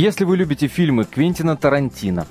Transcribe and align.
Если 0.00 0.24
вы 0.24 0.38
любите 0.38 0.66
фильмы 0.66 1.04
Квентина 1.04 1.58
Тарантино, 1.58 2.26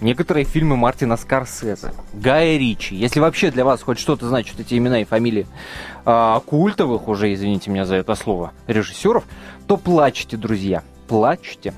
некоторые 0.00 0.44
фильмы 0.44 0.76
Мартина 0.76 1.16
Скорсезе, 1.16 1.92
Гая 2.12 2.56
Ричи, 2.56 2.96
если 2.96 3.20
вообще 3.20 3.52
для 3.52 3.64
вас 3.64 3.80
хоть 3.80 4.00
что-то 4.00 4.26
значат 4.26 4.58
эти 4.58 4.76
имена 4.76 5.02
и 5.02 5.04
фамилии 5.04 5.46
а, 6.04 6.40
культовых 6.40 7.06
уже, 7.06 7.32
извините 7.32 7.70
меня 7.70 7.86
за 7.86 7.94
это 7.94 8.16
слово, 8.16 8.50
режиссеров, 8.66 9.22
то 9.68 9.76
плачьте, 9.76 10.36
друзья, 10.36 10.82
плачьте. 11.06 11.74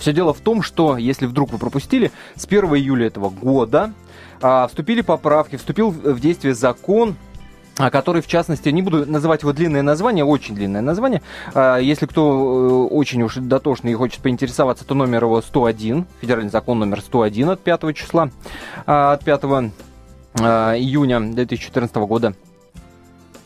Все 0.00 0.14
дело 0.14 0.32
в 0.32 0.40
том, 0.40 0.62
что, 0.62 0.96
если 0.96 1.26
вдруг 1.26 1.52
вы 1.52 1.58
пропустили, 1.58 2.10
с 2.34 2.46
1 2.46 2.74
июля 2.74 3.08
этого 3.08 3.28
года 3.28 3.92
а, 4.40 4.66
вступили 4.68 5.02
поправки, 5.02 5.56
вступил 5.56 5.90
в 5.90 6.20
действие 6.20 6.54
закон 6.54 7.16
который, 7.78 8.22
в 8.22 8.26
частности, 8.26 8.68
не 8.70 8.82
буду 8.82 9.06
называть 9.06 9.42
его 9.42 9.52
длинное 9.52 9.82
название, 9.82 10.24
очень 10.24 10.54
длинное 10.54 10.82
название. 10.82 11.22
А, 11.54 11.78
если 11.78 12.06
кто 12.06 12.88
э, 12.90 12.94
очень 12.94 13.22
уж 13.22 13.36
дотошный 13.36 13.92
и 13.92 13.94
хочет 13.94 14.20
поинтересоваться, 14.20 14.84
то 14.84 14.94
номер 14.94 15.24
его 15.24 15.40
101, 15.40 16.06
федеральный 16.20 16.50
закон 16.50 16.80
номер 16.80 17.00
101 17.00 17.50
от 17.50 17.60
5 17.60 17.94
числа, 17.94 18.30
а, 18.86 19.12
от 19.12 19.24
5 19.24 19.72
июня 20.34 21.20
2014 21.20 21.96
года 21.96 22.34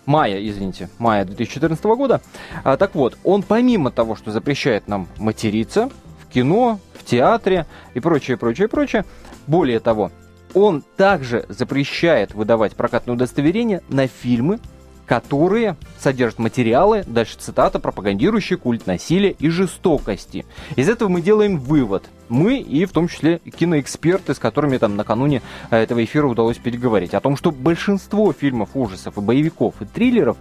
мая, 0.05 0.47
извините, 0.47 0.91
мая 0.99 1.25
2014 1.25 1.85
года. 1.85 2.21
Так 2.65 2.95
вот, 2.95 3.17
он 3.23 3.43
помимо 3.43 3.91
того, 3.91 4.17
что 4.17 4.31
запрещает 4.31 4.89
нам 4.89 5.07
материться 5.17 5.91
в 6.21 6.33
кино, 6.33 6.81
в 6.93 7.05
театре 7.05 7.67
и 7.95 8.01
прочее, 8.01 8.37
прочее, 8.37 8.69
прочее, 8.69 9.05
более 9.47 9.79
того, 9.79 10.11
он 10.55 10.83
также 10.97 11.47
запрещает 11.49 12.35
выдавать 12.35 12.75
прокатное 12.77 13.15
удостоверение 13.15 13.83
на 13.89 14.07
фильмы, 14.07 14.61
которые 15.07 15.77
содержат 15.99 16.39
материалы, 16.39 17.05
дальше 17.07 17.37
цитата, 17.39 17.79
пропагандирующие 17.79 18.57
культ 18.57 18.87
насилия 18.87 19.33
и 19.33 19.49
жестокости. 19.49 20.47
Из 20.77 20.89
этого 20.89 21.09
мы 21.09 21.21
делаем 21.21 21.59
вывод. 21.59 22.05
Мы 22.29 22.59
и 22.59 22.85
в 22.87 22.93
том 22.93 23.09
числе 23.09 23.39
киноэксперты, 23.41 24.35
с 24.35 24.39
которыми 24.39 24.79
там 24.79 24.97
накануне 24.97 25.43
э, 25.71 25.77
этого 25.77 26.03
эфира 26.03 26.27
удалось 26.27 26.57
переговорить, 26.57 27.15
о 27.15 27.21
том, 27.21 27.37
что 27.37 27.51
большинство 27.51 28.33
фильмов 28.33 28.71
ужасов 28.75 29.19
и 29.19 29.21
боевиков 29.21 29.75
и 29.81 29.85
триллеров 29.85 30.37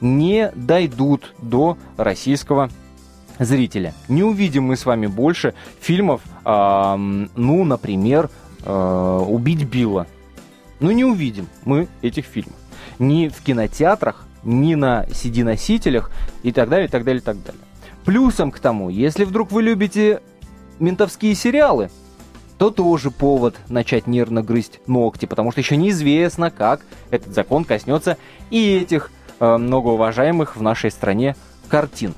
не 0.00 0.50
дойдут 0.54 1.34
до 1.42 1.76
российского 1.96 2.70
зрителя. 3.38 3.94
Не 4.08 4.22
увидим 4.22 4.64
мы 4.64 4.76
с 4.76 4.86
вами 4.86 5.06
больше 5.06 5.54
фильмов, 5.80 6.22
э, 6.44 6.96
ну, 6.96 7.64
например, 7.64 8.30
э, 8.64 9.24
убить 9.28 9.64
Билла. 9.64 10.06
Ну, 10.80 10.90
не 10.90 11.04
увидим 11.04 11.48
мы 11.64 11.88
этих 12.02 12.24
фильмов. 12.24 12.56
Ни 12.98 13.28
в 13.28 13.42
кинотеатрах, 13.42 14.26
ни 14.42 14.74
на 14.74 15.04
CD-носителях 15.04 16.10
и 16.42 16.52
так 16.52 16.68
далее, 16.68 16.88
и 16.88 16.90
так 16.90 17.04
далее, 17.04 17.20
и 17.20 17.24
так 17.24 17.42
далее. 17.42 17.62
Плюсом 18.04 18.50
к 18.50 18.58
тому, 18.58 18.90
если 18.90 19.24
вдруг 19.24 19.50
вы 19.50 19.62
любите 19.62 20.20
ментовские 20.78 21.34
сериалы, 21.34 21.90
то 22.58 22.70
тоже 22.70 23.10
повод 23.10 23.56
начать 23.68 24.06
нервно 24.06 24.42
грызть 24.42 24.80
ногти, 24.86 25.26
потому 25.26 25.50
что 25.50 25.60
еще 25.60 25.76
неизвестно, 25.76 26.50
как 26.50 26.82
этот 27.10 27.34
закон 27.34 27.64
коснется 27.64 28.16
и 28.50 28.76
этих 28.76 29.10
э, 29.40 29.56
многоуважаемых 29.56 30.56
в 30.56 30.62
нашей 30.62 30.90
стране 30.90 31.36
картин. 31.68 32.14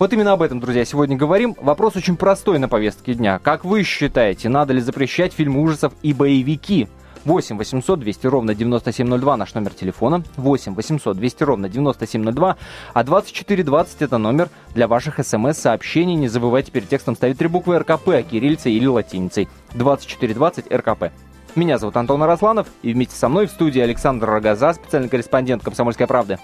Вот 0.00 0.14
именно 0.14 0.32
об 0.32 0.40
этом, 0.40 0.60
друзья, 0.60 0.86
сегодня 0.86 1.14
говорим. 1.14 1.54
Вопрос 1.60 1.94
очень 1.94 2.16
простой 2.16 2.58
на 2.58 2.70
повестке 2.70 3.12
дня. 3.12 3.38
Как 3.38 3.66
вы 3.66 3.82
считаете, 3.82 4.48
надо 4.48 4.72
ли 4.72 4.80
запрещать 4.80 5.34
фильмы 5.34 5.60
ужасов 5.60 5.92
и 6.00 6.14
боевики? 6.14 6.88
8 7.26 7.58
800 7.58 8.00
200 8.00 8.26
ровно 8.26 8.54
9702 8.54 9.36
наш 9.36 9.52
номер 9.52 9.74
телефона. 9.74 10.24
8 10.38 10.74
800 10.74 11.18
200 11.18 11.42
ровно 11.42 11.68
9702. 11.68 12.56
А 12.94 13.04
2420 13.04 14.00
это 14.00 14.16
номер 14.16 14.48
для 14.74 14.88
ваших 14.88 15.22
смс-сообщений. 15.22 16.14
Не 16.14 16.28
забывайте 16.28 16.72
перед 16.72 16.88
текстом 16.88 17.14
ставить 17.14 17.36
три 17.36 17.48
буквы 17.48 17.78
РКП, 17.78 18.26
кириллицей 18.26 18.72
или 18.72 18.86
латиницей. 18.86 19.50
2420 19.74 20.72
РКП. 20.72 21.12
Меня 21.56 21.76
зовут 21.76 21.98
Антон 21.98 22.22
Арасланов, 22.22 22.68
и 22.82 22.94
вместе 22.94 23.16
со 23.16 23.28
мной 23.28 23.48
в 23.48 23.50
студии 23.50 23.82
Александр 23.82 24.30
Рогоза, 24.30 24.72
специальный 24.72 25.10
корреспондент 25.10 25.62
«Комсомольской 25.62 26.06
правды». 26.06 26.38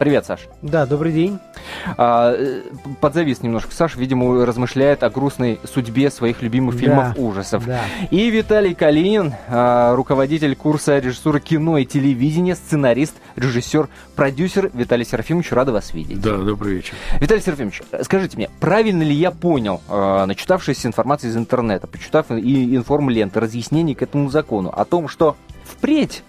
Привет, 0.00 0.24
Саш. 0.24 0.48
Да, 0.62 0.86
добрый 0.86 1.12
день. 1.12 1.38
А, 1.98 2.32
э, 2.32 2.62
подзавис 3.02 3.42
немножко. 3.42 3.74
Саш, 3.74 3.96
видимо, 3.96 4.46
размышляет 4.46 5.02
о 5.02 5.10
грустной 5.10 5.60
судьбе 5.70 6.10
своих 6.10 6.40
любимых 6.40 6.74
фильмов 6.76 7.14
да, 7.14 7.20
ужасов. 7.20 7.66
Да. 7.66 7.82
И 8.10 8.30
Виталий 8.30 8.74
Калинин, 8.74 9.34
а, 9.48 9.94
руководитель 9.94 10.56
курса 10.56 10.98
режиссуры 10.98 11.38
кино 11.38 11.76
и 11.76 11.84
телевидения, 11.84 12.54
сценарист, 12.54 13.14
режиссер, 13.36 13.90
продюсер. 14.16 14.70
Виталий 14.72 15.04
Серафимович, 15.04 15.52
рада 15.52 15.72
вас 15.72 15.92
видеть. 15.92 16.18
Да, 16.18 16.38
добрый 16.38 16.76
вечер. 16.76 16.94
Виталий 17.20 17.42
Серафимович, 17.42 17.82
скажите 18.00 18.38
мне, 18.38 18.48
правильно 18.58 19.02
ли 19.02 19.12
я 19.12 19.30
понял, 19.30 19.82
а, 19.86 20.24
начитавшись 20.24 20.86
информации 20.86 21.28
из 21.28 21.36
интернета, 21.36 21.86
почитав 21.86 22.30
и 22.30 22.74
информ-ленты, 22.74 23.38
разъяснений 23.38 23.94
к 23.94 24.00
этому 24.00 24.30
закону, 24.30 24.72
о 24.74 24.86
том, 24.86 25.08
что 25.08 25.36
впредь 25.62 26.22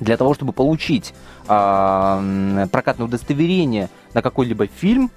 для 0.00 0.16
того, 0.16 0.34
чтобы 0.34 0.52
получить 0.52 1.14
э, 1.46 2.66
прокатное 2.72 3.06
удостоверение 3.06 3.88
на 4.14 4.22
какой-либо 4.22 4.66
фильм, 4.66 5.10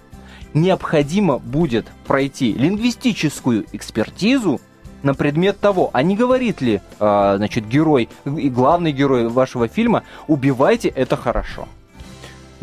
необходимо 0.53 1.39
будет 1.39 1.87
пройти 2.05 2.53
лингвистическую 2.53 3.65
экспертизу 3.71 4.61
на 5.01 5.13
предмет 5.13 5.59
того, 5.59 5.89
а 5.93 6.03
не 6.03 6.15
говорит 6.15 6.61
ли, 6.61 6.81
э, 6.99 7.33
значит, 7.37 7.67
герой 7.67 8.09
и 8.25 8.49
главный 8.49 8.91
герой 8.91 9.27
вашего 9.27 9.67
фильма, 9.67 10.03
убивайте, 10.27 10.89
это 10.89 11.17
хорошо. 11.17 11.67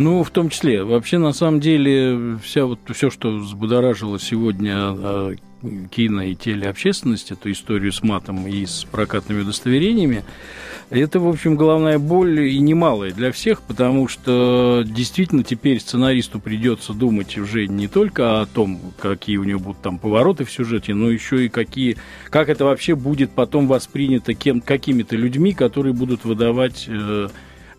Ну, 0.00 0.22
в 0.22 0.30
том 0.30 0.48
числе. 0.48 0.82
Вообще, 0.82 1.18
на 1.18 1.34
самом 1.34 1.60
деле, 1.60 2.38
вся 2.42 2.64
вот, 2.64 2.78
все, 2.90 3.10
что 3.10 3.32
взбудоражило 3.32 4.18
сегодня 4.18 4.74
а, 4.74 5.34
кино 5.90 6.22
и 6.22 6.34
телеобщественность, 6.34 7.32
эту 7.32 7.52
историю 7.52 7.92
с 7.92 8.02
матом 8.02 8.46
и 8.46 8.64
с 8.64 8.86
прокатными 8.90 9.42
удостоверениями, 9.42 10.24
это, 10.90 11.20
в 11.20 11.28
общем, 11.28 11.54
головная 11.54 11.98
боль 11.98 12.48
и 12.48 12.58
немалая 12.58 13.12
для 13.12 13.30
всех, 13.30 13.62
потому 13.62 14.08
что 14.08 14.82
действительно 14.84 15.44
теперь 15.44 15.78
сценаристу 15.80 16.40
придется 16.40 16.92
думать 16.92 17.38
уже 17.38 17.66
не 17.68 17.86
только 17.86 18.40
о 18.40 18.46
том, 18.46 18.80
какие 18.98 19.36
у 19.36 19.44
него 19.44 19.60
будут 19.60 19.82
там 19.82 19.98
повороты 19.98 20.44
в 20.44 20.50
сюжете, 20.50 20.94
но 20.94 21.08
еще 21.08 21.46
и 21.46 21.48
какие, 21.48 21.96
как 22.28 22.48
это 22.48 22.64
вообще 22.64 22.96
будет 22.96 23.30
потом 23.30 23.68
воспринято 23.68 24.34
кем, 24.34 24.60
какими-то 24.60 25.14
людьми, 25.14 25.54
которые 25.54 25.92
будут 25.92 26.24
выдавать 26.24 26.86
э, 26.88 27.28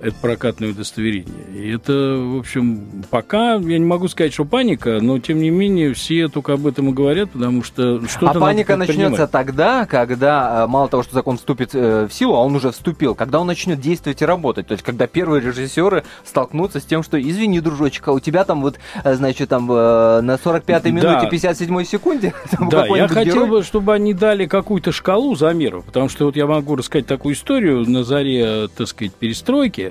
это 0.01 0.15
прокатное 0.21 0.71
удостоверение. 0.71 1.45
И 1.53 1.69
это, 1.69 1.93
в 2.17 2.39
общем, 2.39 3.03
пока, 3.09 3.55
я 3.55 3.77
не 3.77 3.85
могу 3.85 4.07
сказать, 4.07 4.33
что 4.33 4.45
паника, 4.45 4.99
но, 4.99 5.19
тем 5.19 5.39
не 5.39 5.49
менее, 5.49 5.93
все 5.93 6.27
только 6.27 6.53
об 6.53 6.65
этом 6.65 6.89
и 6.89 6.93
говорят, 6.93 7.29
потому 7.31 7.63
что 7.63 8.05
что-то 8.07 8.39
А 8.39 8.41
паника 8.41 8.77
начнется 8.77 9.27
тогда, 9.27 9.85
когда, 9.85 10.63
э, 10.63 10.67
мало 10.67 10.89
того, 10.89 11.03
что 11.03 11.13
закон 11.13 11.37
вступит 11.37 11.71
э, 11.73 12.07
в 12.07 12.13
силу, 12.13 12.35
а 12.35 12.39
он 12.39 12.55
уже 12.55 12.71
вступил, 12.71 13.13
когда 13.13 13.39
он 13.39 13.47
начнет 13.47 13.79
действовать 13.79 14.21
и 14.21 14.25
работать. 14.25 14.67
То 14.67 14.71
есть, 14.73 14.83
когда 14.83 15.05
первые 15.05 15.41
режиссеры 15.41 16.03
столкнутся 16.25 16.79
с 16.79 16.83
тем, 16.83 17.03
что, 17.03 17.21
извини, 17.21 17.61
дружочек, 17.61 18.07
а 18.07 18.13
у 18.13 18.19
тебя 18.19 18.43
там 18.43 18.61
вот, 18.61 18.79
э, 19.03 19.13
значит, 19.13 19.49
там 19.49 19.67
на 19.67 20.39
45-й 20.43 20.91
минуте, 20.91 21.19
да. 21.21 21.29
57-й 21.29 21.85
секунде 21.85 22.33
Да, 22.69 22.85
я 22.87 23.07
хотел 23.07 23.45
герой... 23.45 23.49
бы, 23.49 23.63
чтобы 23.63 23.93
они 23.93 24.13
дали 24.13 24.47
какую-то 24.47 24.91
шкалу 24.91 25.35
замеров, 25.35 25.85
потому 25.85 26.09
что 26.09 26.25
вот 26.25 26.35
я 26.35 26.47
могу 26.47 26.75
рассказать 26.75 27.05
такую 27.05 27.35
историю 27.35 27.87
на 27.89 28.03
заре, 28.03 28.67
так 28.75 28.87
сказать, 28.87 29.13
перестройки, 29.13 29.90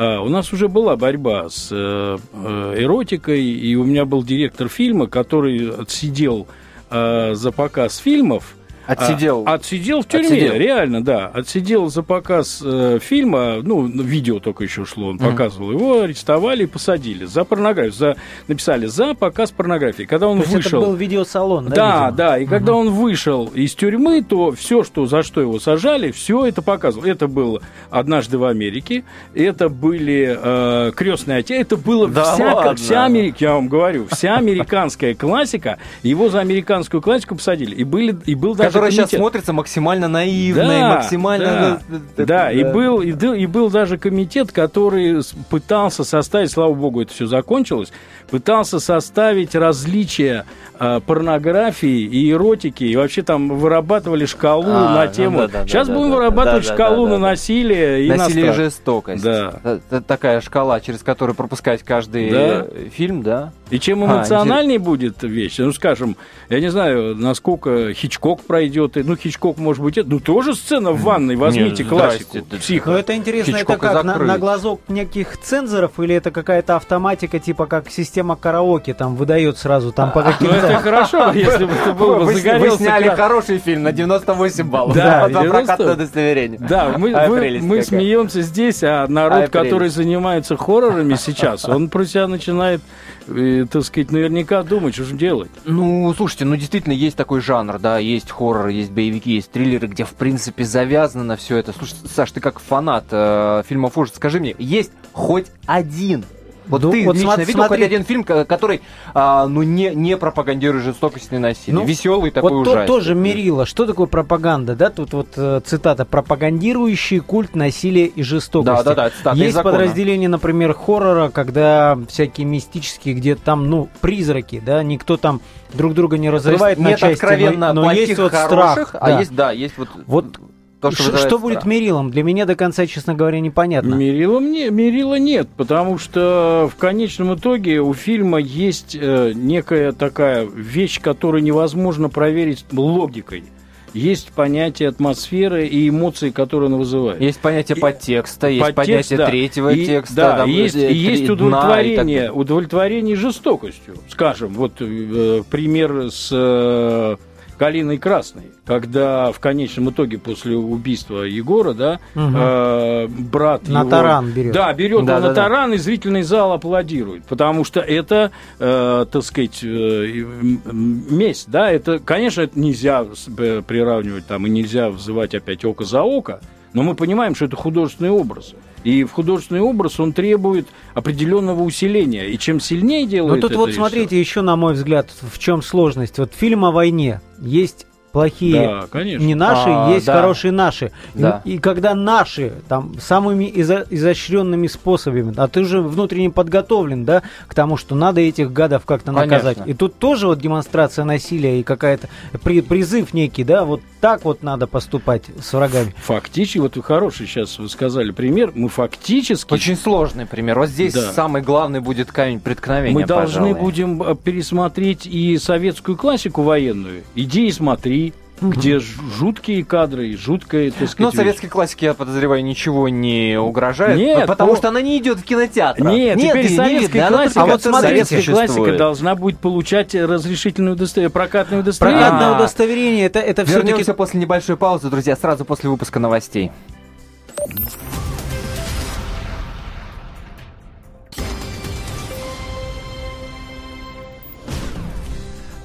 у 0.00 0.28
нас 0.30 0.52
уже 0.52 0.68
была 0.68 0.96
борьба 0.96 1.50
с 1.50 1.68
э, 1.70 2.18
э, 2.32 2.74
эротикой, 2.78 3.44
и 3.44 3.74
у 3.74 3.84
меня 3.84 4.06
был 4.06 4.22
директор 4.22 4.68
фильма, 4.68 5.06
который 5.08 5.70
отсидел 5.70 6.46
э, 6.90 7.34
за 7.34 7.52
показ 7.52 7.98
фильмов 7.98 8.54
Отсидел. 8.90 9.44
А, 9.46 9.54
отсидел 9.54 10.02
в 10.02 10.06
тюрьме, 10.08 10.26
отсидел. 10.26 10.54
реально, 10.54 11.04
да. 11.04 11.30
Отсидел 11.32 11.88
за 11.88 12.02
показ 12.02 12.60
э, 12.64 12.98
фильма, 13.00 13.58
ну, 13.62 13.86
видео 13.86 14.40
только 14.40 14.64
еще 14.64 14.84
шло, 14.84 15.08
он 15.08 15.16
mm 15.16 15.30
показывал 15.30 15.70
его, 15.70 16.00
арестовали 16.00 16.64
и 16.64 16.66
посадили 16.66 17.24
за 17.24 17.44
порнографию. 17.44 17.92
За, 17.92 18.16
написали 18.48 18.86
за 18.86 19.14
показ 19.14 19.52
порнографии. 19.52 20.02
Когда 20.02 20.26
он 20.26 20.42
то 20.42 20.48
вышел... 20.48 20.80
это 20.80 20.88
был 20.88 20.96
видеосалон, 20.96 21.66
да? 21.66 21.74
Да, 21.74 21.96
видимо? 21.96 22.16
да. 22.16 22.38
И 22.38 22.44
mm 22.44 22.48
когда 22.48 22.74
он 22.74 22.90
вышел 22.90 23.46
из 23.46 23.74
тюрьмы, 23.74 24.22
то 24.22 24.50
все, 24.52 24.82
что, 24.82 25.06
за 25.06 25.22
что 25.22 25.40
его 25.40 25.60
сажали, 25.60 26.10
все 26.10 26.46
это 26.46 26.60
показывал. 26.62 27.06
Это 27.06 27.28
было 27.28 27.62
«Однажды 27.90 28.38
в 28.38 28.44
Америке», 28.44 29.04
это 29.34 29.68
были 29.68 30.36
э, 30.40 30.92
«Крестные 30.96 31.38
отец», 31.38 31.60
это 31.60 31.76
было 31.76 32.08
да 32.08 32.34
вся, 32.34 32.54
ладно. 32.54 32.74
вся 32.74 33.04
Америка, 33.04 33.36
я 33.40 33.54
вам 33.54 33.68
говорю, 33.68 34.06
вся 34.10 34.34
американская 34.36 35.14
классика, 35.14 35.78
его 36.02 36.28
за 36.28 36.40
американскую 36.40 37.00
классику 37.00 37.36
посадили. 37.36 37.74
И, 37.76 37.84
были, 37.84 38.16
и 38.26 38.34
был 38.34 38.54
даже 38.54 38.79
которая 38.80 39.08
сейчас 39.08 39.18
смотрится 39.18 39.52
максимально 39.52 40.08
наивной, 40.08 40.80
да, 40.80 40.88
максимально... 40.96 41.80
Да, 41.88 42.00
да, 42.16 42.24
да, 42.24 42.52
и, 42.52 42.64
был, 42.64 43.00
и, 43.00 43.12
и 43.12 43.46
был 43.46 43.70
даже 43.70 43.98
комитет, 43.98 44.52
который 44.52 45.20
пытался 45.48 46.04
составить, 46.04 46.50
слава 46.50 46.74
богу, 46.74 47.02
это 47.02 47.12
все 47.12 47.26
закончилось, 47.26 47.92
пытался 48.30 48.80
составить 48.80 49.54
различия 49.54 50.44
э, 50.78 51.00
порнографии 51.04 52.00
и 52.00 52.30
эротики, 52.30 52.84
и 52.84 52.96
вообще 52.96 53.22
там 53.22 53.48
вырабатывали 53.48 54.24
шкалу 54.24 54.64
а, 54.66 54.94
на 54.94 55.06
ну 55.06 55.12
тему. 55.12 55.40
Ну, 55.40 55.48
да, 55.48 55.60
да, 55.60 55.66
Сейчас 55.66 55.88
да, 55.88 55.94
будем 55.94 56.10
да, 56.10 56.16
вырабатывать 56.16 56.66
да, 56.66 56.74
шкалу 56.74 57.04
да, 57.06 57.12
да, 57.12 57.18
на 57.18 57.28
насилие 57.28 58.06
и 58.06 58.08
насилие 58.08 58.46
на 58.46 58.50
и 58.50 58.54
жестокость. 58.54 59.22
Да. 59.22 59.60
Это 59.64 60.00
такая 60.00 60.40
шкала, 60.40 60.80
через 60.80 61.02
которую 61.02 61.36
пропускать 61.36 61.82
каждый 61.82 62.30
да. 62.30 62.66
фильм, 62.90 63.22
да? 63.22 63.52
И 63.70 63.78
чем 63.78 64.04
эмоциональнее 64.04 64.78
а, 64.78 64.80
будет 64.80 65.22
вещь, 65.22 65.58
ну, 65.58 65.72
скажем, 65.72 66.16
я 66.48 66.60
не 66.60 66.70
знаю, 66.70 67.14
насколько 67.16 67.94
Хичкок 67.94 68.42
пройдет, 68.42 68.96
ну, 68.96 69.16
Хичкок, 69.16 69.58
может 69.58 69.82
быть, 69.82 69.96
ну, 70.04 70.18
тоже 70.18 70.54
сцена 70.54 70.90
в 70.90 71.02
ванной, 71.02 71.36
возьмите 71.36 71.84
Нет, 71.84 71.88
классику. 71.88 72.38
Психо. 72.58 72.90
Но 72.90 72.98
это 72.98 73.14
интересно, 73.14 73.58
Хичкок 73.58 73.76
это 73.76 73.92
как, 73.92 74.04
на, 74.04 74.18
на 74.18 74.38
глазок 74.38 74.80
неких 74.88 75.38
цензоров, 75.38 76.00
или 76.00 76.16
это 76.16 76.32
какая-то 76.32 76.76
автоматика, 76.76 77.38
типа 77.38 77.66
как 77.66 77.90
система 77.90 78.19
караоке, 78.36 78.94
там, 78.94 79.16
выдает 79.16 79.58
сразу, 79.58 79.92
там, 79.92 80.12
по 80.12 80.22
каким-то... 80.22 80.54
Ну, 80.54 80.60
это 80.60 80.78
хорошо, 80.78 81.32
если 81.34 81.64
бы 81.64 81.72
ты 81.84 81.92
был 81.92 82.16
бы 82.16 82.34
загорелся. 82.34 82.70
Вы 82.70 82.76
сняли 82.76 83.08
хороший 83.08 83.58
фильм 83.58 83.82
на 83.82 83.92
98 83.92 84.68
баллов. 84.68 84.94
Да, 84.94 85.28
прокатное 85.28 85.94
удостоверение. 85.94 86.58
Да, 86.60 86.94
мы 86.96 87.82
смеемся 87.82 88.42
здесь, 88.42 88.82
а 88.82 89.06
народ, 89.08 89.50
который 89.50 89.88
занимается 89.88 90.56
хоррорами 90.56 91.14
сейчас, 91.20 91.68
он 91.68 91.88
про 91.88 92.04
себя 92.04 92.26
начинает 92.26 92.80
и, 93.28 93.64
так 93.70 93.84
сказать, 93.84 94.10
наверняка 94.10 94.62
думать, 94.62 94.94
что 94.94 95.04
же 95.04 95.14
делать. 95.14 95.50
Ну, 95.64 96.12
слушайте, 96.16 96.44
ну 96.44 96.56
действительно 96.56 96.92
есть 96.92 97.16
такой 97.16 97.40
жанр, 97.40 97.78
да, 97.78 97.98
есть 97.98 98.30
хоррор, 98.30 98.68
есть 98.68 98.90
боевики, 98.90 99.32
есть 99.32 99.50
триллеры, 99.50 99.88
где, 99.88 100.04
в 100.04 100.14
принципе, 100.14 100.64
завязано 100.64 101.24
на 101.24 101.36
все 101.36 101.56
это. 101.56 101.72
Слушай, 101.72 101.96
Саш, 102.12 102.32
ты 102.32 102.40
как 102.40 102.58
фанат 102.58 103.04
э, 103.10 103.62
фильмов 103.68 103.96
ужасов, 103.96 104.16
скажи 104.16 104.40
мне, 104.40 104.54
есть 104.58 104.92
хоть 105.12 105.46
один 105.66 106.24
вот 106.70 106.82
ну, 106.82 106.90
ты 106.92 107.04
вот 107.04 107.14
лично 107.14 107.28
смотри, 107.28 107.44
видел 107.44 107.58
смотри. 107.60 107.76
хоть 107.76 107.86
один 107.86 108.04
фильм, 108.04 108.24
который 108.24 108.80
а, 109.14 109.46
ну, 109.46 109.62
не, 109.62 109.94
не 109.94 110.16
пропагандирует 110.16 110.84
жестокость 110.84 111.28
и 111.32 111.38
насилие? 111.38 111.80
Ну, 111.80 111.86
Веселый 111.86 112.30
такой 112.30 112.50
вот 112.52 112.60
ужасный. 112.62 112.86
То, 112.86 112.94
тоже 112.94 113.14
мерило. 113.14 113.66
Что 113.66 113.86
такое 113.86 114.06
пропаганда? 114.06 114.74
Да, 114.76 114.90
тут 114.90 115.12
вот 115.12 115.28
э, 115.36 115.60
цитата. 115.64 116.04
Пропагандирующий 116.04 117.20
культ 117.20 117.54
насилия 117.54 118.06
и 118.06 118.22
жестокости. 118.22 118.84
Да, 118.84 118.94
да, 118.94 118.94
да. 118.94 119.10
Цитата 119.10 119.36
Есть 119.36 119.62
подразделение, 119.62 120.28
например, 120.28 120.74
хоррора, 120.74 121.28
когда 121.30 121.98
всякие 122.08 122.46
мистические, 122.46 123.14
где 123.14 123.34
там, 123.34 123.68
ну, 123.68 123.88
призраки, 124.00 124.62
да, 124.64 124.82
никто 124.82 125.16
там 125.16 125.40
друг 125.74 125.94
друга 125.94 126.18
не 126.18 126.30
разрывает 126.30 126.78
на 126.78 126.88
нет 126.88 126.98
части, 126.98 127.14
откровенно 127.14 127.72
но, 127.72 127.84
но 127.84 127.92
есть 127.92 128.18
вот 128.18 128.32
хороших, 128.32 128.88
страх. 128.88 129.02
А 129.02 129.06
да. 129.06 129.18
есть, 129.20 129.34
да, 129.34 129.52
есть 129.52 129.78
вот... 129.78 129.88
Вот 130.06 130.40
то, 130.80 130.90
что, 130.90 131.16
что 131.16 131.38
будет 131.38 131.64
мерилом? 131.64 132.10
Для 132.10 132.22
меня 132.22 132.46
до 132.46 132.56
конца, 132.56 132.86
честно 132.86 133.14
говоря, 133.14 133.40
непонятно. 133.40 133.94
Мерилом 133.94 134.50
не, 134.50 134.70
мерила 134.70 135.18
нет, 135.18 135.48
потому 135.56 135.98
что 135.98 136.70
в 136.72 136.78
конечном 136.78 137.34
итоге 137.34 137.80
у 137.80 137.92
фильма 137.92 138.38
есть 138.38 138.96
э, 138.98 139.32
некая 139.34 139.92
такая 139.92 140.46
вещь, 140.46 141.00
которую 141.00 141.42
невозможно 141.42 142.08
проверить 142.08 142.64
логикой. 142.72 143.44
Есть 143.92 144.30
понятие 144.30 144.88
атмосферы 144.88 145.66
и 145.66 145.88
эмоции, 145.88 146.30
которые 146.30 146.70
он 146.70 146.78
вызывает. 146.78 147.20
Есть 147.20 147.40
понятие 147.40 147.76
и, 147.76 147.80
подтекста, 147.80 148.48
есть 148.48 148.60
подтекст, 148.60 148.76
понятие 148.76 149.18
да. 149.18 149.26
третьего 149.26 149.72
и, 149.72 149.84
текста. 149.84 150.14
Да, 150.14 150.36
там, 150.38 150.48
есть, 150.48 150.76
и 150.76 150.94
есть 150.94 151.28
удовлетворение, 151.28 152.26
так... 152.26 152.36
удовлетворение 152.36 153.16
жестокостью. 153.16 153.96
Скажем, 154.08 154.54
вот 154.54 154.74
э, 154.80 155.42
пример 155.50 156.10
с... 156.10 156.28
Э, 156.30 157.16
Калиной 157.60 157.98
Красной, 157.98 158.52
когда 158.64 159.32
в 159.32 159.38
конечном 159.38 159.90
итоге 159.90 160.16
после 160.16 160.56
убийства 160.56 161.24
Егора, 161.24 161.74
да, 161.74 162.00
угу. 162.14 162.24
э, 162.34 163.06
брат 163.06 163.68
на 163.68 163.80
его, 163.80 163.90
таран 163.90 164.30
берет, 164.30 164.54
да, 164.54 164.72
берет 164.72 165.04
да, 165.04 165.12
его 165.12 165.20
да, 165.20 165.28
на 165.28 165.34
да. 165.34 165.42
таран, 165.42 165.74
и 165.74 165.76
зрительный 165.76 166.22
зал 166.22 166.52
аплодирует, 166.52 167.26
потому 167.26 167.64
что 167.64 167.80
это, 167.80 168.30
э, 168.58 169.04
так 169.12 169.22
сказать, 169.22 169.60
э, 169.62 170.24
месть, 170.72 171.50
да, 171.50 171.70
это, 171.70 171.98
конечно, 171.98 172.40
это 172.40 172.58
нельзя 172.58 173.04
приравнивать 173.04 174.26
там 174.26 174.46
и 174.46 174.50
нельзя 174.50 174.88
взывать 174.88 175.34
опять 175.34 175.62
око 175.62 175.84
за 175.84 176.02
око, 176.02 176.40
но 176.72 176.82
мы 176.82 176.94
понимаем, 176.94 177.34
что 177.34 177.44
это 177.44 177.56
художественный 177.56 178.10
образ. 178.10 178.54
И 178.84 179.04
в 179.04 179.12
художественный 179.12 179.60
образ 179.60 180.00
он 180.00 180.12
требует 180.12 180.68
определенного 180.94 181.62
усиления. 181.62 182.28
И 182.28 182.38
чем 182.38 182.60
сильнее 182.60 183.06
делает 183.06 183.42
Но 183.42 183.48
тут 183.48 183.56
вот 183.56 183.72
смотрите, 183.72 184.18
еще 184.18 184.40
на 184.40 184.56
мой 184.56 184.74
взгляд, 184.74 185.10
в 185.20 185.38
чем 185.38 185.62
сложность. 185.62 186.18
Вот 186.18 186.32
фильм 186.34 186.64
о 186.64 186.70
войне. 186.70 187.20
Есть 187.38 187.86
плохие 188.12 188.66
да, 188.66 188.86
конечно. 188.90 189.24
не 189.24 189.34
наши, 189.34 189.68
а, 189.68 189.90
есть 189.92 190.06
да. 190.06 190.14
хорошие 190.14 190.52
наши. 190.52 190.92
Да. 191.14 191.42
И, 191.44 191.54
и 191.54 191.58
когда 191.58 191.94
наши 191.94 192.52
там 192.68 192.94
самыми 193.00 193.44
изо- 193.44 193.86
изощренными 193.90 194.66
способами, 194.66 195.32
а 195.36 195.48
ты 195.48 195.64
же 195.64 195.80
внутренне 195.80 196.30
подготовлен, 196.30 197.04
да, 197.04 197.22
к 197.46 197.54
тому, 197.54 197.76
что 197.76 197.94
надо 197.94 198.20
этих 198.20 198.52
гадов 198.52 198.84
как-то 198.84 199.12
наказать. 199.12 199.58
И 199.66 199.74
тут 199.74 199.98
тоже 199.98 200.26
вот 200.26 200.38
демонстрация 200.40 201.04
насилия 201.04 201.60
и 201.60 201.62
какая-то 201.62 202.08
при, 202.42 202.60
призыв 202.60 203.14
некий, 203.14 203.44
да, 203.44 203.64
вот 203.64 203.80
так 204.00 204.24
вот 204.24 204.42
надо 204.42 204.66
поступать 204.66 205.24
с 205.40 205.52
врагами. 205.52 205.94
Фактически, 205.98 206.58
вот 206.58 206.76
вы 206.76 206.82
хороший 206.82 207.26
сейчас 207.26 207.58
вы 207.58 207.68
сказали 207.68 208.10
пример, 208.10 208.52
мы 208.54 208.68
фактически... 208.68 209.52
Очень 209.52 209.76
сложный 209.76 210.26
пример. 210.26 210.58
Вот 210.58 210.68
здесь 210.68 210.94
да. 210.94 211.12
самый 211.12 211.42
главный 211.42 211.80
будет 211.80 212.10
камень 212.10 212.40
преткновения, 212.40 212.94
Мы 212.94 213.04
должны 213.04 213.52
пожалуй. 213.52 213.60
будем 213.60 214.02
э, 214.02 214.16
пересмотреть 214.16 215.06
и 215.06 215.36
советскую 215.38 215.96
классику 215.96 216.42
военную. 216.42 217.02
Иди 217.14 217.46
и 217.46 217.52
смотри, 217.52 217.99
угу. 218.40 218.50
где 218.50 218.78
жуткие 218.80 219.64
кадры 219.64 220.08
и 220.08 220.16
жуткая, 220.16 220.70
так 220.70 220.88
сказать... 220.88 220.98
Но 220.98 221.10
советской 221.12 221.48
классике, 221.48 221.86
я 221.86 221.94
подозреваю, 221.94 222.44
ничего 222.44 222.88
не 222.88 223.38
угрожает, 223.38 223.98
Нет, 223.98 224.26
потому 224.26 224.52
по... 224.52 224.56
что 224.56 224.68
она 224.68 224.80
не 224.80 224.98
идет 224.98 225.18
в 225.18 225.24
кинотеатр. 225.24 225.82
Нет, 225.82 226.16
Нет 226.16 226.30
теперь 226.30 226.54
советская 226.54 227.02
не 227.02 227.14
классика, 227.14 227.42
а 227.42 227.46
вот 227.46 227.62
советская 227.62 228.22
классика 228.22 228.72
должна 228.76 229.14
будет 229.14 229.38
получать 229.38 229.94
разрешительное 229.94 230.72
удостоверение, 230.72 231.10
прокатное 231.10 231.60
удостоверение. 231.60 232.08
Прокатное 232.08 232.36
удостоверение, 232.36 233.06
это, 233.06 233.18
это 233.20 233.44
все-таки... 233.44 233.68
Вернемся 233.68 233.94
после 233.94 234.20
небольшой 234.20 234.56
паузы, 234.56 234.90
друзья, 234.90 235.16
сразу 235.16 235.44
после 235.44 235.70
выпуска 235.70 235.98
новостей. 235.98 236.50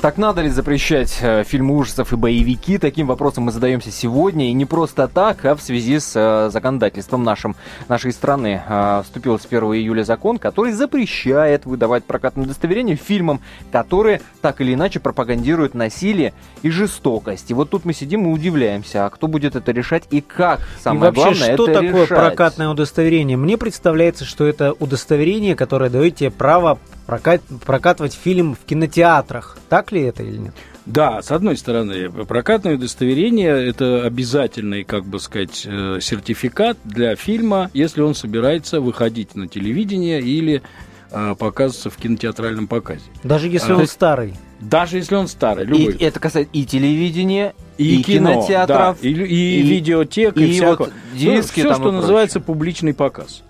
Так 0.02 0.18
надо 0.18 0.42
ли 0.42 0.50
запрещать 0.50 1.18
э, 1.22 1.44
фильмы 1.44 1.76
ужасов 1.76 2.14
и 2.14 2.16
боевики? 2.16 2.78
Таким 2.78 3.08
вопросом 3.08 3.46
мы 3.46 3.52
задаемся 3.52 3.92
сегодня. 3.92 4.50
И 4.50 4.54
не 4.54 4.66
просто 4.66 5.08
так, 5.08 5.44
а 5.46 5.56
в 5.56 5.62
связи 5.62 6.00
с 6.00 6.12
э, 6.16 6.50
законодательством 6.52 7.24
нашим, 7.24 7.56
нашей 7.88 8.12
страны. 8.12 8.62
Вступил 9.04 9.40
с 9.40 9.46
1 9.46 9.64
июля 9.64 10.04
закон, 10.04 10.38
который 10.38 10.74
запрещает 10.74 11.66
выдавать 11.66 12.04
прокатное 12.04 12.46
удостоверение 12.46 12.96
фильмам, 12.96 13.42
которые 13.72 14.22
так 14.42 14.62
или 14.62 14.74
иначе 14.74 15.00
пропагандируют 15.00 15.74
насилие 15.74 16.34
и 16.62 16.70
жестокость. 16.70 17.50
И 17.50 17.54
вот 17.54 17.70
тут 17.70 17.86
мы 17.86 17.94
сидим 17.94 18.26
и 18.26 18.32
удивляемся, 18.32 19.06
а 19.06 19.10
кто 19.10 19.28
будет 19.28 19.56
это 19.56 19.72
решать 19.72 20.04
и 20.12 20.22
как? 20.22 20.60
Самое 20.82 21.12
и 21.12 21.16
вообще, 21.16 21.22
главное, 21.22 21.54
что 21.56 21.68
это 21.68 21.74
такое 21.82 22.04
решать? 22.04 22.18
прокатное 22.18 22.70
удостоверение? 22.70 23.38
Мне 23.38 23.58
представляется, 23.58 24.26
что 24.26 24.46
это 24.46 24.74
удостоверение, 24.74 25.56
которое 25.56 25.90
дает 25.90 26.18
тебе 26.18 26.32
право 26.32 26.78
прокат, 27.06 27.42
прокатывать 27.66 28.14
фильм 28.14 28.56
в 28.56 28.66
кинотеатрах. 28.66 29.58
Так 29.70 29.92
ли 29.92 30.02
это 30.02 30.24
или 30.24 30.38
нет? 30.38 30.54
Да, 30.86 31.22
с 31.22 31.32
одной 31.32 31.58
стороны, 31.58 32.12
прокатное 32.12 32.76
удостоверение– 32.76 33.68
это 33.70 34.04
обязательный, 34.06 34.84
как 34.84 35.04
бы 35.06 35.20
сказать, 35.20 35.64
э, 35.66 35.98
сертификат 36.00 36.78
для 36.84 37.16
фильма, 37.16 37.72
если 37.74 38.02
он 38.02 38.14
собирается 38.14 38.82
выходить 38.82 39.36
на 39.36 39.48
телевидение 39.48 40.22
или 40.22 40.62
э, 41.10 41.36
показываться 41.40 41.90
в 41.90 41.98
кинотеатральном 41.98 42.68
показе. 42.68 43.02
Даже 43.24 43.48
если 43.48 43.74
а, 43.74 43.78
он 43.78 43.88
старый? 43.88 44.36
Даже 44.60 44.98
если 44.98 45.16
он 45.16 45.28
старый, 45.28 45.66
любой. 45.66 45.96
И, 45.96 46.04
это 46.04 46.20
касается 46.20 46.52
и 46.54 46.66
телевидения, 46.66 47.56
и, 47.80 48.00
и 48.00 48.04
кино, 48.04 48.34
кинотеатров, 48.34 49.02
да, 49.02 49.08
и, 49.08 49.12
и, 49.12 49.60
и 49.60 49.62
видеотек, 49.64 50.38
и, 50.38 50.46
и 50.46 50.52
всякого. 50.52 50.86
Вот 50.86 50.94
диски, 51.16 51.62
ну, 51.62 51.72
все, 51.72 51.74
что 51.74 51.92
называется 51.92 52.40
публичный 52.40 52.94
показ. 52.94 53.44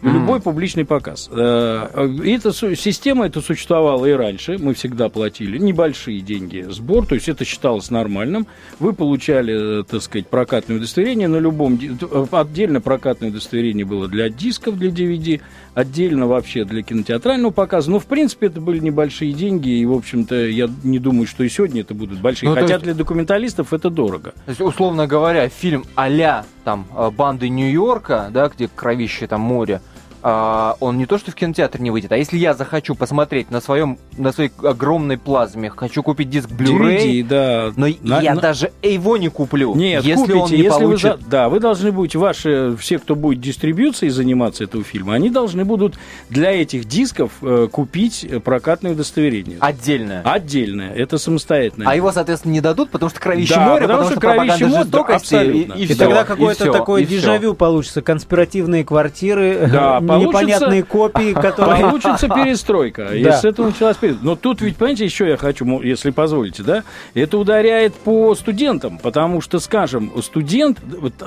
Mm-hmm. 0.00 0.12
Любой 0.12 0.40
публичный 0.40 0.84
показ. 0.84 1.28
Э, 1.32 2.08
эта 2.24 2.52
система 2.52 3.26
это 3.26 3.40
существовала 3.40 4.06
и 4.06 4.12
раньше. 4.12 4.56
Мы 4.56 4.74
всегда 4.74 5.08
платили 5.08 5.58
небольшие 5.58 6.20
деньги 6.20 6.64
сбор, 6.68 7.04
то 7.04 7.16
есть 7.16 7.28
это 7.28 7.44
считалось 7.44 7.90
нормальным. 7.90 8.46
Вы 8.78 8.92
получали, 8.92 9.80
э, 9.80 9.84
так 9.84 10.00
сказать, 10.00 10.28
прокатное 10.28 10.76
удостоверение 10.76 11.26
на 11.26 11.38
любом... 11.38 11.80
Э, 12.00 12.26
отдельно 12.30 12.80
прокатное 12.80 13.30
удостоверение 13.30 13.84
было 13.84 14.06
для 14.06 14.28
дисков, 14.28 14.78
для 14.78 14.90
DVD, 14.90 15.40
отдельно 15.74 16.28
вообще 16.28 16.64
для 16.64 16.82
кинотеатрального 16.82 17.50
показа. 17.50 17.90
Но, 17.90 17.98
в 17.98 18.06
принципе, 18.06 18.46
это 18.46 18.60
были 18.60 18.78
небольшие 18.78 19.32
деньги, 19.32 19.70
и, 19.70 19.84
в 19.84 19.94
общем-то, 19.94 20.46
я 20.46 20.70
не 20.84 21.00
думаю, 21.00 21.26
что 21.26 21.42
и 21.42 21.48
сегодня 21.48 21.80
это 21.80 21.94
будут 21.94 22.20
большие. 22.20 22.50
Ну, 22.50 22.54
Хотя 22.54 22.74
есть... 22.74 22.84
для 22.84 22.94
документалистов 22.94 23.72
это 23.72 23.90
дорого. 23.90 24.32
То 24.44 24.50
есть, 24.50 24.60
условно 24.60 25.08
говоря, 25.08 25.48
фильм 25.48 25.84
а 25.96 26.44
там 26.64 26.86
банды 27.16 27.48
Нью-Йорка, 27.48 28.28
да, 28.30 28.48
где 28.48 28.68
кровище 28.68 29.26
там 29.26 29.40
море, 29.40 29.80
а, 30.22 30.76
он 30.80 30.98
не 30.98 31.06
то 31.06 31.18
что 31.18 31.30
в 31.30 31.34
кинотеатр 31.34 31.80
не 31.80 31.90
выйдет, 31.90 32.12
а 32.12 32.16
если 32.16 32.36
я 32.36 32.54
захочу 32.54 32.94
посмотреть 32.94 33.50
на 33.50 33.60
своем 33.60 33.98
на 34.16 34.32
своей 34.32 34.50
огромной 34.62 35.16
плазме, 35.16 35.70
хочу 35.70 36.02
купить 36.02 36.30
диск 36.30 36.48
Blu-ray, 36.50 37.24
да, 37.24 37.72
но 37.76 37.86
на, 38.02 38.20
я 38.20 38.34
на... 38.34 38.40
даже 38.40 38.72
его 38.82 39.16
не 39.16 39.28
куплю. 39.28 39.74
Нет, 39.74 40.04
если 40.04 40.20
купите, 40.22 40.38
он 40.38 40.50
не 40.50 40.56
если 40.58 40.70
получит... 40.70 41.16
вы, 41.18 41.30
да, 41.30 41.48
вы 41.48 41.60
должны 41.60 41.92
будете 41.92 42.18
ваши 42.18 42.76
все, 42.78 42.98
кто 42.98 43.14
будет 43.14 43.40
дистрибьюцией 43.40 44.10
заниматься 44.10 44.64
этого 44.64 44.82
фильма, 44.82 45.14
они 45.14 45.30
должны 45.30 45.64
будут 45.64 45.98
для 46.30 46.50
этих 46.50 46.86
дисков 46.86 47.32
э, 47.42 47.68
купить 47.70 48.26
прокатное 48.44 48.92
удостоверение. 48.92 49.58
Отдельное. 49.60 50.22
Отдельное, 50.22 50.92
это 50.92 51.18
самостоятельное. 51.18 51.88
А 51.88 51.94
его, 51.94 52.10
соответственно, 52.12 52.52
не 52.52 52.60
дадут, 52.60 52.90
потому 52.90 53.10
что 53.10 53.20
кровище 53.20 53.54
да, 53.54 53.68
море, 53.68 53.82
потому, 53.82 54.02
потому 54.04 54.04
что, 54.04 54.20
что 54.20 54.20
кровище 54.20 54.66
море, 54.66 54.84
да, 54.84 55.00
абсолютно. 55.00 55.72
И, 55.74 55.78
и, 55.78 55.86
и, 55.86 55.92
и 55.92 55.94
тогда 55.94 56.24
какое-то 56.24 56.72
такое 56.72 57.02
и 57.02 57.06
дежавю 57.06 57.54
получится, 57.54 58.02
конспиративные 58.02 58.84
квартиры. 58.84 59.68
Да, 59.70 60.00
получится, 60.08 60.44
непонятные 60.44 60.82
копии, 60.82 61.32
которые... 61.40 61.82
Получится 61.82 62.28
перестройка. 62.28 63.14
И 63.14 63.24
с 63.24 63.44
этого 63.44 63.66
началась 63.66 63.96
перестройка. 63.96 64.24
Но 64.24 64.36
тут 64.36 64.60
ведь, 64.60 64.76
понимаете, 64.76 65.04
еще 65.04 65.28
я 65.28 65.36
хочу, 65.36 65.80
если 65.82 66.10
позволите, 66.10 66.62
да, 66.62 66.84
это 67.14 67.38
ударяет 67.38 67.94
по 67.94 68.34
студентам, 68.34 68.98
потому 68.98 69.40
что, 69.40 69.58
скажем, 69.58 70.12
студент, 70.22 70.78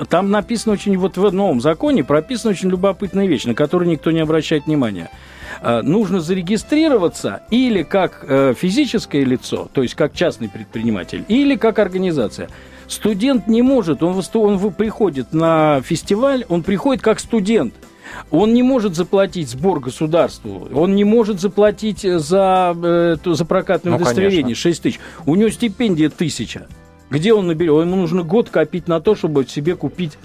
там 0.08 0.30
написано 0.30 0.74
очень, 0.74 0.96
вот 0.96 1.16
в 1.16 1.32
новом 1.32 1.60
законе 1.60 2.04
прописана 2.04 2.52
очень 2.52 2.70
любопытная 2.70 3.26
вещь, 3.26 3.44
на 3.44 3.54
которую 3.54 3.90
никто 3.90 4.10
не 4.10 4.20
обращает 4.20 4.66
внимания 4.66 5.10
а, 5.60 5.82
нужно 5.82 6.20
зарегистрироваться 6.20 7.42
или 7.50 7.82
как 7.82 8.24
э, 8.26 8.54
физическое 8.56 9.24
лицо, 9.24 9.68
то 9.72 9.82
есть 9.82 9.94
как 9.94 10.14
частный 10.14 10.48
предприниматель, 10.48 11.24
или 11.28 11.56
как 11.56 11.78
организация. 11.78 12.48
Студент 12.88 13.46
не 13.46 13.62
может, 13.62 14.02
он, 14.02 14.22
он 14.34 14.72
приходит 14.72 15.32
на 15.32 15.80
фестиваль, 15.82 16.44
он 16.48 16.62
приходит 16.62 17.02
как 17.02 17.20
студент. 17.20 17.74
Он 18.30 18.54
не 18.54 18.62
может 18.62 18.94
заплатить 18.94 19.48
сбор 19.48 19.80
государству, 19.80 20.68
он 20.74 20.94
не 20.94 21.04
может 21.04 21.40
заплатить 21.40 22.00
за, 22.02 22.76
э, 22.82 23.16
за 23.24 23.44
прокатное 23.44 23.92
ну, 23.92 23.96
удостоверение 23.96 24.42
конечно. 24.42 24.62
6 24.62 24.82
тысяч. 24.82 25.00
У 25.26 25.34
него 25.34 25.50
стипендия 25.50 26.10
тысяча. 26.10 26.66
Где 27.12 27.34
он 27.34 27.46
наберет? 27.46 27.84
Ему 27.84 27.96
нужно 27.96 28.22
год 28.22 28.48
копить 28.48 28.88
на 28.88 28.98
то, 28.98 29.14
чтобы 29.14 29.44
себе 29.44 29.76
купить 29.76 30.16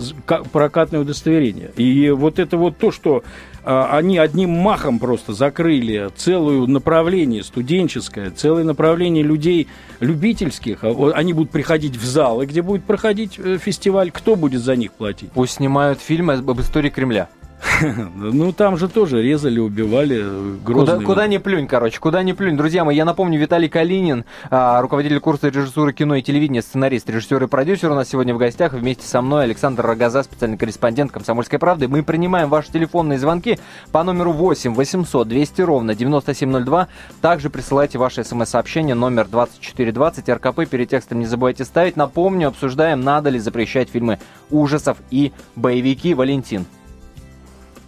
прокатное 0.53 1.01
удостоверение. 1.01 1.71
И 1.75 2.11
вот 2.11 2.39
это 2.39 2.55
вот 2.55 2.77
то, 2.77 2.93
что 2.93 3.25
а, 3.65 3.97
они 3.97 4.17
одним 4.17 4.51
махом 4.51 4.97
просто 4.97 5.33
закрыли 5.33 6.09
целое 6.15 6.65
направление 6.65 7.43
студенческое, 7.43 8.31
целое 8.31 8.63
направление 8.63 9.21
людей 9.21 9.67
любительских. 9.99 10.85
А, 10.85 11.11
они 11.13 11.33
будут 11.33 11.51
приходить 11.51 11.97
в 11.97 12.05
залы, 12.05 12.45
где 12.45 12.61
будет 12.61 12.85
проходить 12.85 13.37
э, 13.37 13.57
фестиваль. 13.57 14.09
Кто 14.09 14.37
будет 14.37 14.61
за 14.61 14.77
них 14.77 14.93
платить? 14.93 15.29
Пусть 15.33 15.55
снимают 15.55 15.99
фильмы 15.99 16.35
об 16.35 16.61
истории 16.61 16.89
Кремля. 16.89 17.27
Ну, 18.15 18.51
там 18.51 18.77
же 18.77 18.87
тоже 18.87 19.21
резали, 19.21 19.59
убивали 19.59 20.23
грозные. 20.63 20.97
Куда, 20.97 21.05
куда 21.05 21.27
ни 21.27 21.37
плюнь, 21.37 21.67
короче, 21.67 21.99
куда 21.99 22.23
ни 22.23 22.31
плюнь. 22.33 22.57
Друзья 22.57 22.83
мои, 22.83 22.95
я 22.95 23.05
напомню, 23.05 23.39
Виталий 23.39 23.69
Калинин, 23.69 24.25
а, 24.49 24.81
руководитель 24.81 25.19
курса 25.19 25.49
режиссуры 25.49 25.93
кино 25.93 26.15
и 26.15 26.21
телевидения, 26.21 26.61
сценарист, 26.61 27.09
режиссер 27.09 27.43
и 27.43 27.47
продюсер 27.47 27.91
у 27.91 27.95
нас 27.95 28.09
сегодня 28.09 28.33
в 28.33 28.37
гостях. 28.37 28.73
Вместе 28.73 29.05
со 29.07 29.21
мной 29.21 29.43
Александр 29.43 29.85
Рогоза, 29.85 30.23
специальный 30.23 30.57
корреспондент 30.57 31.11
«Комсомольской 31.11 31.59
правды». 31.59 31.87
Мы 31.87 32.03
принимаем 32.03 32.49
ваши 32.49 32.71
телефонные 32.71 33.19
звонки 33.19 33.59
по 33.91 34.03
номеру 34.03 34.31
8 34.31 34.73
800 34.73 35.27
200 35.27 35.61
ровно 35.61 35.95
9702. 35.95 36.87
Также 37.21 37.49
присылайте 37.49 37.97
ваши 37.97 38.23
смс-сообщения 38.23 38.93
номер 38.93 39.27
2420 39.27 40.29
РКП. 40.29 40.69
Перед 40.69 40.89
текстом 40.89 41.19
не 41.19 41.25
забывайте 41.25 41.65
ставить. 41.65 41.95
Напомню, 41.95 42.49
обсуждаем, 42.49 43.01
надо 43.01 43.29
ли 43.29 43.39
запрещать 43.39 43.89
фильмы 43.89 44.19
ужасов 44.49 44.97
и 45.09 45.31
боевики. 45.55 46.13
Валентин. 46.13 46.65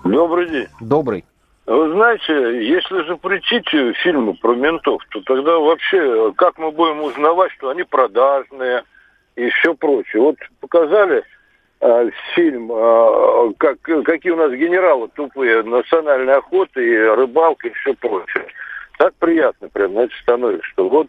Добрый 0.03 0.49
день. 0.49 0.67
Добрый. 0.79 1.25
Вы 1.65 1.91
знаете, 1.91 2.67
если 2.67 3.07
запретить 3.07 3.69
фильмы 3.97 4.33
про 4.33 4.55
ментов, 4.55 5.03
то 5.11 5.21
тогда 5.21 5.59
вообще 5.59 6.33
как 6.35 6.57
мы 6.57 6.71
будем 6.71 7.01
узнавать, 7.01 7.51
что 7.51 7.69
они 7.69 7.83
продажные 7.83 8.83
и 9.35 9.49
все 9.49 9.75
прочее? 9.75 10.23
Вот 10.23 10.37
показали 10.61 11.23
э, 11.81 12.09
фильм, 12.33 12.71
э, 12.71 13.53
как, 13.59 13.79
какие 13.81 14.31
у 14.31 14.37
нас 14.37 14.51
генералы 14.51 15.09
тупые, 15.09 15.61
национальная 15.61 16.37
охота 16.37 16.81
и 16.81 16.95
рыбалка 16.97 17.67
и 17.67 17.73
все 17.73 17.93
прочее. 17.93 18.47
Так 18.97 19.13
приятно 19.19 19.69
прям, 19.69 19.91
знаете, 19.91 20.15
становится, 20.23 20.65
что 20.69 20.89
вот 20.89 21.07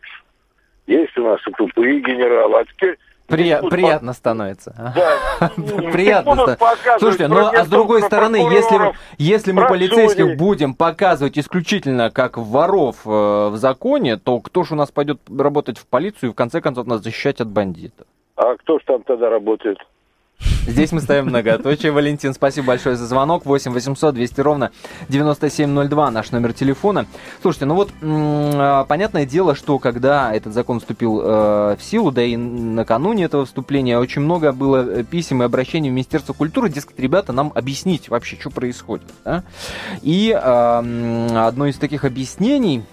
есть 0.87 1.16
у 1.16 1.25
нас 1.25 1.40
и 1.47 1.50
тупые 1.52 2.00
генералы, 2.00 2.61
а 2.61 2.64
теперь 2.66 2.99
Прия- 3.31 3.69
приятно 3.69 4.13
становится. 4.13 4.95
Да. 4.95 5.51
приятно. 5.93 6.57
Слушайте, 6.99 7.29
ну 7.29 7.47
а 7.47 7.65
с 7.65 7.69
другой 7.69 8.03
стороны, 8.03 8.37
если, 8.37 8.95
если 9.19 9.53
мы 9.53 9.67
полицейских 9.67 10.37
будем 10.37 10.75
показывать 10.75 11.39
исключительно 11.39 12.11
как 12.11 12.37
воров 12.37 12.97
э, 13.05 13.09
в 13.09 13.57
законе, 13.57 14.17
то 14.17 14.41
кто 14.41 14.65
же 14.65 14.75
у 14.75 14.77
нас 14.77 14.91
пойдет 14.91 15.21
работать 15.29 15.79
в 15.79 15.87
полицию 15.87 16.31
и 16.31 16.33
в 16.33 16.37
конце 16.37 16.61
концов 16.61 16.87
нас 16.87 17.03
защищать 17.03 17.41
от 17.41 17.49
бандитов? 17.49 18.07
А 18.37 18.57
кто 18.57 18.79
же 18.79 18.85
там 18.87 19.03
тогда 19.03 19.29
работает? 19.29 19.79
Здесь 20.66 20.92
мы 20.92 21.00
ставим 21.00 21.26
многоточие. 21.26 21.90
Валентин, 21.90 22.35
спасибо 22.35 22.68
большое 22.68 22.97
за 22.97 23.06
звонок. 23.06 23.44
8 23.47 23.73
800 23.73 24.14
200 24.14 24.40
ровно 24.40 24.70
9702 25.09 26.11
наш 26.11 26.30
номер 26.30 26.52
телефона. 26.52 27.06
Слушайте, 27.42 27.66
ну 27.66 27.75
вот 27.75 27.90
а, 28.02 28.85
понятное 28.85 29.26
дело, 29.26 29.54
что 29.54 29.78
когда 29.78 30.32
этот 30.35 30.54
закон 30.54 30.80
вступил 30.80 31.20
э, 31.20 31.76
в 31.76 31.82
силу, 31.82 32.11
да 32.11 32.23
и 32.23 32.37
накануне 32.37 33.25
этого 33.25 33.47
вступления, 33.47 33.99
очень 33.99 34.23
много 34.23 34.52
было 34.52 35.00
э, 35.00 35.04
писем 35.04 35.42
и 35.42 35.47
обращений 35.47 35.90
в 35.90 35.92
Министерство 35.92 36.32
культуры, 36.32 36.68
дескать, 36.68 36.99
ребята, 36.99 37.32
нам 37.32 37.52
объяснить 37.54 38.09
вообще, 38.09 38.37
что 38.38 38.50
происходит. 38.50 39.09
Да? 39.25 39.44
И 40.02 40.30
э, 40.30 41.37
одно 41.37 41.66
из 41.66 41.76
таких 41.76 42.04
объяснений 42.04 42.85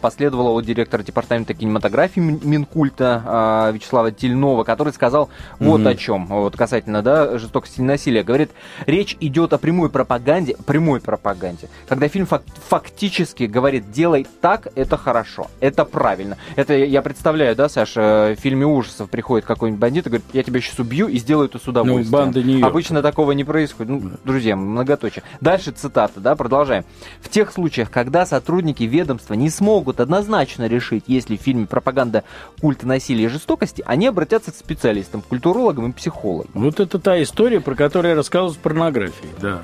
последовало 0.00 0.50
от 0.50 0.64
директора 0.64 1.02
департамента 1.02 1.54
кинематографии 1.54 2.20
Минкульта 2.20 3.22
а, 3.24 3.70
Вячеслава 3.72 4.10
Тельнова, 4.10 4.64
который 4.64 4.92
сказал 4.92 5.28
вот 5.58 5.82
mm-hmm. 5.82 5.90
о 5.90 5.94
чем, 5.94 6.26
вот 6.26 6.56
касательно 6.56 7.02
да, 7.02 7.38
жестокости 7.38 7.80
и 7.80 7.82
насилия. 7.82 8.22
Говорит, 8.22 8.50
речь 8.86 9.16
идет 9.20 9.52
о 9.52 9.58
прямой 9.58 9.90
пропаганде, 9.90 10.56
прямой 10.66 11.00
пропаганде, 11.00 11.68
когда 11.88 12.08
фильм 12.08 12.26
фак- 12.26 12.44
фактически 12.68 13.44
говорит, 13.44 13.90
делай 13.90 14.26
так, 14.40 14.68
это 14.74 14.96
хорошо, 14.96 15.48
это 15.60 15.84
правильно. 15.84 16.38
Это 16.56 16.74
я 16.74 17.02
представляю, 17.02 17.54
да, 17.54 17.68
Саша, 17.68 18.34
в 18.36 18.40
фильме 18.40 18.66
ужасов 18.66 19.10
приходит 19.10 19.46
какой-нибудь 19.46 19.80
бандит 19.80 20.06
и 20.06 20.10
говорит, 20.10 20.26
я 20.32 20.42
тебя 20.42 20.60
сейчас 20.60 20.78
убью 20.78 21.08
и 21.08 21.18
сделаю 21.18 21.48
это 21.48 21.58
с 21.58 21.68
удовольствием. 21.68 22.10
Ну, 22.10 22.18
банда 22.18 22.42
не 22.42 22.62
Обычно 22.62 23.02
такого 23.02 23.32
не 23.32 23.44
происходит. 23.44 23.90
Ну, 23.90 24.10
друзья, 24.24 24.56
многоточие. 24.56 25.22
Дальше 25.40 25.70
цитата, 25.70 26.20
да, 26.20 26.34
продолжаем. 26.34 26.84
В 27.20 27.28
тех 27.28 27.52
случаях, 27.52 27.90
когда 27.90 28.26
сотрудники 28.26 28.82
ведомства 28.84 29.34
не 29.34 29.50
смогут 29.50 29.65
смогут 29.66 29.98
однозначно 29.98 30.68
решить, 30.68 31.04
если 31.08 31.36
в 31.36 31.40
фильме 31.40 31.66
пропаганда 31.66 32.22
культа 32.60 32.86
насилия 32.86 33.24
и 33.24 33.28
жестокости, 33.28 33.82
они 33.84 34.06
обратятся 34.06 34.52
к 34.52 34.54
специалистам, 34.54 35.22
культурологам 35.22 35.90
и 35.90 35.92
психологам. 35.92 36.52
Вот 36.54 36.78
это 36.78 37.00
та 37.00 37.20
история, 37.20 37.60
про 37.60 37.74
которую 37.74 38.10
я 38.10 38.16
рассказывал 38.16 38.54
с 38.54 38.56
порнографией, 38.56 39.32
да. 39.40 39.62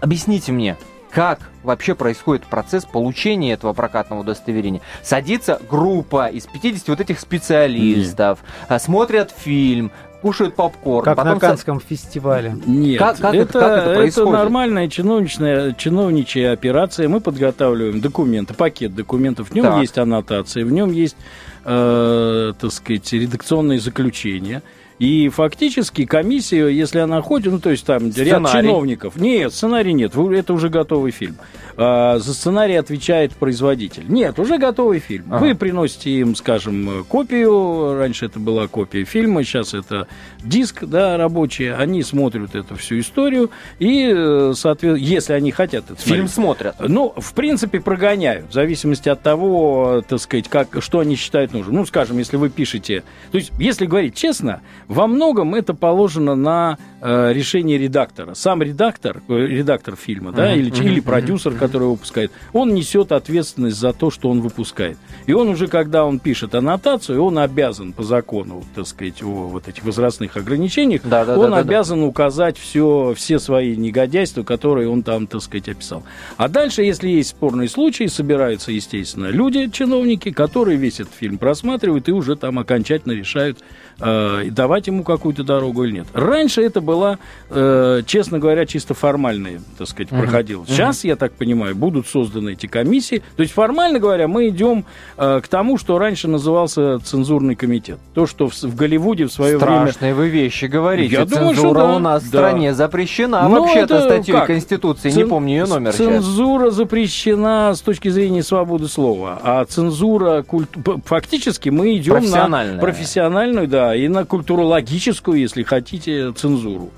Объясните 0.00 0.52
мне, 0.52 0.76
как 1.10 1.40
вообще 1.64 1.96
происходит 1.96 2.44
процесс 2.44 2.84
получения 2.84 3.54
этого 3.54 3.72
прокатного 3.72 4.20
удостоверения. 4.20 4.82
Садится 5.02 5.60
группа 5.68 6.28
из 6.28 6.46
50 6.46 6.86
вот 6.86 7.00
этих 7.00 7.18
специалистов, 7.18 8.38
Нет. 8.70 8.82
смотрят 8.82 9.34
фильм, 9.36 9.90
кушают 10.22 10.54
попкорн. 10.54 11.04
Как 11.04 11.16
потом 11.16 11.34
на 11.34 11.40
Канском 11.40 11.80
с... 11.80 11.84
фестивале. 11.84 12.56
Нет, 12.64 12.98
как, 12.98 13.18
как 13.18 13.34
это, 13.34 13.42
это, 13.42 13.60
как 13.60 13.78
это, 13.78 13.94
происходит? 13.94 14.28
это 14.28 14.38
нормальная 14.38 14.88
чиновничная, 14.88 15.72
чиновничья 15.72 16.52
операция. 16.52 17.08
Мы 17.08 17.20
подготавливаем 17.20 18.00
документы, 18.00 18.54
пакет 18.54 18.94
документов. 18.94 19.50
В 19.50 19.54
нем 19.54 19.64
так. 19.64 19.80
есть 19.80 19.98
аннотации, 19.98 20.62
в 20.62 20.72
нем 20.72 20.92
есть, 20.92 21.16
э, 21.64 22.52
так 22.58 22.72
сказать, 22.72 23.12
редакционные 23.12 23.80
заключения. 23.80 24.62
И 24.98 25.28
фактически 25.30 26.06
комиссия, 26.06 26.68
если 26.68 27.00
она 27.00 27.20
ходит, 27.22 27.52
ну 27.52 27.58
то 27.58 27.70
есть 27.70 27.84
там 27.84 28.12
сценарий. 28.12 28.30
ряд 28.30 28.52
чиновников. 28.52 29.16
Нет, 29.16 29.52
сценарий 29.52 29.92
нет, 29.92 30.14
это 30.14 30.52
уже 30.52 30.68
готовый 30.68 31.10
фильм. 31.10 31.36
А, 31.76 32.18
за 32.18 32.34
сценарий 32.34 32.76
отвечает 32.76 33.32
производитель. 33.32 34.04
Нет, 34.08 34.38
уже 34.38 34.58
готовый 34.58 34.98
фильм. 34.98 35.26
Ага. 35.32 35.44
Вы 35.44 35.54
приносите 35.54 36.10
им, 36.10 36.34
скажем, 36.34 37.04
копию. 37.08 37.96
Раньше 37.96 38.26
это 38.26 38.38
была 38.38 38.68
копия 38.68 39.04
фильма, 39.04 39.44
сейчас 39.44 39.74
это 39.74 40.06
диск, 40.42 40.84
да, 40.84 41.16
рабочий. 41.16 41.72
Они 41.72 42.02
смотрят 42.02 42.54
эту 42.54 42.76
всю 42.76 43.00
историю 43.00 43.50
и, 43.78 44.12
э, 44.14 44.52
соответственно, 44.54 45.04
если 45.04 45.32
они 45.32 45.50
хотят 45.50 45.90
это 45.90 46.00
Фильм 46.00 46.28
смотрят. 46.28 46.76
Ну, 46.80 47.12
в 47.16 47.34
принципе, 47.34 47.80
прогоняют, 47.80 48.50
в 48.50 48.52
зависимости 48.52 49.08
от 49.08 49.22
того, 49.22 50.02
так 50.06 50.20
сказать, 50.20 50.48
как, 50.48 50.82
что 50.82 50.98
они 50.98 51.16
считают 51.16 51.52
нужным. 51.52 51.76
Ну, 51.76 51.86
скажем, 51.86 52.18
если 52.18 52.36
вы 52.36 52.50
пишете... 52.50 53.02
То 53.30 53.38
есть, 53.38 53.52
если 53.58 53.86
говорить 53.86 54.14
честно, 54.14 54.60
во 54.88 55.06
многом 55.06 55.54
это 55.54 55.74
положено 55.74 56.34
на 56.34 56.78
э, 57.00 57.32
решение 57.32 57.78
редактора. 57.78 58.34
Сам 58.34 58.62
редактор, 58.62 59.22
э, 59.28 59.34
редактор 59.34 59.96
фильма, 59.96 60.32
да, 60.32 60.52
uh-huh, 60.52 60.58
или, 60.58 60.70
uh-huh, 60.70 60.84
или 60.84 61.00
продюсер, 61.00 61.52
uh-huh. 61.52 61.58
Который 61.62 61.88
выпускает, 61.88 62.32
он 62.52 62.74
несет 62.74 63.12
ответственность 63.12 63.78
за 63.78 63.92
то, 63.92 64.10
что 64.10 64.30
он 64.30 64.40
выпускает. 64.40 64.98
И 65.26 65.32
он 65.32 65.48
уже, 65.48 65.68
когда 65.68 66.04
он 66.04 66.18
пишет 66.18 66.54
аннотацию, 66.54 67.22
он 67.22 67.38
обязан 67.38 67.92
по 67.92 68.02
закону, 68.02 68.64
так 68.74 68.86
сказать, 68.86 69.22
о 69.22 69.48
вот 69.48 69.68
этих 69.68 69.84
возрастных 69.84 70.36
ограничениях, 70.36 71.02
да, 71.04 71.24
да, 71.24 71.38
он 71.38 71.52
да, 71.52 71.58
обязан 71.58 72.00
да. 72.00 72.06
указать 72.06 72.58
все, 72.58 73.14
все 73.16 73.38
свои 73.38 73.76
негодяйства, 73.76 74.42
которые 74.42 74.88
он 74.88 75.04
там, 75.04 75.28
так 75.28 75.40
сказать, 75.40 75.68
описал. 75.68 76.02
А 76.36 76.48
дальше, 76.48 76.82
если 76.82 77.08
есть 77.08 77.30
спорные 77.30 77.68
случаи, 77.68 78.06
собираются, 78.06 78.72
естественно, 78.72 79.26
люди, 79.26 79.70
чиновники, 79.70 80.32
которые 80.32 80.76
весь 80.76 80.98
этот 80.98 81.14
фильм 81.14 81.38
просматривают 81.38 82.08
и 82.08 82.12
уже 82.12 82.34
там 82.34 82.58
окончательно 82.58 83.12
решают, 83.12 83.58
э, 84.00 84.48
давать 84.50 84.88
ему 84.88 85.04
какую-то 85.04 85.44
дорогу 85.44 85.84
или 85.84 85.92
нет. 85.92 86.06
Раньше 86.12 86.60
это 86.62 86.80
была, 86.80 87.18
э, 87.50 88.02
честно 88.06 88.40
говоря, 88.40 88.66
чисто 88.66 88.94
формальная, 88.94 89.60
так 89.78 89.86
сказать, 89.88 90.08
проходило. 90.08 90.66
Сейчас, 90.66 91.04
я 91.04 91.14
так 91.14 91.32
понимаю, 91.32 91.51
понимаю, 91.52 91.76
будут 91.76 92.06
созданы 92.06 92.52
эти 92.52 92.66
комиссии. 92.66 93.22
То 93.36 93.42
есть, 93.42 93.52
формально 93.54 93.98
говоря, 93.98 94.28
мы 94.28 94.48
идем 94.48 94.84
э, 95.16 95.40
к 95.42 95.48
тому, 95.48 95.78
что 95.78 95.98
раньше 95.98 96.28
назывался 96.28 96.98
цензурный 97.00 97.54
комитет. 97.54 97.98
То, 98.14 98.26
что 98.26 98.48
в, 98.48 98.54
в 98.54 98.74
Голливуде 98.74 99.26
в 99.26 99.32
свое 99.32 99.56
Страшные 99.56 99.78
время... 99.78 99.92
Страшные 99.92 100.14
вы 100.14 100.28
вещи 100.28 100.64
говорите. 100.66 101.14
Я 101.14 101.26
Цензура 101.26 101.54
думаю, 101.54 101.74
да, 101.74 101.96
у 101.96 101.98
нас 101.98 102.22
да. 102.22 102.26
в 102.26 102.28
стране 102.28 102.74
запрещена. 102.74 103.48
Ну, 103.48 103.60
вообще-то 103.60 104.00
статьей 104.02 104.36
как? 104.36 104.46
Конституции, 104.46 105.10
Цен... 105.10 105.22
не 105.22 105.28
помню 105.28 105.50
ее 105.52 105.66
номер 105.66 105.92
Цензура 105.92 106.64
сейчас. 106.66 106.74
запрещена 106.74 107.74
с 107.74 107.80
точки 107.80 108.08
зрения 108.08 108.42
свободы 108.42 108.88
слова. 108.88 109.40
А 109.42 109.64
цензура... 109.64 110.42
Культ... 110.42 110.70
Фактически 111.04 111.68
мы 111.68 111.96
идем 111.96 112.24
на 112.30 112.78
профессиональную, 112.80 113.68
да, 113.68 113.94
и 113.94 114.08
на 114.08 114.24
культурологическую, 114.24 115.38
если 115.38 115.62
хотите, 115.62 116.32
цензуру. 116.32 116.90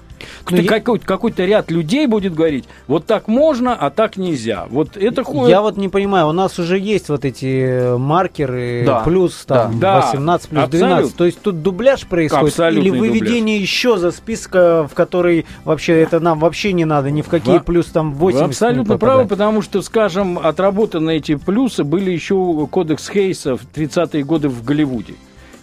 Кто, 0.45 0.57
я... 0.57 0.69
какой-то, 0.69 1.07
какой-то 1.07 1.45
ряд 1.45 1.71
людей 1.71 2.07
будет 2.07 2.35
говорить, 2.35 2.64
вот 2.87 3.07
так 3.07 3.28
можно, 3.28 3.75
а 3.75 3.90
так 3.90 4.16
нельзя. 4.16 4.66
Вот 4.71 4.97
это 4.97 5.25
ходит... 5.25 5.50
Я 5.50 5.61
вот 5.61 5.76
не 5.76 5.88
понимаю, 5.88 6.28
у 6.28 6.33
нас 6.33 6.59
уже 6.59 6.78
есть 6.78 7.09
вот 7.09 7.25
эти 7.25 7.97
маркеры 7.97 8.85
да. 8.87 9.00
плюс 9.00 9.45
там 9.47 9.78
да. 9.78 10.00
18, 10.00 10.49
плюс 10.49 10.64
Абсолют. 10.64 10.88
12. 10.88 11.16
То 11.16 11.25
есть 11.25 11.40
тут 11.40 11.62
дубляж 11.62 12.07
происходит 12.07 12.49
Абсолютный 12.49 12.88
или 12.88 12.99
выведение 12.99 13.57
дубляж. 13.57 13.71
еще 13.71 13.97
за 13.97 14.11
списка, 14.11 14.88
в 14.90 14.95
который 14.95 15.47
вообще 15.64 16.00
это 16.00 16.21
нам 16.21 16.38
вообще 16.38 16.73
не 16.73 16.85
надо, 16.85 17.11
ни 17.11 17.23
в 17.23 17.28
какие 17.28 17.59
Во... 17.59 17.61
плюс 17.61 17.87
там 17.87 18.14
80 18.14 18.40
Вы 18.40 18.49
абсолютно 18.49 18.99
правы, 18.99 19.26
потому 19.26 19.62
что, 19.62 19.83
скажем, 19.83 20.38
отработаны 20.38 21.16
эти 21.16 21.37
плюсы 21.37 21.85
были 21.85 22.11
еще 22.11 22.66
кодекс 22.71 23.09
Хейса 23.09 23.57
в 23.57 23.62
30-е 23.75 24.25
годы 24.25 24.49
в 24.49 24.64
Голливуде. 24.64 25.14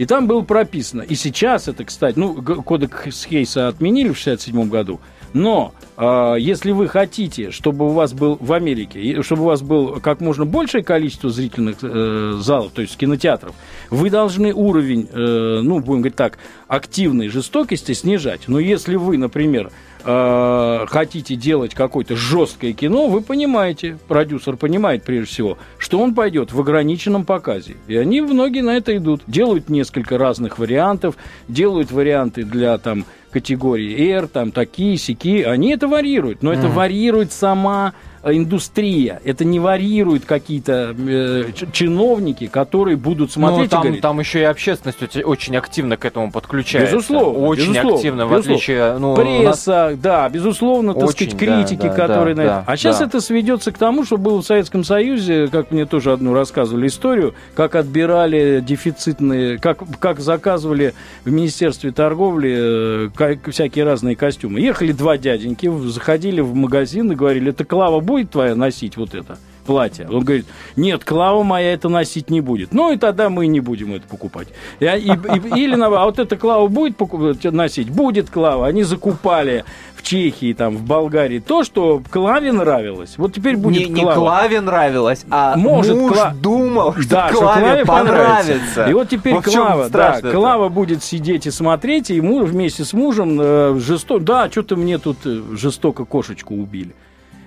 И 0.01 0.05
там 0.08 0.25
было 0.25 0.41
прописано, 0.41 1.03
и 1.03 1.13
сейчас 1.13 1.67
это, 1.67 1.86
кстати, 1.86 2.17
ну, 2.17 2.34
кодекс 2.41 3.24
Хейса 3.24 3.67
отменили 3.67 4.10
в 4.10 4.17
67 4.17 4.67
году, 4.67 5.00
но 5.34 5.74
э, 5.98 6.36
если 6.40 6.72
вы 6.72 6.88
хотите, 6.88 7.52
чтобы 7.52 7.86
у 7.86 7.90
вас 7.90 8.14
был 8.14 8.38
в 8.40 8.54
Америке, 8.54 9.22
чтобы 9.22 9.44
у 9.44 9.46
вас 9.46 9.62
было 9.62 10.00
как 10.00 10.22
можно 10.22 10.46
большее 10.46 10.84
количество 10.84 11.30
зрительных 11.30 11.78
э, 11.82 12.34
залов, 12.40 12.72
то 12.74 12.82
есть 12.82 12.98
кинотеатров, 12.98 13.56
вы 13.90 14.10
должны 14.10 14.54
уровень, 14.54 15.08
э, 15.12 15.62
ну, 15.64 15.80
будем 15.80 16.02
говорить 16.02 16.16
так, 16.16 16.38
активной 16.68 17.28
жестокости 17.30 17.94
снижать. 17.94 18.42
Но 18.48 18.60
если 18.60 18.96
вы, 18.96 19.18
например, 19.18 19.72
э, 20.04 20.86
хотите 20.88 21.36
делать 21.36 21.74
какое-то 21.74 22.16
жесткое 22.16 22.74
кино, 22.74 23.08
вы 23.08 23.22
понимаете, 23.22 23.98
продюсер 24.08 24.58
понимает 24.58 25.04
прежде 25.04 25.32
всего, 25.32 25.58
что 25.78 26.00
он 26.00 26.14
пойдет 26.14 26.52
в 26.52 26.60
ограниченном 26.60 27.26
показе. 27.26 27.76
И 27.88 27.96
они 27.96 28.22
многие 28.22 28.62
на 28.62 28.76
это 28.76 28.96
идут. 28.96 29.24
Делают 29.28 29.70
несколько 29.70 30.18
разных 30.18 30.60
вариантов, 30.60 31.16
делают 31.48 31.92
варианты 31.92 32.44
для 32.44 32.78
там 32.78 33.06
категории 33.32 34.12
R, 34.12 34.28
там 34.28 34.52
такие, 34.52 34.98
сики, 34.98 35.44
они 35.44 35.72
это 35.72 35.88
варьируют, 35.88 36.44
но 36.44 36.54
mm. 36.54 36.60
это 36.60 36.68
варьирует 36.68 37.32
сама 37.32 37.94
индустрия. 38.24 39.22
Это 39.24 39.46
не 39.46 39.60
варьируют 39.60 40.25
какие-то 40.25 40.96
э, 40.98 41.46
чиновники, 41.72 42.48
которые 42.48 42.98
будут 42.98 43.30
ну, 43.36 43.42
смотреть. 43.42 43.63
Ну, 43.63 43.70
там, 43.70 43.80
и 43.80 43.84
говорить, 43.84 44.01
там 44.01 44.20
еще 44.20 44.40
и 44.42 44.44
общественность 44.44 45.18
очень 45.24 45.56
активно 45.58 45.98
к 45.98 46.06
этому 46.06 46.32
подключается. 46.32 46.96
Безусловно. 46.96 47.40
Очень 47.48 47.70
безусловно, 47.70 47.96
активно, 47.96 48.22
безусловно. 48.24 48.36
в 48.36 48.40
отличие... 48.40 48.98
Ну, 49.00 49.16
Пресса, 49.16 49.90
нас... 49.90 50.00
да, 50.00 50.30
безусловно, 50.30 50.94
так 50.94 51.04
очень, 51.04 51.32
сказать, 51.32 51.38
критики, 51.38 51.88
да, 51.88 51.94
которые 51.94 52.36
да, 52.36 52.42
на 52.42 52.46
это. 52.46 52.63
а 52.68 52.78
сейчас 52.78 53.00
да. 53.00 53.06
это 53.06 53.22
сведется 53.22 53.72
к 53.72 53.78
тому, 53.78 54.06
что 54.06 54.18
было 54.18 54.42
в 54.42 54.46
Советском 54.46 54.84
Союзе, 54.84 55.48
как 55.48 55.72
мне 55.72 55.86
тоже 55.86 56.12
одну 56.12 56.34
рассказывали 56.34 56.88
историю, 56.88 57.34
как 57.56 57.75
отбирали 57.75 58.63
дефицитные, 58.66 59.58
как, 59.58 59.80
как 60.00 60.20
заказывали 60.20 60.94
в 61.25 61.32
Министерстве 61.32 61.92
торговли 61.92 63.10
э, 63.18 63.38
всякие 63.51 63.86
разные 63.86 64.16
костюмы. 64.16 64.60
Ехали 64.60 64.92
два 64.92 65.18
дяденьки, 65.18 65.72
заходили 65.88 66.42
в 66.42 66.54
магазин 66.54 67.12
и 67.12 67.16
говорили, 67.16 67.50
это 67.51 67.66
Клава 67.66 68.00
будет 68.12 68.32
твоя 68.32 68.56
носить 68.56 68.98
вот 68.98 69.15
это 69.15 69.38
платье? 69.65 70.08
Он 70.10 70.24
говорит, 70.24 70.46
нет, 70.75 71.03
Клава 71.06 71.44
моя 71.44 71.74
это 71.74 71.89
носить 71.89 72.30
не 72.30 72.41
будет. 72.41 72.74
Ну 72.74 72.91
и 72.91 72.98
тогда 72.98 73.30
мы 73.30 73.48
не 73.48 73.60
будем 73.60 73.94
это 73.94 74.08
покупать. 74.08 74.50
И, 74.80 74.86
и, 74.86 74.88
и, 74.88 75.60
или, 75.60 75.82
а 75.82 76.06
вот 76.06 76.20
эта 76.20 76.36
Клава 76.36 76.68
будет 76.68 76.98
покупать, 76.98 77.44
носить? 77.44 77.89
Будет 77.89 78.30
Клава. 78.30 78.68
Они 78.68 78.84
закупали 78.84 79.63
в 79.96 80.03
Чехии, 80.03 80.53
там, 80.53 80.77
в 80.77 80.84
Болгарии 80.84 81.39
то, 81.39 81.63
что 81.63 82.01
Клаве 82.10 82.51
нравилось. 82.51 83.13
Вот 83.18 83.34
теперь 83.34 83.56
будет 83.56 83.89
не, 83.89 83.96
Клава. 83.96 84.10
Не 84.10 84.15
Клаве 84.15 84.62
нравилось, 84.62 85.25
а 85.30 85.56
Может, 85.56 85.96
муж 85.96 86.13
Кла... 86.13 86.34
думал, 86.34 86.94
что 86.94 87.10
да, 87.10 87.30
Клаве, 87.30 87.36
что 87.36 87.60
Клаве 87.62 87.86
понравится. 87.86 88.47
понравится. 88.47 88.86
И 88.89 88.93
вот 88.93 89.10
теперь 89.10 89.34
вот 89.36 89.45
Клава, 89.45 89.89
да, 89.89 90.21
Клава 90.21 90.69
будет 90.69 91.04
сидеть 91.04 91.45
и 91.45 91.52
смотреть, 91.52 92.10
и 92.10 92.19
муж 92.19 92.50
вместе 92.50 92.84
с 92.84 92.93
мужем 92.93 93.38
э, 93.39 93.80
жестоко... 93.80 94.24
Да, 94.24 94.50
что-то 94.50 94.76
мне 94.76 94.97
тут 94.97 95.17
э, 95.26 95.41
жестоко 95.54 96.04
кошечку 96.06 96.56
убили. 96.56 96.93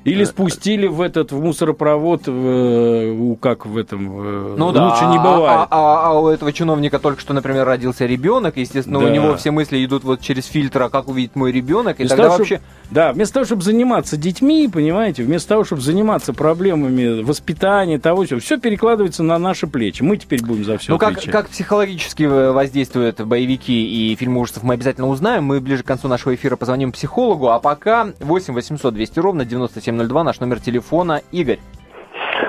Или 0.04 0.22
э, 0.22 0.26
спустили 0.26 0.86
в 0.86 1.00
этот 1.00 1.32
в 1.32 1.42
мусоропровод, 1.42 2.26
в, 2.26 3.36
как 3.36 3.66
в 3.66 3.76
этом, 3.76 4.56
ну, 4.56 4.66
лучше 4.66 5.02
да, 5.02 5.10
не 5.10 5.18
бывает. 5.18 5.60
А, 5.60 5.68
а, 5.70 6.10
а 6.10 6.20
у 6.20 6.28
этого 6.28 6.52
чиновника 6.52 6.98
только 6.98 7.20
что, 7.20 7.32
например, 7.32 7.64
родился 7.64 8.04
ребенок, 8.04 8.56
естественно, 8.56 9.00
да. 9.00 9.06
у 9.06 9.08
него 9.08 9.34
все 9.36 9.50
мысли 9.50 9.84
идут 9.84 10.04
вот 10.04 10.20
через 10.20 10.46
фильтр, 10.46 10.82
а 10.82 10.90
как 10.90 11.08
увидеть 11.08 11.34
мой 11.36 11.52
ребенок, 11.52 12.00
и, 12.00 12.04
и 12.04 12.06
тогда 12.06 12.24
того, 12.24 12.36
вообще... 12.38 12.56
Чтобы, 12.56 12.68
да, 12.90 13.12
вместо 13.12 13.34
того, 13.34 13.46
чтобы 13.46 13.62
заниматься 13.62 14.16
детьми, 14.16 14.68
понимаете, 14.72 15.22
вместо 15.22 15.48
того, 15.48 15.64
чтобы 15.64 15.80
заниматься 15.80 16.32
проблемами 16.32 17.22
воспитания, 17.22 17.98
того, 17.98 18.24
все, 18.24 18.38
все 18.38 18.58
перекладывается 18.58 19.22
на 19.22 19.38
наши 19.38 19.66
плечи. 19.66 20.02
Мы 20.02 20.18
теперь 20.18 20.44
будем 20.44 20.64
за 20.64 20.78
все 20.78 20.92
Ну, 20.92 20.98
как, 20.98 21.22
как 21.22 21.48
психологически 21.48 22.24
воздействуют 22.24 23.20
боевики 23.20 24.12
и 24.12 24.14
фильмы 24.16 24.40
ужасов, 24.40 24.62
мы 24.62 24.74
обязательно 24.74 25.08
узнаем. 25.08 25.44
Мы 25.44 25.60
ближе 25.60 25.82
к 25.82 25.86
концу 25.86 26.08
нашего 26.08 26.34
эфира 26.34 26.56
позвоним 26.56 26.92
психологу, 26.92 27.48
а 27.48 27.58
пока 27.58 28.08
8 28.20 28.54
800 28.54 28.94
200 28.94 29.18
ровно 29.18 29.44
97 29.44 29.93
702, 29.94 30.24
наш 30.24 30.40
номер 30.40 30.60
телефона. 30.60 31.20
Игорь. 31.32 31.60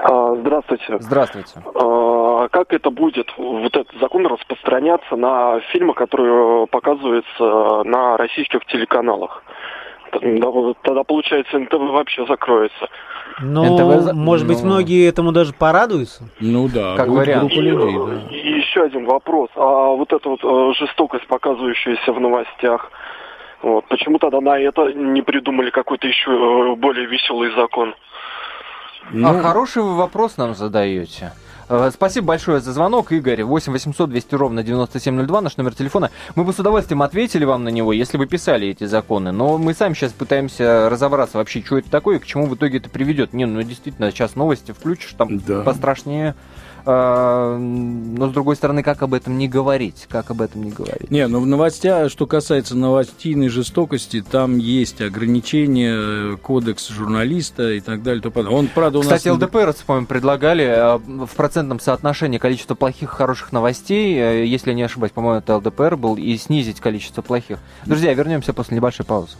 А, 0.03 0.35
здравствуйте. 0.35 0.97
Здравствуйте. 0.99 1.61
А, 1.75 2.47
как 2.49 2.73
это 2.73 2.89
будет, 2.89 3.27
вот 3.37 3.75
этот 3.75 3.99
закон 3.99 4.25
распространяться 4.25 5.15
на 5.15 5.59
фильмы, 5.71 5.93
которые 5.93 6.67
показываются 6.67 7.83
на 7.83 8.17
российских 8.17 8.65
телеканалах? 8.65 9.43
Тогда, 10.11 11.03
получается, 11.03 11.59
НТВ 11.59 11.73
вообще 11.91 12.25
закроется. 12.25 12.87
Ну, 13.41 13.75
НТВ... 13.75 14.13
может 14.13 14.47
быть, 14.47 14.59
ну... 14.61 14.67
многие 14.67 15.09
этому 15.09 15.33
даже 15.33 15.51
порадуются? 15.53 16.23
Ну 16.39 16.69
да, 16.73 16.95
как 16.95 17.09
вариант. 17.09 17.51
Группа 17.51 17.59
людей, 17.61 17.97
да. 17.97 18.33
И 18.33 18.59
еще 18.59 18.83
один 18.83 19.05
вопрос. 19.05 19.49
А 19.55 19.89
вот 19.89 20.13
эта 20.13 20.29
вот 20.29 20.39
э, 20.41 20.73
жестокость, 20.79 21.27
показывающаяся 21.27 22.13
в 22.13 22.19
новостях, 22.21 22.89
вот. 23.61 23.85
Почему 23.87 24.19
тогда 24.19 24.41
на 24.41 24.59
это 24.59 24.93
не 24.93 25.21
придумали 25.21 25.69
какой-то 25.69 26.07
еще 26.07 26.31
э, 26.31 26.75
более 26.75 27.05
веселый 27.07 27.53
закон? 27.55 27.95
Ну... 29.11 29.27
А 29.29 29.41
хороший 29.41 29.83
вы 29.83 29.95
вопрос 29.95 30.37
нам 30.37 30.55
задаете. 30.55 31.31
Э, 31.67 31.89
спасибо 31.93 32.27
большое 32.27 32.59
за 32.59 32.73
звонок, 32.73 33.11
Игорь. 33.11 33.43
8 33.43 33.71
800 33.71 34.09
200 34.09 34.35
ровно 34.35 34.63
9702, 34.63 35.41
наш 35.41 35.57
номер 35.57 35.73
телефона. 35.73 36.11
Мы 36.35 36.43
бы 36.43 36.53
с 36.53 36.59
удовольствием 36.59 37.01
ответили 37.01 37.45
вам 37.45 37.63
на 37.63 37.69
него, 37.69 37.93
если 37.93 38.17
бы 38.17 38.27
писали 38.27 38.67
эти 38.67 38.83
законы. 38.85 39.31
Но 39.31 39.57
мы 39.57 39.73
сами 39.73 39.93
сейчас 39.93 40.11
пытаемся 40.13 40.89
разобраться 40.89 41.37
вообще, 41.37 41.63
что 41.63 41.77
это 41.77 41.89
такое 41.89 42.17
и 42.17 42.19
к 42.19 42.25
чему 42.25 42.47
в 42.47 42.55
итоге 42.55 42.77
это 42.77 42.89
приведет. 42.89 43.33
Не, 43.33 43.45
ну 43.45 43.61
действительно, 43.63 44.11
сейчас 44.11 44.35
новости 44.35 44.71
включишь, 44.71 45.13
там 45.13 45.39
да. 45.39 45.61
пострашнее 45.61 46.31
а, 46.31 46.64
но 46.85 48.29
с 48.29 48.31
другой 48.31 48.55
стороны, 48.55 48.83
как 48.83 49.01
об 49.01 49.13
этом 49.13 49.37
не 49.37 49.47
говорить? 49.47 50.07
Как 50.09 50.29
об 50.29 50.41
этом 50.41 50.63
не 50.63 50.71
говорить? 50.71 51.09
Не, 51.09 51.27
ну 51.27 51.39
в 51.39 51.47
новостях, 51.47 52.11
что 52.11 52.27
касается 52.27 52.75
новостейной 52.75 53.49
жестокости, 53.49 54.21
там 54.21 54.57
есть 54.57 55.01
ограничения, 55.01 56.37
кодекс 56.37 56.89
журналиста 56.89 57.71
и 57.71 57.79
так 57.79 58.03
далее. 58.03 58.21
Он, 58.49 58.67
правда, 58.67 58.99
у 58.99 59.01
Кстати, 59.01 59.27
нас... 59.27 59.37
ЛДПР, 59.37 59.75
по-моему, 59.85 60.07
предлагали 60.07 60.63
а, 60.63 60.97
в 60.97 61.29
процентном 61.35 61.79
соотношении 61.79 62.37
количество 62.37 62.75
плохих 62.75 63.13
и 63.13 63.15
хороших 63.15 63.51
новостей, 63.51 64.15
э, 64.17 64.45
если 64.45 64.73
не 64.73 64.83
ошибаюсь, 64.83 65.11
по-моему, 65.11 65.39
это 65.39 65.57
ЛДПР 65.57 65.95
был, 65.97 66.15
и 66.15 66.37
снизить 66.37 66.79
количество 66.79 67.21
плохих. 67.21 67.59
Друзья, 67.85 68.13
вернемся 68.13 68.53
после 68.53 68.77
небольшой 68.77 69.05
паузы. 69.05 69.35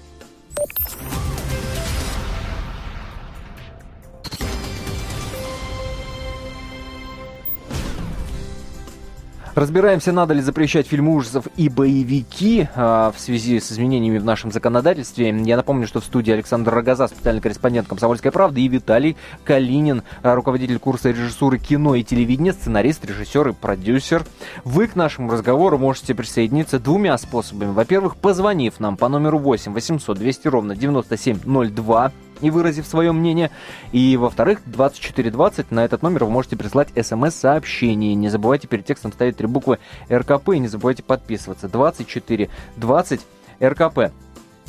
Разбираемся, 9.56 10.12
надо 10.12 10.34
ли 10.34 10.42
запрещать 10.42 10.86
фильмы 10.86 11.16
ужасов 11.16 11.48
и 11.56 11.70
боевики 11.70 12.68
а, 12.76 13.14
в 13.16 13.20
связи 13.22 13.62
с 13.62 13.72
изменениями 13.72 14.18
в 14.18 14.26
нашем 14.26 14.52
законодательстве. 14.52 15.34
Я 15.46 15.56
напомню, 15.56 15.88
что 15.88 16.02
в 16.02 16.04
студии 16.04 16.34
Александр 16.34 16.74
Рогоза, 16.74 17.08
специальный 17.08 17.42
корреспондент 17.42 17.88
«Комсомольской 17.88 18.34
правды», 18.34 18.60
и 18.60 18.68
Виталий 18.68 19.16
Калинин, 19.46 20.04
а, 20.24 20.36
руководитель 20.36 20.78
курса 20.78 21.12
режиссуры 21.12 21.58
кино 21.58 21.96
и 21.96 22.04
телевидения, 22.04 22.52
сценарист, 22.52 23.06
режиссер 23.06 23.48
и 23.48 23.54
продюсер. 23.54 24.26
Вы 24.66 24.88
к 24.88 24.98
нашему 24.98 25.32
разговору 25.32 25.78
можете 25.78 26.14
присоединиться 26.14 26.78
двумя 26.78 27.18
способами. 27.18 27.72
Во-первых, 27.72 28.18
позвонив 28.18 28.82
нам 28.82 28.98
по 28.98 29.08
номеру 29.08 29.38
8 29.40 29.72
800 29.72 30.18
200 30.18 30.48
ровно 30.50 30.76
9702 30.76 32.12
и 32.46 32.52
выразив 32.52 32.86
свое 32.86 33.12
мнение. 33.12 33.50
И, 33.92 34.18
во-вторых, 34.18 34.62
2420 34.68 35.72
на 35.72 35.84
этот 35.84 36.04
номер 36.04 36.26
вы 36.26 36.32
можете 36.32 36.56
прислать 36.56 36.90
смс-сообщение. 36.96 38.14
Не 38.14 38.30
забывайте 38.30 38.68
перед 38.68 38.86
текстом 38.86 39.12
ставить 39.12 39.38
три 39.38 39.48
буквы 39.48 39.80
РКП 40.12 40.50
и 40.50 40.60
не 40.60 40.68
забывайте 40.68 41.02
подписываться. 41.02 41.68
2420 41.68 43.22
РКП. 43.60 44.12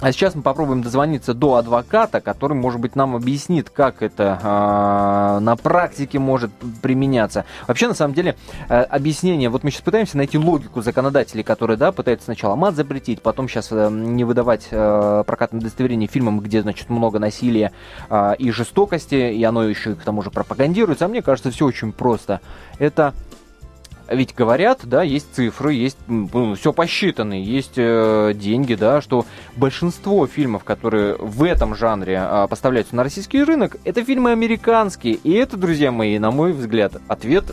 А 0.01 0.13
сейчас 0.13 0.35
мы 0.35 0.43
попробуем 0.43 0.83
дозвониться 0.83 1.33
до 1.33 1.55
адвоката, 1.55 2.21
который, 2.21 2.53
может 2.53 2.81
быть, 2.81 2.97
нам 2.97 3.17
объяснит, 3.17 3.71
как 3.71 4.03
это 4.03 4.39
э, 4.43 5.39
на 5.41 5.57
практике 5.57 6.19
может 6.19 6.51
применяться. 6.83 7.47
Вообще, 7.67 7.89
на 7.89 7.95
самом 7.95 8.13
деле, 8.13 8.37
э, 8.69 8.83
объяснение, 8.83 9.49
вот 9.49 9.65
мы 9.65 9.71
сейчас 9.71 9.81
пытаемся 9.81 10.19
найти 10.19 10.37
логику 10.37 10.83
законодателей, 10.83 11.43
которые, 11.43 11.79
да, 11.79 11.93
пытаются 11.93 12.27
сначала 12.27 12.57
мат 12.57 12.75
запретить, 12.75 13.23
потом 13.23 13.49
сейчас 13.49 13.69
э, 13.71 13.89
не 13.91 14.25
выдавать 14.25 14.69
э, 14.71 15.25
прокатное 15.27 15.61
удостоверение 15.61 16.09
фильмам, 16.09 16.41
где, 16.41 16.61
значит, 16.61 16.91
много 16.91 17.19
насилия 17.19 17.73
э, 18.11 18.35
и 18.39 18.51
жестокости, 18.51 19.15
и 19.15 19.43
оно 19.45 19.65
еще 19.65 19.93
и 19.93 19.95
к 19.95 20.03
тому 20.03 20.21
же 20.21 20.31
пропагандируется. 20.31 21.07
А 21.07 21.09
мне 21.09 21.23
кажется, 21.23 21.51
все 21.51 21.65
очень 21.65 21.93
просто. 21.93 22.43
Это 22.79 23.15
ведь 24.09 24.35
говорят, 24.35 24.81
да, 24.85 25.03
есть 25.03 25.35
цифры, 25.35 25.75
есть 25.75 25.99
ну, 26.07 26.55
все 26.55 26.73
посчитано, 26.73 27.35
есть 27.35 27.75
э, 27.77 28.33
деньги, 28.35 28.75
да, 28.75 29.01
что 29.01 29.27
большинство 29.57 30.27
фильмов, 30.27 30.65
которые 30.65 31.17
в 31.17 31.43
этом 31.43 31.75
жанре 31.75 32.21
э, 32.23 32.47
поставляются 32.49 32.95
на 32.95 33.03
российский 33.03 33.43
рынок, 33.43 33.77
это 33.85 34.05
фильмы 34.05 34.33
американские. 34.33 35.15
И 35.15 35.33
это, 35.33 35.57
друзья 35.57 35.91
мои, 35.91 36.19
на 36.19 36.31
мой 36.31 36.53
взгляд, 36.53 36.93
ответ 37.09 37.45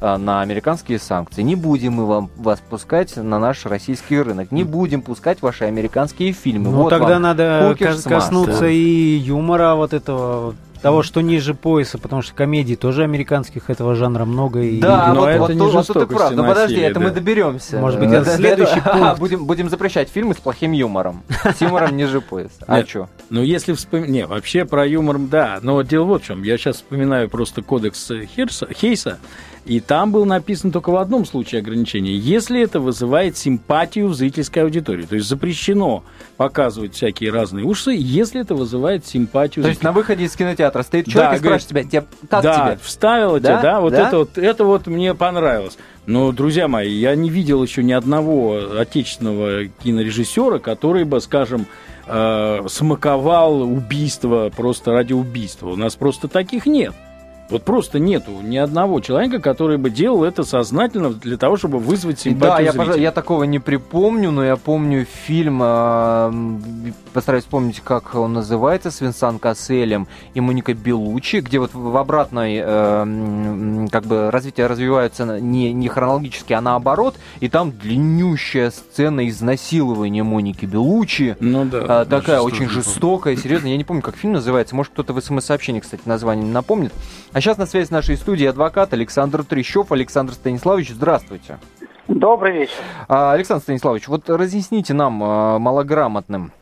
э, 0.00 0.16
на 0.16 0.42
американские 0.42 0.98
санкции. 0.98 1.42
Не 1.42 1.56
будем 1.56 1.94
мы 1.94 2.06
вам, 2.06 2.30
вас 2.36 2.60
пускать 2.60 3.16
на 3.16 3.38
наш 3.38 3.64
российский 3.66 4.20
рынок, 4.20 4.52
не 4.52 4.64
будем 4.64 5.02
пускать 5.02 5.42
ваши 5.42 5.64
американские 5.64 6.32
фильмы. 6.32 6.70
Ну, 6.70 6.82
вот 6.82 6.90
тогда 6.90 7.18
надо 7.18 7.74
коснуться 8.04 8.66
и 8.66 9.16
юмора 9.16 9.74
вот 9.74 9.92
этого 9.92 10.54
того, 10.82 11.02
что 11.02 11.20
ниже 11.20 11.54
пояса, 11.54 11.96
потому 11.96 12.22
что 12.22 12.34
комедий 12.34 12.76
тоже 12.76 13.04
американских 13.04 13.70
этого 13.70 13.94
жанра 13.94 14.24
много. 14.24 14.60
И... 14.60 14.80
Да, 14.80 15.14
но 15.14 15.20
вот, 15.20 15.28
это 15.28 15.38
вот, 15.38 15.50
не 15.50 15.60
вот 15.60 15.86
тут 15.86 15.96
ты 15.96 16.06
прав. 16.06 16.32
Но 16.32 16.44
подожди, 16.44 16.80
это 16.80 17.00
мы 17.00 17.10
доберемся. 17.10 17.78
Может 17.78 18.00
быть, 18.00 18.10
это 18.10 18.30
следующий 18.36 18.80
пункт. 18.80 19.18
Будем, 19.18 19.46
будем 19.46 19.70
запрещать 19.70 20.08
фильмы 20.08 20.34
с 20.34 20.38
плохим 20.38 20.72
юмором. 20.72 21.22
С 21.56 21.60
юмором 21.60 21.96
ниже 21.96 22.20
пояса. 22.20 22.64
А 22.66 22.84
что? 22.84 23.08
Ну, 23.30 23.42
если 23.42 23.72
вспомнить... 23.72 24.10
Не, 24.10 24.26
вообще 24.26 24.64
про 24.64 24.86
юмор, 24.86 25.18
да. 25.18 25.58
Но 25.62 25.80
дело 25.82 26.04
вот 26.04 26.24
в 26.24 26.26
чем. 26.26 26.42
Я 26.42 26.58
сейчас 26.58 26.76
вспоминаю 26.76 27.30
просто 27.30 27.62
кодекс 27.62 28.10
Хейса, 28.34 29.18
и 29.64 29.78
там 29.80 30.10
был 30.10 30.24
написан 30.24 30.72
только 30.72 30.90
в 30.90 30.96
одном 30.96 31.24
случае 31.24 31.60
ограничение. 31.60 32.18
Если 32.18 32.60
это 32.60 32.80
вызывает 32.80 33.36
симпатию 33.36 34.08
в 34.08 34.14
зрительской 34.14 34.62
аудитории. 34.62 35.04
То 35.04 35.14
есть 35.14 35.28
запрещено 35.28 36.02
показывать 36.36 36.94
всякие 36.94 37.30
разные 37.30 37.64
ужасы, 37.64 37.92
если 37.96 38.40
это 38.40 38.54
вызывает 38.54 39.06
симпатию. 39.06 39.62
То 39.62 39.68
есть 39.68 39.82
на 39.82 39.92
выходе 39.92 40.24
из 40.24 40.34
кинотеатра 40.34 40.82
стоит 40.82 41.06
человек 41.06 41.30
да, 41.30 41.36
и 41.36 41.38
спрашивает 41.38 41.90
тебя, 41.90 42.04
как 42.28 42.42
да, 42.42 42.54
тебе? 42.54 42.78
вставила 42.82 43.38
да? 43.38 43.58
тебя, 43.58 43.62
да, 43.62 43.80
вот 43.80 43.92
да? 43.92 44.08
это 44.08 44.18
вот, 44.18 44.38
это 44.38 44.64
вот 44.64 44.86
мне 44.88 45.14
понравилось. 45.14 45.78
Но, 46.06 46.32
друзья 46.32 46.66
мои, 46.66 46.90
я 46.90 47.14
не 47.14 47.30
видел 47.30 47.62
еще 47.62 47.84
ни 47.84 47.92
одного 47.92 48.78
отечественного 48.80 49.66
кинорежиссера, 49.66 50.58
который 50.58 51.04
бы, 51.04 51.20
скажем, 51.20 51.66
э, 52.06 52.60
смаковал 52.68 53.62
убийство 53.62 54.50
просто 54.54 54.90
ради 54.90 55.12
убийства. 55.12 55.68
У 55.68 55.76
нас 55.76 55.94
просто 55.94 56.26
таких 56.26 56.66
нет. 56.66 56.92
Вот 57.52 57.64
просто 57.64 57.98
нету 57.98 58.32
ни 58.42 58.56
одного 58.56 59.00
человека, 59.00 59.38
который 59.38 59.76
бы 59.76 59.90
делал 59.90 60.24
это 60.24 60.42
сознательно 60.42 61.10
для 61.10 61.36
того, 61.36 61.56
чтобы 61.56 61.78
вызвать 61.78 62.20
симпатию 62.20 62.72
Да, 62.72 62.84
я, 62.94 62.94
я 62.94 63.12
такого 63.12 63.44
не 63.44 63.58
припомню, 63.58 64.30
но 64.30 64.42
я 64.42 64.56
помню 64.56 65.06
фильм, 65.26 65.60
э, 65.62 66.32
постараюсь 67.12 67.44
вспомнить, 67.44 67.80
как 67.80 68.14
он 68.14 68.32
называется, 68.32 68.90
с 68.90 69.00
Винсан 69.02 69.38
Касселем 69.38 70.08
и 70.32 70.40
Моника 70.40 70.72
Белучи, 70.72 71.40
где 71.40 71.58
вот 71.58 71.74
в 71.74 71.94
обратной 71.96 72.62
э, 72.64 73.86
как 73.90 74.04
бы 74.04 74.30
развитие 74.30 74.66
развивается 74.66 75.38
не, 75.40 75.72
не 75.74 75.88
хронологически, 75.88 76.54
а 76.54 76.62
наоборот, 76.62 77.16
и 77.40 77.48
там 77.50 77.70
длиннющая 77.70 78.70
сцена 78.70 79.28
изнасилования 79.28 80.22
Моники 80.22 80.64
Белучи. 80.64 81.36
Ну 81.38 81.66
да. 81.66 82.02
Э, 82.02 82.06
такая 82.06 82.40
очень 82.40 82.68
жестокая, 82.68 83.36
серьезно. 83.36 83.66
Я 83.66 83.76
не 83.76 83.84
помню, 83.84 84.02
как 84.02 84.16
фильм 84.16 84.32
называется. 84.32 84.74
Может, 84.74 84.92
кто-то 84.92 85.12
в 85.12 85.20
смс-сообщении, 85.20 85.80
кстати, 85.80 86.02
название 86.06 86.46
не 86.46 86.52
напомнит. 86.52 86.92
А 87.32 87.41
сейчас 87.42 87.58
на 87.58 87.66
связи 87.66 87.88
с 87.88 87.90
нашей 87.90 88.16
студией 88.16 88.48
адвокат 88.48 88.92
Александр 88.92 89.42
Трещев. 89.42 89.90
Александр 89.90 90.32
Станиславович, 90.32 90.90
здравствуйте. 90.90 91.58
Добрый 92.06 92.52
вечер. 92.52 92.74
А, 93.08 93.32
Александр 93.32 93.62
Станиславович, 93.62 94.06
вот 94.06 94.30
разъясните 94.30 94.94
нам, 94.94 95.22
а, 95.22 95.58
малограмотным, 95.58 96.52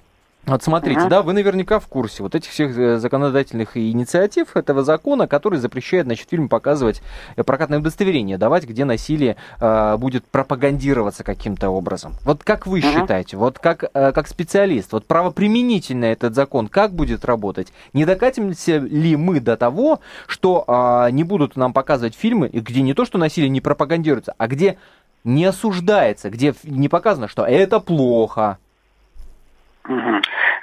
вот 0.47 0.63
смотрите, 0.63 1.07
да, 1.09 1.23
вы 1.23 1.33
наверняка 1.33 1.79
в 1.79 1.87
курсе 1.87 2.23
вот 2.23 2.35
этих 2.35 2.51
всех 2.51 2.77
э, 2.77 2.99
законодательных 2.99 3.77
инициатив 3.77 4.57
этого 4.57 4.83
закона, 4.83 5.29
который 5.29 5.59
запрещает, 5.59 6.07
значит, 6.07 6.29
фильм 6.31 6.49
показывать 6.49 7.03
э, 7.37 7.45
прокатное 7.45 7.79
удостоверение, 7.79 8.39
давать, 8.39 8.65
где 8.65 8.85
насилие 8.85 9.37
э, 9.61 9.97
будет 9.99 10.25
пропагандироваться 10.25 11.25
каким-то 11.25 11.69
образом. 11.71 12.15
Вот 12.25 12.43
как 12.43 12.67
вы 12.67 12.81
считаете, 12.81 13.37
вот 13.37 13.59
как, 13.59 13.85
э, 13.93 14.13
как 14.13 14.29
специалист, 14.29 14.93
вот 14.93 15.07
правоприменительно 15.07 16.07
этот 16.07 16.35
закон 16.35 16.69
как 16.69 16.93
будет 16.93 17.25
работать? 17.25 17.69
Не 17.93 18.07
докатимся 18.07 18.79
ли 18.79 19.17
мы 19.17 19.41
до 19.41 19.57
того, 19.57 20.01
что 20.27 20.65
э, 20.67 21.11
не 21.13 21.23
будут 21.23 21.57
нам 21.57 21.73
показывать 21.73 22.15
фильмы, 22.15 22.49
где 22.49 22.81
не 22.81 22.95
то, 22.95 23.05
что 23.05 23.19
насилие 23.19 23.51
не 23.51 23.61
пропагандируется, 23.61 24.35
а 24.39 24.49
где 24.49 24.79
не 25.23 25.45
осуждается, 25.45 26.31
где 26.31 26.55
не 26.65 26.89
показано, 26.89 27.29
что 27.29 27.45
это 27.45 27.79
плохо, 27.79 28.59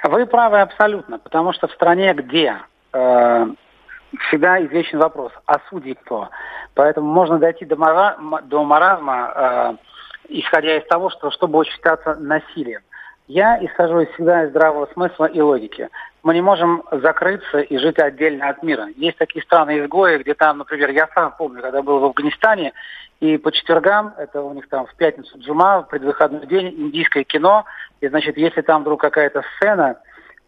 вы 0.04 0.26
правы 0.26 0.60
абсолютно, 0.60 1.18
потому 1.18 1.52
что 1.52 1.68
в 1.68 1.72
стране, 1.72 2.12
где 2.14 2.56
э, 2.92 3.46
всегда 4.28 4.64
извечен 4.64 4.98
вопрос, 4.98 5.32
а 5.46 5.60
судьи 5.68 5.94
кто? 5.94 6.30
Поэтому 6.74 7.12
можно 7.12 7.38
дойти 7.38 7.64
до, 7.64 7.76
мара, 7.76 8.16
до 8.44 8.64
маразма, 8.64 9.32
э, 9.34 9.76
исходя 10.28 10.76
из 10.76 10.86
того, 10.86 11.10
что 11.10 11.30
что 11.30 11.48
будет 11.48 11.68
считаться 11.68 12.14
насилием. 12.14 12.80
Я 13.26 13.62
исхожу 13.64 14.06
всегда 14.14 14.44
из 14.44 14.50
здравого 14.50 14.88
смысла 14.94 15.26
и 15.26 15.40
логики. 15.40 15.90
Мы 16.22 16.34
не 16.34 16.40
можем 16.40 16.82
закрыться 16.90 17.60
и 17.60 17.78
жить 17.78 17.98
отдельно 17.98 18.48
от 18.48 18.62
мира. 18.62 18.88
Есть 18.96 19.18
такие 19.18 19.42
страны-изгои, 19.44 20.18
где 20.18 20.34
там, 20.34 20.58
например, 20.58 20.90
я 20.90 21.08
сам 21.14 21.32
помню, 21.36 21.62
когда 21.62 21.82
был 21.82 22.00
в 22.00 22.04
Афганистане, 22.04 22.72
и 23.20 23.36
по 23.36 23.50
четвергам, 23.50 24.14
это 24.16 24.42
у 24.42 24.52
них 24.54 24.68
там 24.68 24.86
в 24.86 24.94
пятницу 24.94 25.38
джума, 25.38 25.82
в 25.82 25.88
предвыходной 25.88 26.46
день, 26.46 26.68
индийское 26.68 27.24
кино. 27.24 27.64
И, 28.00 28.08
значит, 28.08 28.36
если 28.36 28.60
там 28.62 28.82
вдруг 28.82 29.00
какая-то 29.00 29.42
сцена 29.56 29.96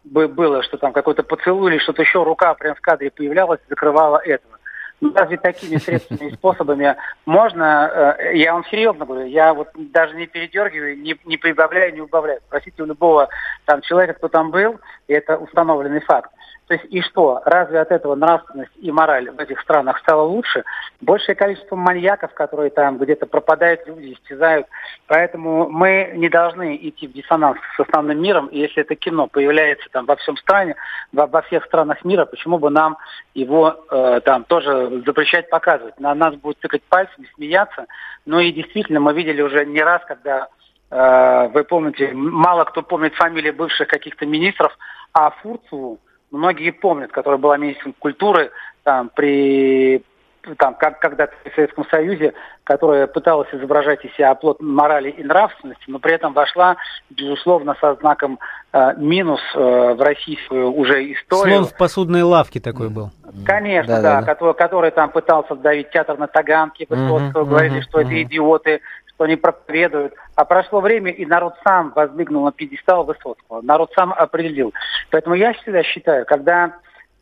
было, 0.03 0.63
что 0.63 0.77
там 0.77 0.93
какой-то 0.93 1.23
поцелуй 1.23 1.71
или 1.71 1.79
что-то 1.79 2.01
еще, 2.01 2.23
рука 2.23 2.53
прям 2.53 2.75
в 2.75 2.81
кадре 2.81 3.11
появлялась, 3.11 3.59
закрывала 3.69 4.17
этого. 4.17 4.57
Ну, 5.01 5.11
разве 5.15 5.37
такими 5.37 5.77
средствами 5.77 6.29
и 6.29 6.33
способами 6.33 6.95
можно, 7.25 8.15
э, 8.19 8.37
я 8.37 8.53
вам 8.53 8.63
серьезно 8.65 9.03
говорю, 9.05 9.25
я 9.25 9.51
вот 9.51 9.69
даже 9.75 10.15
не 10.15 10.27
передергиваю, 10.27 10.95
не, 10.95 11.15
не 11.25 11.37
прибавляю, 11.37 11.91
не 11.93 12.01
убавляю. 12.01 12.39
Спросите 12.47 12.83
у 12.83 12.85
любого 12.85 13.27
там 13.65 13.81
человека, 13.81 14.13
кто 14.13 14.27
там 14.27 14.51
был, 14.51 14.79
и 15.07 15.13
это 15.13 15.37
установленный 15.37 16.01
факт. 16.01 16.29
То 16.71 16.75
есть 16.75 16.87
и 16.89 17.01
что? 17.01 17.41
Разве 17.43 17.81
от 17.81 17.91
этого 17.91 18.15
нравственность 18.15 18.71
и 18.77 18.93
мораль 18.93 19.29
в 19.29 19.37
этих 19.41 19.59
странах 19.59 19.99
стала 19.99 20.21
лучше? 20.21 20.63
Большее 21.01 21.35
количество 21.35 21.75
маньяков, 21.75 22.33
которые 22.33 22.69
там 22.69 22.97
где-то 22.97 23.25
пропадают, 23.25 23.85
люди 23.87 24.13
истязают. 24.13 24.67
Поэтому 25.05 25.69
мы 25.69 26.13
не 26.15 26.29
должны 26.29 26.77
идти 26.77 27.07
в 27.07 27.11
диссонанс 27.11 27.57
с 27.75 27.79
основным 27.81 28.21
миром. 28.21 28.47
И 28.47 28.59
если 28.59 28.83
это 28.83 28.95
кино 28.95 29.27
появляется 29.27 29.85
там 29.91 30.05
во 30.05 30.15
всем 30.15 30.37
стране, 30.37 30.77
во, 31.11 31.27
во 31.27 31.41
всех 31.41 31.65
странах 31.65 32.05
мира, 32.05 32.23
почему 32.23 32.57
бы 32.57 32.69
нам 32.69 32.95
его 33.33 33.75
э, 33.91 34.21
там 34.23 34.45
тоже 34.45 35.03
запрещать 35.05 35.49
показывать? 35.49 35.99
На 35.99 36.15
нас 36.15 36.35
будут 36.35 36.59
тыкать 36.59 36.83
пальцами, 36.83 37.27
смеяться. 37.35 37.87
Ну 38.25 38.39
и 38.39 38.53
действительно, 38.53 39.01
мы 39.01 39.13
видели 39.13 39.41
уже 39.41 39.65
не 39.65 39.81
раз, 39.81 40.01
когда 40.07 40.47
э, 40.89 41.49
вы 41.53 41.65
помните, 41.65 42.11
мало 42.13 42.63
кто 42.63 42.81
помнит 42.81 43.13
фамилии 43.15 43.51
бывших 43.51 43.89
каких-то 43.89 44.25
министров, 44.25 44.71
а 45.11 45.31
Фурцеву, 45.31 45.99
многие 46.31 46.71
помнят, 46.71 47.11
которая 47.11 47.39
была 47.39 47.57
министром 47.57 47.93
культуры 47.99 48.51
там, 48.83 49.09
при 49.13 50.03
там, 50.57 50.75
как 50.75 50.99
когда-то 50.99 51.33
в 51.45 51.55
Советском 51.55 51.85
Союзе, 51.89 52.33
которая 52.63 53.07
пыталась 53.07 53.47
изображать 53.51 54.03
из 54.05 54.13
себя 54.13 54.31
оплот 54.31 54.61
морали 54.61 55.09
и 55.11 55.23
нравственности, 55.23 55.83
но 55.87 55.99
при 55.99 56.13
этом 56.13 56.33
вошла, 56.33 56.77
безусловно, 57.09 57.75
со 57.79 57.95
знаком 57.95 58.39
э, 58.73 58.93
минус 58.97 59.39
э, 59.55 59.59
в 59.93 60.01
российскую 60.01 60.71
уже 60.71 61.11
историю. 61.13 61.57
Слон 61.57 61.65
в 61.65 61.77
посудной 61.77 62.23
лавке 62.23 62.59
такой 62.59 62.89
был. 62.89 63.11
Конечно, 63.45 63.95
да, 63.97 64.01
да, 64.01 64.21
да. 64.21 64.25
Который, 64.25 64.53
который 64.53 64.91
там 64.91 65.09
пытался 65.11 65.55
давить 65.55 65.91
театр 65.91 66.17
на 66.17 66.27
Таганке, 66.27 66.85
Высоцкого, 66.89 67.43
угу, 67.43 67.49
говорили, 67.51 67.77
угу, 67.77 67.83
что 67.83 67.99
угу. 67.99 68.07
это 68.07 68.21
идиоты, 68.21 68.81
что 69.21 69.25
они 69.25 69.35
проповедуют. 69.35 70.15
А 70.35 70.45
прошло 70.45 70.81
время, 70.81 71.11
и 71.11 71.27
народ 71.27 71.53
сам 71.63 71.93
воздвигнул 71.95 72.43
на 72.43 72.51
пьедестал 72.51 73.03
Высоцкого. 73.03 73.61
Народ 73.61 73.91
сам 73.95 74.13
определил. 74.13 74.73
Поэтому 75.11 75.35
я 75.35 75.53
всегда 75.53 75.83
считаю, 75.83 76.25
когда 76.25 76.73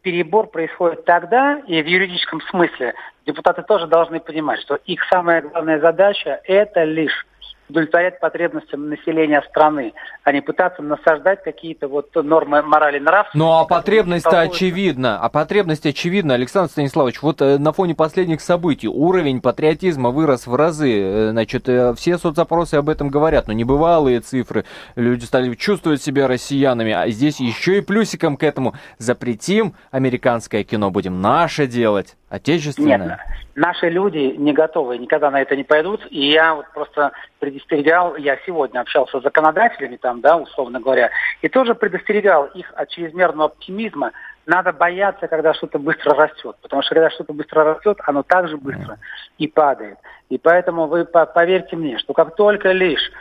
перебор 0.02 0.48
происходит 0.48 1.04
тогда, 1.04 1.60
и 1.68 1.82
в 1.82 1.86
юридическом 1.86 2.40
смысле 2.50 2.94
депутаты 3.26 3.64
тоже 3.64 3.86
должны 3.88 4.22
понимать, 4.22 4.62
что 4.62 4.76
их 4.86 5.02
самая 5.10 5.42
главная 5.42 5.82
задача– 5.82 6.40
это 6.46 6.86
лишь 6.86 7.28
удовлетворять 7.70 8.20
потребностям 8.20 8.90
населения 8.90 9.42
страны, 9.50 9.94
а 10.24 10.32
не 10.32 10.42
пытаться 10.42 10.82
насаждать 10.82 11.44
какие-то 11.44 11.88
вот 11.88 12.14
нормы 12.16 12.62
морали 12.62 13.00
нравственности. 13.00 13.38
Ну 13.38 13.60
а 13.60 13.66
потребность-то 13.66 14.42
очевидна. 14.42 15.20
А 15.20 15.30
потребность 15.30 15.86
очевидна, 15.86 16.34
Александр 16.34 16.72
Станиславович. 16.72 17.22
Вот 17.22 17.42
э, 17.42 17.58
на 17.58 17.72
фоне 17.74 17.96
последних 17.96 18.42
событий 18.42 18.88
уровень 18.88 19.42
патриотизма 19.42 20.10
вырос 20.10 20.48
в 20.48 20.56
разы. 20.56 21.02
Э, 21.02 21.30
значит, 21.32 21.70
э, 21.70 21.94
все 21.96 22.18
соцопросы 22.18 22.76
об 22.76 22.90
этом 22.90 23.10
говорят, 23.10 23.48
но 23.48 23.54
небывалые 23.54 24.20
цифры. 24.20 24.66
Люди 24.96 25.26
стали 25.26 25.54
чувствовать 25.56 26.02
себя 26.02 26.28
россиянами. 26.28 26.94
А 26.94 27.10
здесь 27.10 27.40
еще 27.40 27.78
и 27.78 27.82
плюсиком 27.82 28.38
к 28.38 28.44
этому 28.44 28.74
запретим 28.98 29.74
американское 29.92 30.64
кино, 30.64 30.92
будем 30.92 31.22
наше 31.22 31.68
делать. 31.68 32.16
Отечественное? 32.30 32.98
Нет, 32.98 33.20
наши 33.60 33.90
люди 33.90 34.36
не 34.38 34.54
готовы, 34.54 34.98
никогда 34.98 35.30
на 35.30 35.42
это 35.42 35.56
не 35.56 35.66
пойдут. 35.66 36.02
И 36.10 36.32
я 36.32 36.56
вот 36.56 36.66
просто 36.74 37.12
предостерегал, 37.40 38.16
я 38.16 38.38
сегодня 38.46 38.80
общался 38.80 39.20
с 39.20 39.24
законодателями 39.24 39.98
там, 39.98 40.22
да, 40.22 40.38
условно 40.38 40.80
говоря, 40.80 41.10
и 41.42 41.50
тоже 41.50 41.76
предостерегал 41.76 42.46
их 42.46 42.72
от 42.76 42.90
чрезмерного 42.90 43.50
оптимизма. 43.50 44.14
Надо 44.46 44.72
бояться, 44.72 45.28
когда 45.28 45.54
что-то 45.54 45.78
быстро 45.78 46.16
растет, 46.16 46.56
потому 46.62 46.82
что 46.82 46.96
когда 46.96 47.10
что-то 47.10 47.34
быстро 47.34 47.66
растет, 47.66 48.00
оно 48.06 48.24
также 48.24 48.58
быстро 48.58 48.98
и 49.38 49.48
падает. 49.48 49.98
И 50.30 50.38
поэтому 50.38 50.88
вы 50.88 51.04
поверьте 51.06 51.76
мне, 51.76 51.98
что 51.98 52.14
как 52.14 52.36
только 52.36 52.72
лишь 52.72 53.12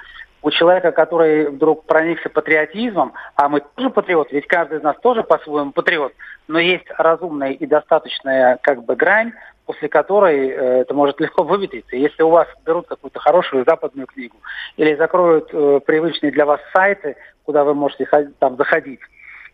у 0.40 0.51
человека, 0.53 0.92
который 0.92 1.51
вдруг 1.51 1.85
проникся 1.85 2.29
патриотизмом, 2.29 3.12
а 3.35 3.48
мы 3.48 3.61
тоже 3.74 3.90
патриоты, 3.90 4.37
ведь 4.37 4.46
каждый 4.46 4.79
из 4.79 4.83
нас 4.85 4.96
тоже 5.03 5.24
по-своему 5.24 5.72
патриот, 5.72 6.12
но 6.46 6.61
есть 6.61 6.87
разумная 6.96 7.51
и 7.51 7.66
достаточная 7.66 8.59
как 8.62 8.85
бы 8.85 8.94
грань, 8.94 9.33
после 9.68 9.90
которой 9.90 10.48
э, 10.48 10.81
это 10.81 10.94
может 10.94 11.20
легко 11.20 11.42
выветриться. 11.44 11.94
Если 11.94 12.22
у 12.22 12.31
вас 12.31 12.48
берут 12.64 12.88
какую-то 12.88 13.20
хорошую 13.20 13.64
западную 13.66 14.07
книгу 14.07 14.37
или 14.78 14.96
закроют 14.96 15.50
э, 15.52 15.81
привычные 15.85 16.33
для 16.33 16.46
вас 16.46 16.61
сайты, 16.72 17.16
куда 17.44 17.64
вы 17.64 17.74
можете 17.74 18.09
там 18.38 18.57
заходить, 18.57 19.00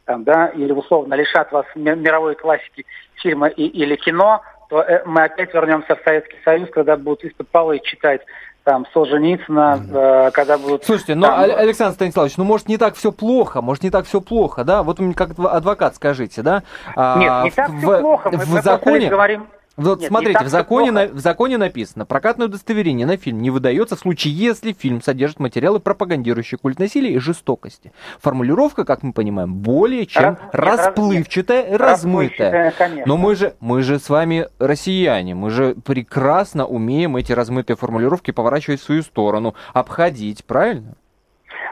там, 0.05 0.23
да, 0.23 0.47
или 0.49 0.71
условно 0.71 1.15
лишат 1.15 1.51
вас 1.51 1.67
мировой 1.75 2.37
классики 2.37 2.87
фильма 3.17 3.49
и, 3.49 3.65
или 3.65 3.97
кино, 3.97 4.43
то 4.71 4.83
э, 4.83 5.03
мы 5.05 5.25
опять 5.25 5.53
вернемся 5.53 5.97
в 5.97 6.03
Советский 6.05 6.39
Союз, 6.45 6.71
когда 6.71 6.97
будут 6.97 7.25
из-под 7.25 7.49
полы 7.49 7.81
читать 7.81 8.21
там 8.63 8.87
Солженицына, 8.95 9.83
э, 9.93 10.31
когда 10.33 10.59
будут... 10.59 10.85
Слушайте, 10.85 11.17
ну, 11.17 11.27
Александр 11.29 11.95
Станиславович, 11.95 12.37
ну, 12.37 12.45
может, 12.45 12.69
не 12.69 12.79
так 12.79 12.95
все 12.95 13.11
плохо, 13.11 13.63
может, 13.63 13.83
не 13.83 13.91
так 13.91 14.07
все 14.07 14.21
плохо, 14.21 14.63
да? 14.63 14.85
Вот 14.85 15.01
мне 15.01 15.13
как 15.13 15.31
адвокат 15.37 15.97
скажите, 15.97 16.43
да? 16.43 16.63
А, 16.95 17.19
Нет, 17.19 17.45
не 17.47 17.51
так 17.51 17.69
в, 17.69 17.79
все 17.79 17.99
плохо. 17.99 18.31
Мы, 18.31 18.39
в 18.39 18.49
мы 18.49 18.63
законе... 18.63 19.09
говорим 19.09 19.49
вот 19.77 20.01
Нет, 20.01 20.09
смотрите, 20.09 20.45
в 20.45 20.49
законе, 20.49 20.93
на, 20.93 21.07
в 21.07 21.19
законе 21.19 21.59
написано, 21.59 22.07
прокатное 22.07 22.47
удостоверение 22.47 23.07
на 23.07 23.17
фильм 23.17 23.43
не 23.43 23.51
выдается 23.51 23.97
в 23.97 23.99
случае, 23.99 24.33
если 24.33 24.73
фильм 24.73 25.03
содержит 25.03 25.41
материалы, 25.41 25.81
пропагандирующие 25.81 26.59
культ 26.59 26.79
насилия 26.79 27.13
и 27.13 27.19
жестокости. 27.19 27.93
Формулировка, 28.21 28.85
как 28.85 29.03
мы 29.03 29.13
понимаем, 29.13 29.55
более 29.55 30.07
чем 30.07 30.39
Раз, 30.53 30.87
расплывчатая, 30.87 31.71
нет, 31.71 31.81
размытая. 31.81 32.73
Конечно. 32.79 33.03
Но 33.07 33.17
мы 33.17 33.35
же, 33.35 33.55
мы 33.59 33.83
же 33.83 33.99
с 33.99 34.09
вами 34.09 34.47
россияне, 34.61 35.35
мы 35.35 35.51
же 35.51 35.75
прекрасно 35.75 36.67
умеем 36.67 37.17
эти 37.17 37.33
размытые 37.33 37.77
формулировки 37.77 38.31
поворачивать 38.31 38.81
в 38.81 38.85
свою 38.85 39.03
сторону, 39.03 39.57
обходить, 39.73 40.45
правильно? 40.45 40.95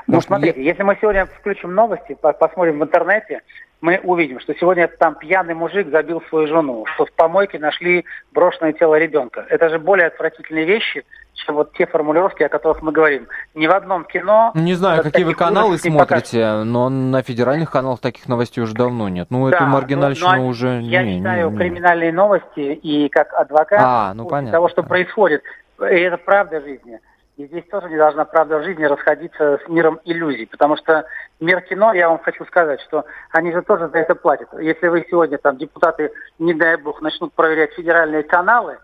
Ну, 0.09 0.15
Может, 0.15 0.27
смотрите, 0.27 0.61
я... 0.61 0.71
если 0.71 0.83
мы 0.83 0.99
сегодня 1.01 1.27
включим 1.27 1.75
новости, 1.75 2.17
посмотрим 2.21 2.81
в 2.81 2.83
интернете, 2.83 3.43
мы 3.83 4.01
увидим, 4.05 4.39
что 4.39 4.55
сегодня 4.55 4.87
там 4.87 5.17
пьяный 5.17 5.55
мужик 5.55 5.91
забил 5.91 6.23
свою 6.29 6.47
жену, 6.47 6.87
что 6.95 7.05
в 7.05 7.13
помойке 7.13 7.59
нашли 7.59 8.05
брошенное 8.31 8.73
тело 8.73 8.95
ребенка. 8.95 9.45
Это 9.51 9.69
же 9.69 9.81
более 9.81 10.07
отвратительные 10.07 10.65
вещи, 10.65 11.05
чем 11.35 11.57
вот 11.57 11.73
те 11.73 11.87
формулировки, 11.87 12.45
о 12.45 12.49
которых 12.49 12.81
мы 12.81 12.93
говорим. 12.93 13.27
Ни 13.55 13.67
в 13.67 13.73
одном 13.73 14.05
кино... 14.05 14.53
Не 14.55 14.75
знаю, 14.75 15.03
какие 15.03 15.25
вы 15.25 15.35
каналы 15.35 15.79
смотрите, 15.79 16.63
но 16.63 16.89
на 16.89 17.23
федеральных 17.23 17.73
каналах 17.73 17.99
таких 17.99 18.29
новостей 18.29 18.63
уже 18.63 18.75
давно 18.75 19.09
нет. 19.09 19.27
Ну, 19.31 19.51
да, 19.51 19.57
эту 19.57 19.67
маргинальщину 19.67 20.31
ну, 20.31 20.43
ну, 20.43 20.47
уже... 20.47 20.81
Я 20.83 21.03
не, 21.03 21.19
читаю 21.19 21.49
не, 21.51 21.53
не. 21.53 21.59
криминальные 21.59 22.13
новости, 22.13 22.61
и 22.61 23.09
как 23.09 23.35
адвокат, 23.35 23.81
а, 23.83 24.15
ну, 24.15 24.29
понятно. 24.29 24.53
того, 24.53 24.69
что 24.69 24.85
происходит, 24.85 25.43
и 25.81 25.97
это 25.97 26.19
правда 26.19 26.61
жизни– 26.61 27.01
и 27.43 27.47
здесь 27.47 27.65
тоже 27.71 27.89
не 27.89 27.97
должна 27.97 28.25
правда 28.25 28.63
жизни 28.63 28.85
расходиться 28.85 29.59
с 29.65 29.69
миром 29.69 30.01
иллюзий, 30.05 30.47
потому 30.47 30.77
что 30.77 31.05
мир 31.41 31.61
кино, 31.63 31.93
я 31.93 32.09
вам 32.09 32.19
хочу 32.21 32.45
сказать, 32.45 32.81
что 32.83 33.05
они 33.31 33.53
же 33.53 33.63
тоже 33.63 33.89
за 33.89 33.99
это 33.99 34.15
платят. 34.15 34.49
Если 34.61 34.87
вы 34.87 35.05
сегодня 35.11 35.39
там 35.39 35.57
депутаты, 35.57 36.13
не 36.39 36.55
дай 36.55 36.77
бог, 36.77 37.01
начнут 37.03 37.33
проверять 37.33 37.73
федеральные 37.73 38.23
каналы, 38.23 38.79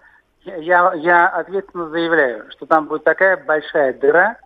я, 0.45 0.93
я 0.95 1.29
ответственно 1.29 1.89
заявляю, 1.89 2.51
что 2.51 2.67
там 2.67 2.87
будет 2.87 3.05
такая 3.05 3.37
большая 3.37 3.93
дыра, 3.93 4.37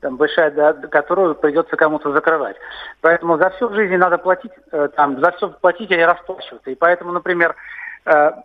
там 0.00 0.16
большая, 0.16 0.50
да, 0.52 0.72
которую 0.74 1.34
придется 1.34 1.76
кому-то 1.76 2.12
закрывать. 2.12 2.56
Поэтому 3.00 3.38
за 3.38 3.50
все 3.50 3.68
в 3.68 3.74
жизни 3.74 3.96
надо 3.96 4.18
платить, 4.18 4.52
э, 4.70 4.88
там, 4.94 5.18
за 5.18 5.32
все 5.32 5.48
платить 5.48 5.90
или 5.90 6.02
расплачиваться. 6.02 6.70
И 6.70 6.74
поэтому, 6.74 7.10
например, 7.10 7.56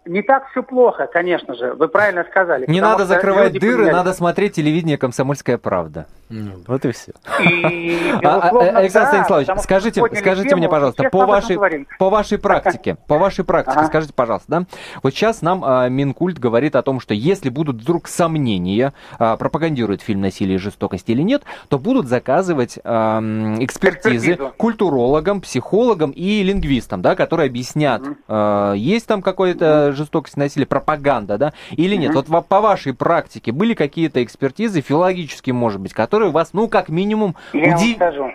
не 0.06 0.22
так 0.22 0.50
все 0.52 0.64
плохо, 0.64 1.08
конечно 1.12 1.54
же, 1.54 1.74
вы 1.74 1.88
правильно 1.88 2.24
сказали. 2.30 2.66
Не 2.68 2.82
надо 2.82 3.06
закрывать 3.06 3.54
дыры, 3.54 3.74
поменялись. 3.74 3.94
надо 3.94 4.14
смотреть 4.14 4.54
телевидение 4.54 4.98
«Комсомольская 4.98 5.58
правда». 5.58 6.06
Mm. 6.30 6.64
Вот 6.68 6.86
и 6.86 6.92
все. 6.92 7.12
И, 7.44 7.98
а, 8.24 8.50
а, 8.50 8.78
Александр 8.78 9.12
да, 9.12 9.24
Станиславович, 9.26 9.64
скажите, 9.64 10.04
скажите 10.16 10.56
мне, 10.56 10.70
пожалуйста, 10.70 11.10
по 11.10 11.26
вашей, 11.26 11.58
по 11.98 12.10
вашей 12.10 12.38
практике, 12.38 12.98
по 13.08 13.18
вашей 13.18 13.44
практике, 13.44 13.80
ага. 13.80 13.88
скажите, 13.88 14.14
пожалуйста, 14.14 14.46
да, 14.48 14.66
вот 15.02 15.14
сейчас 15.14 15.42
нам 15.42 15.64
а, 15.66 15.90
Минкульт 15.90 16.38
говорит 16.38 16.76
о 16.76 16.84
том, 16.84 17.00
что 17.00 17.16
если 17.16 17.50
будут 17.50 17.78
вдруг 17.78 18.08
сомнения, 18.08 18.94
а, 19.18 19.38
пропагандирует 19.38 20.02
фильм 20.04 20.22
«Насилие 20.22 20.56
и 20.56 20.60
жестокость» 20.60 21.10
или 21.10 21.24
нет, 21.24 21.44
то 21.68 21.80
будут 21.80 22.08
заказывать 22.08 22.78
а, 22.84 23.20
экспертизы 23.60 24.34
Экспертизу. 24.34 24.54
культурологам, 24.58 25.42
психологам 25.42 26.12
и 26.12 26.44
лингвистам, 26.44 27.02
да, 27.02 27.16
которые 27.16 27.48
объяснят, 27.48 28.02
mm. 28.02 28.18
а, 28.28 28.74
есть 28.74 29.08
там 29.08 29.24
какая-то 29.24 29.49
mm. 29.58 29.92
жестокость, 29.94 30.38
насилие, 30.38 30.68
пропаганда, 30.68 31.38
да, 31.38 31.54
или 31.72 31.96
нет. 31.96 32.14
Вот 32.14 32.28
по 32.48 32.62
вашей 32.62 32.94
практике 32.94 33.52
были 33.52 33.74
какие-то 33.74 34.24
экспертизы, 34.24 34.82
филологические, 34.82 35.54
может 35.54 35.82
быть, 35.82 35.94
которые 35.94 36.20
которые 36.20 36.32
вас, 36.32 36.54
ну, 36.54 36.68
как 36.68 36.90
минимум, 36.90 37.36
Я 37.54 37.76
удив... 37.76 38.00
вам 38.00 38.12
скажу. 38.12 38.32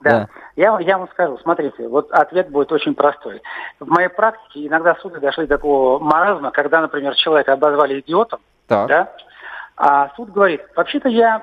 Да. 0.00 0.10
да. 0.10 0.28
Я, 0.56 0.78
я 0.80 0.98
вам 0.98 1.08
скажу, 1.10 1.38
смотрите, 1.38 1.88
вот 1.88 2.10
ответ 2.12 2.50
будет 2.50 2.70
очень 2.70 2.94
простой. 2.94 3.42
В 3.80 3.88
моей 3.88 4.08
практике 4.08 4.66
иногда 4.66 4.94
суды 4.96 5.20
дошли 5.20 5.46
до 5.46 5.56
такого 5.56 5.98
маразма, 5.98 6.50
когда, 6.50 6.80
например, 6.80 7.14
человека 7.14 7.54
обозвали 7.54 8.00
идиотом, 8.00 8.40
так. 8.66 8.88
да, 8.88 9.12
а 9.76 10.10
суд 10.16 10.32
говорит, 10.32 10.62
вообще-то 10.74 11.08
я 11.08 11.42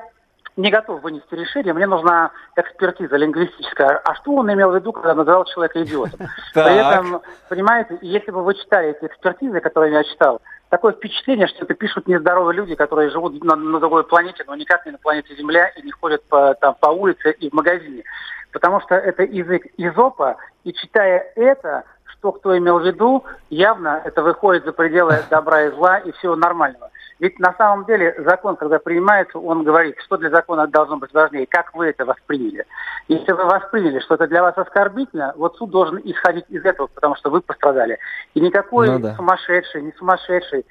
не 0.55 0.69
готов 0.69 1.01
вынести 1.01 1.33
решение, 1.33 1.73
мне 1.73 1.87
нужна 1.87 2.31
экспертиза 2.55 3.15
лингвистическая. 3.15 3.97
А 4.03 4.15
что 4.15 4.33
он 4.33 4.51
имел 4.53 4.71
в 4.71 4.75
виду, 4.75 4.91
когда 4.91 5.15
называл 5.15 5.45
человека 5.45 5.83
идиотом? 5.83 6.27
При 6.53 6.75
этом, 6.75 7.21
понимаете, 7.49 7.97
если 8.01 8.31
бы 8.31 8.43
вы 8.43 8.53
читали 8.55 8.89
эти 8.89 9.05
экспертизы, 9.05 9.59
которые 9.59 9.93
я 9.93 10.03
читал, 10.03 10.41
такое 10.69 10.93
впечатление, 10.93 11.47
что 11.47 11.65
это 11.65 11.73
пишут 11.73 12.07
нездоровые 12.07 12.55
люди, 12.55 12.75
которые 12.75 13.09
живут 13.09 13.43
на, 13.43 13.55
на 13.55 13.79
другой 13.79 14.03
планете, 14.03 14.43
но 14.47 14.55
никак 14.55 14.85
не 14.85 14.91
на 14.91 14.97
планете 14.97 15.35
Земля 15.35 15.67
и 15.69 15.81
не 15.81 15.91
ходят 15.91 16.23
по, 16.25 16.53
там, 16.55 16.75
по 16.79 16.87
улице 16.87 17.31
и 17.31 17.49
в 17.49 17.53
магазине. 17.53 18.03
Потому 18.51 18.79
что 18.81 18.95
это 18.95 19.23
язык 19.23 19.63
изопа, 19.77 20.37
и 20.63 20.73
читая 20.73 21.31
это, 21.35 21.83
что 22.13 22.31
кто 22.31 22.57
имел 22.57 22.79
в 22.79 22.85
виду, 22.85 23.23
явно 23.49 24.01
это 24.03 24.21
выходит 24.21 24.65
за 24.65 24.71
пределы 24.71 25.19
добра 25.29 25.63
и 25.63 25.71
зла 25.71 25.97
и 25.99 26.11
всего 26.13 26.35
нормального. 26.35 26.89
Ведь 27.19 27.39
на 27.39 27.53
самом 27.57 27.85
деле 27.85 28.15
закон, 28.25 28.55
когда 28.55 28.79
принимается, 28.79 29.39
он 29.39 29.63
говорит, 29.63 29.95
что 30.05 30.17
для 30.17 30.29
закона 30.29 30.67
должно 30.67 30.97
быть 30.97 31.13
важнее, 31.13 31.45
как 31.47 31.73
вы 31.73 31.87
это 31.87 32.05
восприняли. 32.05 32.65
Если 33.07 33.31
вы 33.31 33.45
восприняли, 33.45 33.99
что 33.99 34.15
это 34.15 34.27
для 34.27 34.41
вас 34.41 34.57
оскорбительно, 34.57 35.33
вот 35.37 35.55
суд 35.57 35.69
должен 35.69 36.01
исходить 36.03 36.45
из 36.49 36.65
этого, 36.65 36.87
потому 36.87 37.15
что 37.15 37.29
вы 37.29 37.41
пострадали. 37.41 37.99
И 38.33 38.41
никакой 38.41 38.89
ну, 38.89 38.99
да. 38.99 39.15
сумасшедший, 39.15 39.83
не 39.83 39.91
сумасшедший, 39.93 40.65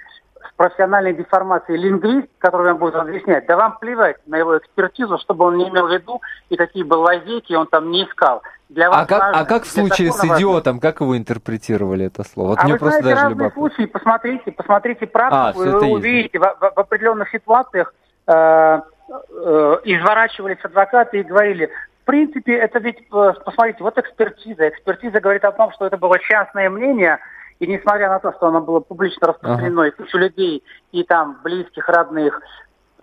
с 0.49 0.57
профессиональной 0.57 1.15
деформацией 1.15 1.79
лингвист, 1.79 2.29
который 2.39 2.69
вам 2.69 2.79
будет 2.79 2.95
разъяснять, 2.95 3.47
да 3.47 3.57
вам 3.57 3.79
плевать 3.79 4.17
на 4.27 4.37
его 4.37 4.59
экспертизу, 4.59 5.19
чтобы 5.19 5.47
он 5.47 5.57
не 5.59 5.69
имел 5.69 5.87
в 5.87 5.93
виду 5.93 6.21
и 6.49 6.57
какие 6.57 6.83
бы 6.83 6.95
лазейки 6.95 7.55
он 7.55 7.67
там 7.67 7.91
не 7.91 8.05
искал. 8.05 8.43
Для 8.69 8.89
вас 8.89 9.03
а, 9.03 9.07
как, 9.07 9.21
важно, 9.21 9.41
а 9.41 9.45
как 9.45 9.63
в 9.65 9.71
случае 9.71 10.13
с 10.13 10.25
идиотом, 10.25 10.81
как 10.81 11.01
вы 11.01 11.19
интерпретировали 11.19 12.07
это 12.07 12.25
слово? 12.25 12.49
Вот 12.49 12.59
а 12.59 12.65
мне 12.65 12.73
вы 12.73 12.79
просто 12.79 13.01
знаете, 13.03 13.15
даже 13.15 13.29
разные 13.29 13.49
любопытно. 13.49 13.77
случаи, 13.77 13.91
посмотрите, 13.91 14.53
посмотрите 14.53 15.07
практику, 15.07 15.63
а, 15.63 15.67
и 15.67 15.71
вы 15.71 15.87
увидите, 15.93 16.39
в, 16.39 16.43
в, 16.43 16.73
в 16.75 16.79
определенных 16.79 17.31
ситуациях 17.31 17.93
э, 18.27 18.33
э, 18.33 19.77
изворачивались 19.85 20.65
адвокаты 20.65 21.21
и 21.21 21.23
говорили, 21.23 21.71
в 22.03 22.05
принципе, 22.05 22.55
это 22.55 22.81
ведь, 22.81 22.99
э, 22.99 23.33
посмотрите, 23.45 23.79
вот 23.81 23.97
экспертиза. 23.97 24.69
Экспертиза 24.69 25.21
говорит 25.21 25.45
о 25.45 25.53
том, 25.53 25.71
что 25.73 25.87
это 25.87 25.97
было 25.97 26.19
частное 26.19 26.69
мнение, 26.69 27.19
и 27.63 27.67
несмотря 27.69 28.09
на 28.09 28.19
то, 28.19 28.33
что 28.33 28.49
оно 28.49 28.61
было 28.61 28.81
публично 28.81 29.29
распространено, 29.29 29.83
ага. 29.83 29.89
и 29.89 29.91
куча 29.93 30.19
людей, 30.19 30.65
и 30.91 31.05
там 31.05 31.39
близких, 31.45 31.89
родных, 31.89 32.43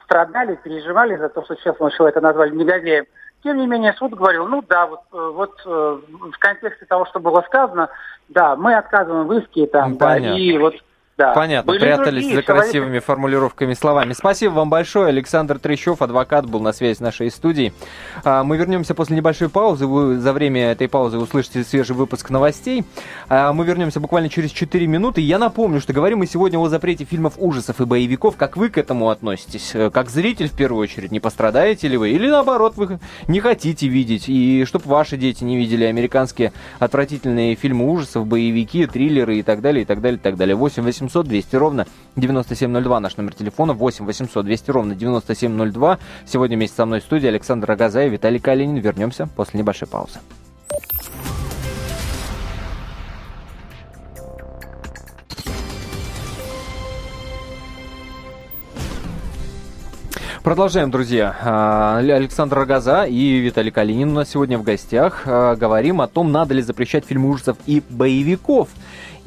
страдали, 0.04 0.60
переживали 0.62 1.16
за 1.16 1.30
то, 1.30 1.46
что 1.46 1.56
сейчас 1.56 1.78
мы 1.80 1.90
человека 1.92 2.20
назвали 2.20 2.54
негодяем, 2.54 3.06
тем 3.42 3.56
не 3.56 3.68
менее, 3.68 3.94
суд 3.94 4.14
говорил, 4.14 4.48
ну 4.48 4.62
да, 4.68 4.88
вот, 4.88 5.00
э, 5.14 5.32
вот 5.34 5.54
э, 5.66 5.70
в 5.70 6.38
контексте 6.40 6.86
того, 6.88 7.06
что 7.06 7.22
было 7.22 7.42
сказано, 7.44 7.90
да, 8.28 8.58
мы 8.58 8.76
отказываем 8.76 9.28
в 9.28 9.34
иске 9.34 9.66
там, 9.68 9.92
ну, 9.92 9.98
да, 9.98 10.18
и 10.18 10.58
вот 10.58 10.76
Да. 11.20 11.34
Понятно, 11.34 11.74
Были 11.74 11.82
прятались 11.82 12.34
за 12.34 12.42
красивыми 12.42 12.86
человек... 12.86 13.04
формулировками 13.04 13.74
словами. 13.74 14.14
Спасибо 14.14 14.54
вам 14.54 14.70
большое. 14.70 15.08
Александр 15.08 15.60
Трещев, 15.60 16.02
адвокат, 16.02 16.46
был 16.46 16.62
на 16.62 16.72
связи 16.72 16.96
с 16.96 17.02
нашей 17.02 17.30
студией. 17.30 17.74
А, 18.24 18.46
мы 18.46 18.56
вернемся 18.56 18.96
после 18.96 19.18
небольшой 19.18 19.50
паузы. 19.50 19.86
Вы 19.86 20.18
за 20.18 20.32
время 20.32 20.72
этой 20.72 20.88
паузы 20.88 21.18
услышите 21.18 21.66
свежий 21.66 21.94
выпуск 21.94 22.30
новостей. 22.30 22.86
А, 23.28 23.52
мы 23.52 23.66
вернемся 23.66 24.00
буквально 24.00 24.30
через 24.30 24.52
4 24.52 24.88
минуты. 24.88 25.20
Я 25.20 25.40
напомню, 25.40 25.82
что 25.82 25.92
говорим 25.92 26.20
мы 26.20 26.26
сегодня 26.26 26.58
о 26.58 26.70
запрете 26.70 27.04
фильмов 27.04 27.34
ужасов 27.36 27.82
и 27.82 27.86
боевиков. 27.86 28.38
Как 28.38 28.56
вы 28.56 28.70
к 28.70 28.78
этому 28.78 29.10
относитесь? 29.10 29.72
Э, 29.74 29.90
как 29.90 30.10
зритель, 30.10 30.48
в 30.48 30.54
первую 30.54 30.82
очередь, 30.82 31.12
не 31.12 31.20
пострадаете 31.20 31.90
ли 31.90 31.98
вы? 31.98 32.12
Или 32.12 32.30
наоборот, 32.30 32.78
вы 32.78 32.98
не 33.28 33.42
хотите 33.42 33.90
видеть? 33.90 34.30
И 34.30 34.64
чтобы 34.64 34.86
ваши 34.86 35.18
дети 35.18 35.44
не 35.44 35.58
видели 35.58 35.84
американские 35.84 36.54
отвратительные 36.80 37.56
фильмы 37.56 37.92
ужасов, 37.92 38.26
боевики, 38.26 38.86
триллеры 38.86 39.40
и 39.40 39.44
так 39.44 39.60
далее, 39.60 39.82
и 39.82 39.86
так 39.86 40.00
далее, 40.00 40.18
и 40.18 40.22
так 40.22 40.38
далее. 40.38 40.56
8 40.56 40.88
800 41.10 41.10
800 41.10 41.28
200 41.28 41.56
ровно 41.56 41.86
9702 42.16 43.00
наш 43.00 43.18
номер 43.18 43.34
телефона, 43.34 43.74
8 43.74 44.06
800 44.06 44.46
200 44.46 44.72
ровно 44.72 44.96
9702. 44.96 46.00
Сегодня 46.26 46.58
вместе 46.58 46.76
со 46.76 46.86
мной 46.86 47.00
в 47.00 47.04
студии 47.04 47.28
Александр 47.28 47.72
Агаза 47.72 48.04
и 48.06 48.10
Виталий 48.10 48.40
Калинин. 48.40 48.78
Вернемся 48.78 49.28
после 49.36 49.60
небольшой 49.60 49.88
паузы. 49.88 50.20
Продолжаем, 60.44 60.90
друзья. 60.90 61.36
А, 61.44 61.98
Александр 61.98 62.60
Рогоза 62.60 63.04
и 63.04 63.40
Виталий 63.40 63.72
Калинин 63.72 64.12
у 64.12 64.14
нас 64.14 64.30
сегодня 64.30 64.58
в 64.58 64.64
гостях. 64.64 65.24
А, 65.26 65.56
говорим 65.56 66.02
о 66.02 66.08
том, 66.08 66.32
надо 66.32 66.54
ли 66.54 66.62
запрещать 66.62 67.06
фильмы 67.06 67.30
ужасов 67.30 67.58
и 67.66 67.84
боевиков. 67.90 68.70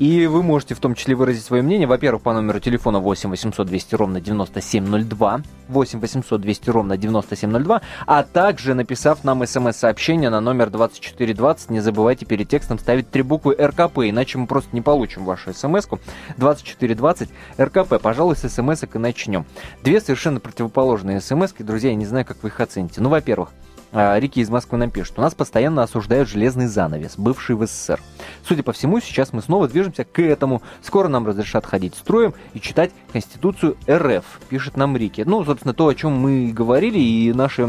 И 0.03 0.27
вы 0.27 0.43
можете 0.43 0.75
в 0.75 0.81
том 0.81 0.97
числе 0.97 1.15
выразить 1.15 1.45
свое 1.45 1.63
мнение, 1.63 1.87
во-первых, 1.87 2.25
по 2.25 2.33
номеру 2.33 2.59
телефона 2.59 2.99
8 2.99 3.31
800 3.31 3.69
200 3.69 3.95
ровно 3.95 4.21
9702, 4.21 5.43
8 5.69 6.01
800 6.01 6.41
200 6.41 6.71
ровно 6.71 6.97
9702, 6.97 7.83
а 8.09 8.23
также 8.25 8.75
написав 8.75 9.23
нам 9.23 9.47
смс-сообщение 9.47 10.29
на 10.29 10.41
номер 10.41 10.71
2420. 10.71 11.71
Не 11.71 11.79
забывайте 11.79 12.27
перед 12.27 12.49
текстом 12.49 12.81
ставить 12.81 13.13
три 13.13 13.23
буквы 13.23 13.55
РКП, 13.55 13.99
иначе 13.99 14.39
мы 14.39 14.49
просто 14.49 14.71
не 14.75 14.81
получим 14.81 15.25
вашу 15.25 15.55
смс-ку. 15.55 16.01
2420 16.37 17.29
РКП. 17.61 18.03
Пожалуй, 18.03 18.35
с 18.35 18.49
смс-ок 18.49 18.97
и 18.97 18.99
начнем. 18.99 19.47
Две 19.85 20.01
совершенно 20.01 20.41
противоположные 20.41 21.21
смс-ки, 21.21 21.63
друзья, 21.63 21.91
я 21.91 21.97
не 21.97 22.07
знаю, 22.07 22.25
как 22.25 22.43
вы 22.43 22.49
их 22.49 22.59
оцените. 22.59 23.01
Ну, 23.01 23.09
во-первых, 23.09 23.51
Рики 23.93 24.41
из 24.41 24.49
Москвы 24.49 24.79
нам 24.79 24.91
пишет, 24.91 25.19
у 25.19 25.21
нас 25.21 25.35
постоянно 25.35 25.83
осуждают 25.83 26.29
железный 26.29 26.67
занавес, 26.67 27.15
бывший 27.19 27.57
в 27.57 27.67
СССР. 27.67 28.01
Судя 28.47 28.63
по 28.63 28.73
всему, 28.73 29.01
сейчас 29.01 29.33
мы 29.33 29.43
снова 29.43 29.69
движемся 29.69 30.05
к 30.05 30.21
этому. 30.21 30.63
Скоро 30.83 31.09
нам 31.09 31.27
разрешат 31.27 31.67
ходить 31.67 31.95
строем 31.95 32.35
и 32.55 32.61
читать 32.61 32.91
Конституцию 33.13 33.77
РФ, 33.89 34.25
пишет 34.49 34.77
нам 34.77 34.97
Рики. 34.97 35.25
Ну, 35.27 35.45
собственно, 35.45 35.75
то, 35.75 35.89
о 35.89 35.95
чем 35.95 36.13
мы 36.13 36.53
говорили, 36.53 36.99
и 36.99 37.33
наши 37.33 37.69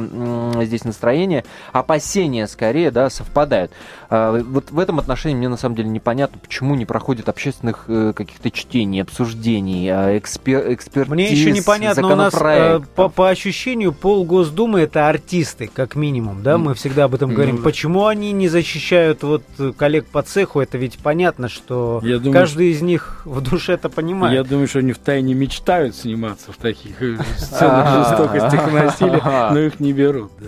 здесь 0.64 0.86
настроения, 0.86 1.44
опасения 1.74 2.48
скорее, 2.48 2.90
да, 2.92 3.10
совпадают. 3.10 3.72
А, 4.10 4.42
вот 4.42 4.72
в 4.72 4.80
этом 4.80 5.00
отношении 5.00 5.36
мне 5.36 5.50
на 5.50 5.58
самом 5.58 5.76
деле 5.76 5.90
непонятно, 5.90 6.40
почему 6.40 6.76
не 6.76 6.86
проходит 6.86 7.28
общественных 7.28 7.86
э, 7.88 8.14
каких-то 8.16 8.50
чтений, 8.50 9.02
обсуждений, 9.02 9.90
а, 9.90 10.18
экспер, 10.18 10.74
экспертиз, 10.74 11.12
Мне 11.12 11.30
еще 11.30 11.52
непонятно, 11.52 12.08
у 12.08 12.16
нас 12.16 12.34
э, 12.34 12.80
по, 12.96 13.10
по 13.10 13.30
ощущению 13.30 13.92
пол 13.92 14.24
Госдумы 14.24 14.82
это 14.82 15.10
артисты, 15.10 15.70
как 15.74 15.96
минимум 15.96 16.13
минимум, 16.14 16.44
да, 16.44 16.58
мы 16.58 16.76
всегда 16.76 17.06
об 17.06 17.16
этом 17.16 17.34
говорим. 17.34 17.62
Почему 17.64 18.06
они 18.06 18.32
не 18.32 18.48
защищают 18.48 19.24
вот 19.24 19.44
коллег 19.78 20.06
по 20.06 20.22
цеху? 20.22 20.60
Это 20.60 20.78
ведь 20.78 21.00
понятно, 21.00 21.50
что 21.50 22.00
я 22.04 22.20
думаю, 22.20 22.34
каждый 22.34 22.70
из 22.70 22.82
них 22.82 23.22
в 23.26 23.42
душе 23.42 23.74
это 23.74 23.90
понимает. 23.90 24.36
Я 24.36 24.44
думаю, 24.44 24.68
что 24.68 24.80
они 24.80 24.94
в 24.94 25.00
тайне 25.00 25.34
мечтают 25.34 25.96
сниматься 25.96 26.52
в 26.52 26.58
таких 26.58 27.02
э, 27.02 27.18
сценах 27.38 28.08
жестокости 28.10 28.56
и 28.56 28.72
насилия, 28.72 29.50
но 29.52 29.60
их 29.60 29.80
не 29.80 29.94
берут, 29.94 30.32
да. 30.40 30.48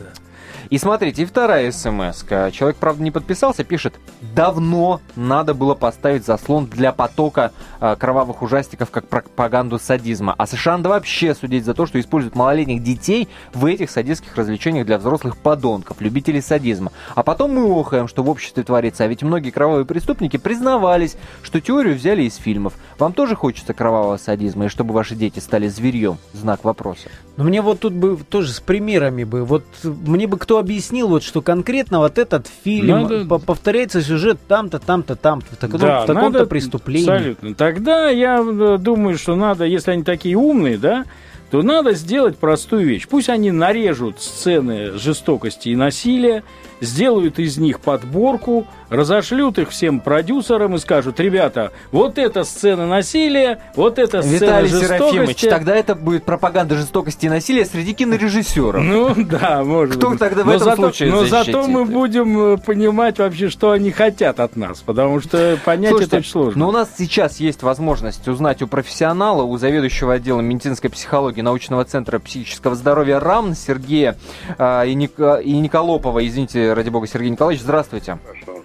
И 0.76 0.78
смотрите, 0.78 1.22
и 1.22 1.26
вторая 1.26 1.72
смс. 1.72 2.26
Человек, 2.52 2.76
правда, 2.76 3.02
не 3.02 3.10
подписался, 3.10 3.64
пишет, 3.64 3.94
давно 4.36 5.00
надо 5.16 5.54
было 5.54 5.74
поставить 5.74 6.26
заслон 6.26 6.66
для 6.66 6.92
потока 6.92 7.54
э, 7.80 7.96
кровавых 7.98 8.42
ужастиков 8.42 8.92
как 8.92 9.08
пропаганду 9.08 9.80
садизма. 9.80 10.36
А 10.38 10.46
США 10.46 10.76
надо 10.76 10.90
вообще 10.90 11.34
судить 11.34 11.64
за 11.64 11.76
то, 11.76 11.86
что 11.86 11.98
используют 11.98 12.36
малолетних 12.36 12.84
детей 12.84 13.30
в 13.54 13.66
этих 13.66 13.90
садистских 13.90 14.36
развлечениях 14.36 14.86
для 14.86 14.98
взрослых 14.98 15.38
подонков, 15.38 16.02
любителей 16.02 16.42
садизма. 16.42 16.92
А 17.16 17.24
потом 17.24 17.52
мы 17.52 17.80
охаем, 17.80 18.10
что 18.10 18.22
в 18.22 18.30
обществе 18.30 18.64
творится. 18.64 19.06
А 19.06 19.08
ведь 19.08 19.24
многие 19.24 19.52
кровавые 19.52 19.86
преступники 19.86 20.36
признавались, 20.36 21.16
что 21.42 21.62
теорию 21.62 21.96
взяли 21.96 22.24
из 22.24 22.36
фильмов. 22.36 22.74
Вам 23.00 23.14
тоже 23.14 23.38
хочется 23.38 23.74
кровавого 23.74 24.18
садизма, 24.18 24.66
и 24.66 24.68
чтобы 24.68 24.94
ваши 24.94 25.16
дети 25.16 25.40
стали 25.40 25.70
зверьем? 25.70 26.18
Знак 26.34 26.66
вопроса. 26.66 27.08
Но 27.38 27.46
мне 27.46 27.62
вот 27.62 27.80
тут 27.80 27.94
бы 27.94 28.18
тоже 28.18 28.52
с 28.52 28.60
примерами 28.60 29.24
бы. 29.24 29.46
Вот 29.46 29.64
мне 29.84 30.28
бы 30.28 30.38
кто 30.38 30.65
объяснил, 30.66 31.08
вот, 31.08 31.24
что 31.24 31.42
конкретно 31.42 32.00
вот 32.00 32.18
этот 32.18 32.48
фильм 32.64 32.88
надо... 32.88 33.26
повторяется 33.40 34.02
сюжет 34.02 34.40
там-то, 34.48 34.80
там-то, 34.80 35.16
там-то, 35.16 35.56
в, 35.56 35.58
таком, 35.58 35.80
да, 35.80 36.02
в 36.02 36.06
таком-то 36.08 36.46
преступлении. 36.48 37.10
Абсолютно. 37.10 37.56
Тогда 37.56 38.10
я 38.10 38.40
э, 38.40 38.78
думаю, 38.80 39.18
что 39.18 39.36
надо, 39.36 39.66
если 39.66 39.92
они 39.92 40.04
такие 40.04 40.36
умные, 40.36 40.78
да, 40.78 41.06
то 41.52 41.62
надо 41.62 41.94
сделать 41.94 42.38
простую 42.38 42.86
вещь. 42.86 43.08
Пусть 43.08 43.30
они 43.30 43.52
нарежут 43.52 44.20
сцены 44.22 44.94
жестокости 44.98 45.70
и 45.70 45.76
насилия, 45.76 46.44
сделают 46.82 47.40
из 47.40 47.58
них 47.58 47.80
подборку, 47.80 48.68
разошлют 48.90 49.58
их 49.60 49.70
всем 49.70 50.00
продюсерам 50.00 50.76
и 50.76 50.78
скажут, 50.78 51.20
ребята, 51.20 51.72
вот 51.92 52.18
эта 52.18 52.44
сцена 52.44 52.88
насилия, 52.88 53.60
вот 53.76 54.00
эта 54.00 54.22
сцена 54.22 54.36
Виталий 54.36 54.70
жестокости. 54.70 54.98
Серафимович, 54.98 55.42
тогда 55.42 55.76
это 55.76 55.96
будет 55.96 56.24
пропаганда 56.24 56.76
жестокости 56.76 57.26
и 57.26 57.30
насилия 57.30 57.66
среди 57.66 57.94
кинорежиссеров. 57.94 58.84
Ну 58.84 59.14
да, 59.16 59.64
может 59.64 59.98
Кто 59.98 60.12
быть. 60.12 60.20
тогда 60.20 60.44
в 60.44 60.46
но 60.46 60.54
этом 60.54 60.66
зато, 60.66 60.82
случае 60.82 61.12
Но 61.12 61.26
зато 61.26 61.68
мы 61.68 61.86
будем 61.86 62.54
э, 62.54 62.58
понимать 62.58 63.18
вообще, 63.20 63.50
что 63.50 63.72
они 63.72 63.92
хотят 63.92 64.40
от 64.40 64.56
нас, 64.56 64.82
потому 64.82 65.20
что 65.20 65.58
понять 65.66 65.92
Слушайте, 65.92 66.10
это 66.10 66.18
очень 66.18 66.32
сложно. 66.32 66.60
Но 66.60 66.70
у 66.70 66.72
нас 66.72 66.90
сейчас 66.98 67.40
есть 67.40 67.64
возможность 67.64 68.28
узнать 68.28 68.62
у 68.62 68.68
профессионала, 68.68 69.44
у 69.44 69.58
заведующего 69.58 70.14
отделом 70.14 70.46
медицинской 70.46 70.90
психологии 70.90 71.42
научного 71.42 71.86
центра 71.86 72.20
психического 72.20 72.76
здоровья 72.76 73.20
РАМ 73.20 73.56
Сергея 73.56 74.18
э, 74.58 74.88
и, 74.88 74.94
Ник, 74.94 75.14
и 75.20 75.58
Николопова, 75.58 76.26
извините, 76.26 76.65
ради 76.74 76.90
бога, 76.90 77.08
Сергей 77.08 77.30
Николаевич, 77.30 77.64
здравствуйте. 77.64 78.18
Хорошо. 78.26 78.64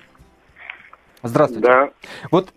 Здравствуйте. 1.23 1.67
Да. 1.67 1.91
Вот 2.31 2.51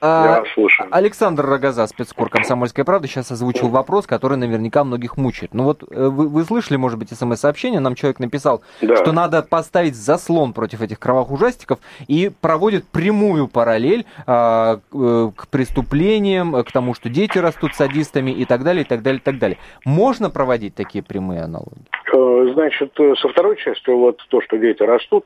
а, 0.00 0.42
слушаю. 0.52 0.88
Александр 0.90 1.46
Рогоза, 1.46 1.86
спецкор 1.86 2.28
«Комсомольская 2.28 2.84
правда», 2.84 3.08
сейчас 3.08 3.30
озвучил 3.30 3.68
вопрос, 3.68 4.06
который 4.06 4.36
наверняка 4.36 4.84
многих 4.84 5.16
мучает. 5.16 5.54
Ну 5.54 5.64
вот 5.64 5.82
э, 5.90 6.08
вы, 6.08 6.28
вы 6.28 6.44
слышали, 6.44 6.76
может 6.76 6.98
быть, 6.98 7.10
смс-сообщение, 7.10 7.80
нам 7.80 7.94
человек 7.94 8.18
написал, 8.18 8.62
да. 8.82 8.96
что 8.96 9.12
надо 9.12 9.42
поставить 9.42 9.96
заслон 9.96 10.52
против 10.52 10.82
этих 10.82 10.98
кровавых 10.98 11.30
ужастиков 11.30 11.78
и 12.06 12.30
проводит 12.40 12.86
прямую 12.86 13.48
параллель 13.48 14.04
а, 14.26 14.80
э, 14.92 15.30
к 15.34 15.48
преступлениям, 15.48 16.62
к 16.64 16.70
тому, 16.70 16.92
что 16.94 17.08
дети 17.08 17.38
растут 17.38 17.74
садистами 17.74 18.30
и 18.30 18.44
так 18.44 18.62
далее, 18.62 18.84
и 18.84 18.86
так 18.86 19.02
далее, 19.02 19.20
и 19.20 19.24
так 19.24 19.38
далее. 19.38 19.58
Можно 19.86 20.28
проводить 20.28 20.74
такие 20.74 21.02
прямые 21.02 21.42
аналогии? 21.42 21.86
Э, 22.16 22.50
значит, 22.52 22.92
со 23.20 23.28
второй 23.28 23.56
частью, 23.56 23.98
вот 23.98 24.24
то, 24.28 24.40
что 24.40 24.56
дети 24.56 24.82
растут, 24.82 25.24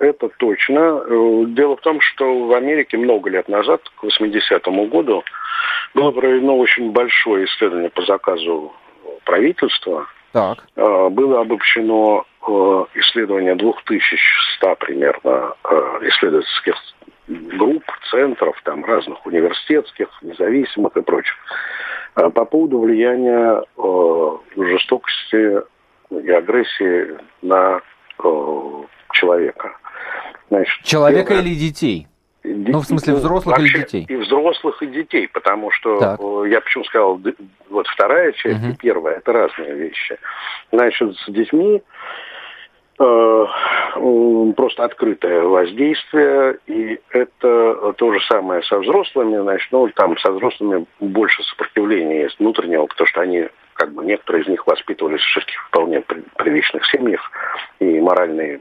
это 0.00 0.28
точно. 0.38 1.04
Дело 1.54 1.76
в 1.76 1.80
том, 1.82 2.00
что 2.00 2.46
в 2.46 2.52
Америке 2.52 2.96
много 2.96 3.30
лет 3.30 3.48
назад, 3.48 3.82
к 3.96 4.04
80-му 4.04 4.86
году 4.86 5.22
было 5.94 6.10
проведено 6.10 6.58
очень 6.58 6.90
большое 6.90 7.46
исследование 7.46 7.90
по 7.90 8.02
заказу 8.02 8.72
правительства. 9.24 10.06
Так. 10.32 10.64
Было 10.74 11.40
обобщено 11.40 12.24
э, 12.46 12.84
исследование 12.94 13.54
2100 13.54 14.76
примерно 14.76 15.54
э, 15.64 15.98
исследовательских 16.02 16.74
групп, 17.28 17.84
центров, 18.10 18.60
там 18.64 18.84
разных 18.84 19.24
университетских, 19.26 20.08
независимых 20.22 20.96
и 20.96 21.02
прочих, 21.02 21.34
по 22.14 22.44
поводу 22.44 22.80
влияния 22.80 23.62
э, 23.76 24.36
жестокости 24.56 25.62
и 26.10 26.30
агрессии 26.30 27.18
на 27.42 27.80
человека. 29.12 29.76
Значит, 30.48 30.84
человека 30.84 31.28
первое, 31.28 31.44
или 31.44 31.54
детей? 31.54 32.06
Ну, 32.44 32.78
в 32.78 32.84
смысле, 32.84 33.14
взрослых 33.14 33.58
или 33.58 33.78
детей? 33.78 34.06
И 34.08 34.16
взрослых, 34.16 34.80
и 34.82 34.86
детей, 34.86 35.28
потому 35.28 35.70
что 35.72 35.98
так. 35.98 36.20
я 36.48 36.60
почему 36.60 36.84
сказал, 36.84 37.20
вот 37.70 37.86
вторая 37.88 38.32
часть 38.32 38.62
угу. 38.62 38.72
и 38.72 38.76
первая, 38.76 39.16
это 39.16 39.32
разные 39.32 39.74
вещи. 39.74 40.18
Значит, 40.70 41.16
с 41.16 41.30
детьми 41.30 41.76
э, 41.76 41.82
просто 42.96 44.84
открытое 44.84 45.42
воздействие, 45.42 46.58
и 46.66 46.98
это 47.10 47.92
то 47.96 48.12
же 48.12 48.20
самое 48.28 48.62
со 48.62 48.78
взрослыми, 48.78 49.38
значит, 49.38 49.68
ну, 49.70 49.88
там 49.90 50.16
со 50.18 50.32
взрослыми 50.32 50.86
больше 51.00 51.42
сопротивления 51.44 52.22
есть 52.22 52.38
внутреннего, 52.38 52.86
потому 52.86 53.06
что 53.06 53.20
они, 53.20 53.48
как 53.74 53.92
бы, 53.92 54.04
некоторые 54.04 54.44
из 54.44 54.48
них 54.48 54.66
воспитывались 54.66 55.20
в 55.20 55.34
таких 55.34 55.62
вполне 55.68 56.00
приличных 56.36 56.86
семьях, 56.86 57.20
и 57.80 58.00
моральные 58.00 58.60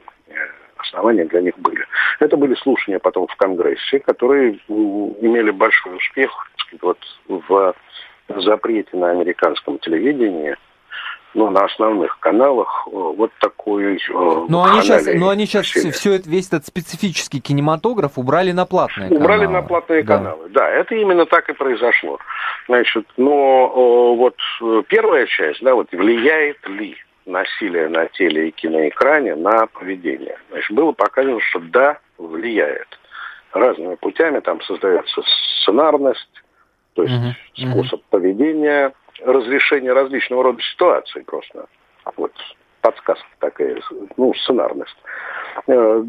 основания 0.78 1.26
для 1.26 1.41
них 1.41 1.57
были. 1.57 1.86
Это 2.20 2.36
были 2.36 2.55
слушания 2.55 2.99
потом 2.99 3.28
в 3.28 3.36
Конгрессе, 3.38 3.99
которые 3.99 4.60
имели 4.68 5.51
большой 5.51 5.95
успех 5.97 6.32
вот, 6.82 6.99
в 7.28 7.74
запрете 8.28 8.97
на 8.97 9.12
американском 9.12 9.80
телевидении 9.80 10.55
ну, 11.36 11.50
на 11.50 11.66
основных 11.66 12.18
каналах 12.20 12.88
э, 12.88 12.92
вот 12.92 13.32
такой... 13.40 13.98
Э, 13.98 14.46
но 14.48 14.64
они 14.64 14.82
сейчас, 14.82 15.06
но 15.06 15.30
они 15.30 15.46
сейчас 15.46 15.66
все 15.66 16.14
это, 16.14 16.30
весь 16.30 16.48
этот 16.48 16.66
специфический 16.66 17.42
кинематограф 17.42 18.18
убрали 18.18 18.52
на 18.54 18.66
платные 18.66 19.10
убрали 19.10 19.20
каналы. 19.20 19.36
Убрали 19.36 19.54
на 19.54 19.62
платные 19.68 20.04
да. 20.04 20.18
каналы, 20.18 20.50
да, 20.50 20.70
это 20.70 20.96
именно 20.96 21.26
так 21.26 21.50
и 21.50 21.54
произошло. 21.54 22.20
Значит, 22.68 23.06
но 23.18 24.16
вот 24.16 24.38
э, 24.62 24.84
первая 24.88 25.26
часть, 25.28 25.62
да, 25.62 25.76
вот 25.76 25.92
влияет 25.92 26.68
ли 26.70 26.96
насилие 27.26 27.90
на 27.90 28.08
теле 28.08 28.48
и 28.48 28.52
киноэкране 28.52 29.36
на 29.36 29.68
поведение? 29.68 30.38
Значит, 30.50 30.72
было 30.72 30.94
показано, 30.94 31.40
что 31.42 31.60
да, 31.60 32.00
влияет. 32.18 32.88
Разными 33.52 33.96
путями 33.96 34.40
там 34.40 34.62
создается 34.62 35.22
сценарность, 35.62 36.44
то 36.94 37.04
есть 37.04 37.14
uh-huh. 37.14 37.72
способ 37.72 38.02
поведения, 38.10 38.94
разрешение 39.24 39.93
различного 39.93 40.43
рода 40.43 40.61
ситуаций 40.61 41.24
просто. 41.24 41.66
Вот 42.18 42.32
подсказка 42.82 43.26
такая, 43.39 43.82
ну, 44.18 44.34
сценарность. 44.36 44.95
Э, 45.68 46.03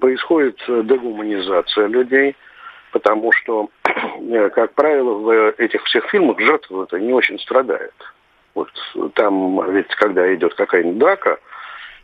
происходит 0.00 0.58
дегуманизация 0.68 1.88
людей, 1.88 2.36
потому 2.92 3.32
что, 3.32 3.68
э, 3.84 4.50
как 4.50 4.74
правило, 4.74 5.14
в 5.14 5.54
этих 5.58 5.82
всех 5.84 6.08
фильмах 6.10 6.38
жертва 6.38 6.84
это 6.84 7.00
не 7.00 7.12
очень 7.12 7.38
страдает. 7.40 7.94
Вот 8.54 8.70
там 9.14 9.72
ведь, 9.72 9.92
когда 9.96 10.32
идет 10.34 10.54
какая-нибудь 10.54 10.98
драка, 10.98 11.38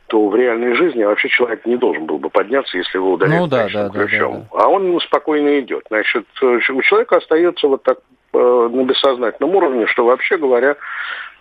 то 0.09 0.29
в 0.29 0.37
реальной 0.37 0.75
жизни 0.75 1.03
вообще 1.03 1.29
человек 1.29 1.67
не 1.67 1.77
должен 1.77 2.07
был 2.07 2.19
бы 2.19 2.31
подняться, 2.31 2.79
если 2.79 2.99
его 2.99 3.13
ударят 3.13 3.41
ну, 3.41 3.47
да, 3.49 3.69
да, 3.73 3.89
ключом. 3.91 4.33
Да, 4.33 4.39
да, 4.39 4.47
да. 4.53 4.65
А 4.65 4.69
он 4.69 5.01
спокойно 5.01 5.59
идет. 5.61 5.85
Значит, 5.89 6.27
у 6.41 6.83
человека 6.83 7.17
остается 7.17 7.67
вот 7.67 7.83
так 7.83 7.99
Э, 7.99 8.16
на 8.39 8.85
бессознательном 8.85 9.55
уровне, 9.55 9.87
что 9.87 10.05
вообще 10.05 10.37
говоря, 10.37 10.77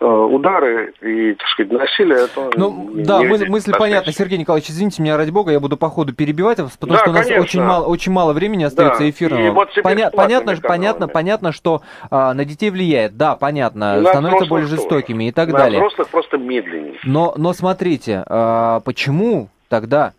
э, 0.00 0.06
удары 0.06 0.92
и, 1.00 1.34
так 1.34 1.48
сказать, 1.48 1.72
насилие, 1.72 2.24
это... 2.24 2.50
Ну, 2.56 2.90
да, 2.94 3.22
мы, 3.22 3.38
мысль 3.46 3.72
понятна. 3.76 4.12
Сергей 4.12 4.38
Николаевич, 4.38 4.70
извините 4.70 5.02
меня, 5.02 5.16
ради 5.16 5.30
бога, 5.30 5.52
я 5.52 5.60
буду 5.60 5.76
по 5.76 5.88
ходу 5.88 6.14
перебивать 6.14 6.58
вас, 6.58 6.76
потому 6.76 6.98
да, 6.98 7.02
что 7.02 7.10
у 7.10 7.14
нас 7.14 7.30
очень 7.30 7.62
мало, 7.62 7.86
очень 7.86 8.12
мало 8.12 8.32
времени 8.32 8.64
остается 8.64 9.00
да. 9.00 9.10
эфирного. 9.10 9.50
Вот 9.52 9.68
Поня- 9.78 10.10
понятно, 10.10 10.56
понятно, 10.62 11.08
понятно, 11.08 11.52
что 11.52 11.82
а, 12.10 12.34
на 12.34 12.44
детей 12.44 12.70
влияет, 12.70 13.16
да, 13.16 13.36
понятно, 13.36 14.00
на 14.00 14.10
становятся 14.10 14.46
более 14.46 14.66
жестокими 14.66 15.24
тоже. 15.24 15.28
и 15.28 15.32
так 15.32 15.48
на 15.48 15.58
далее. 15.58 15.82
На 15.82 16.04
просто 16.04 16.38
медленнее. 16.38 16.94
Но, 17.04 17.34
но 17.36 17.52
смотрите, 17.52 18.24
а, 18.26 18.80
почему 18.80 19.48
тогда 19.68 20.12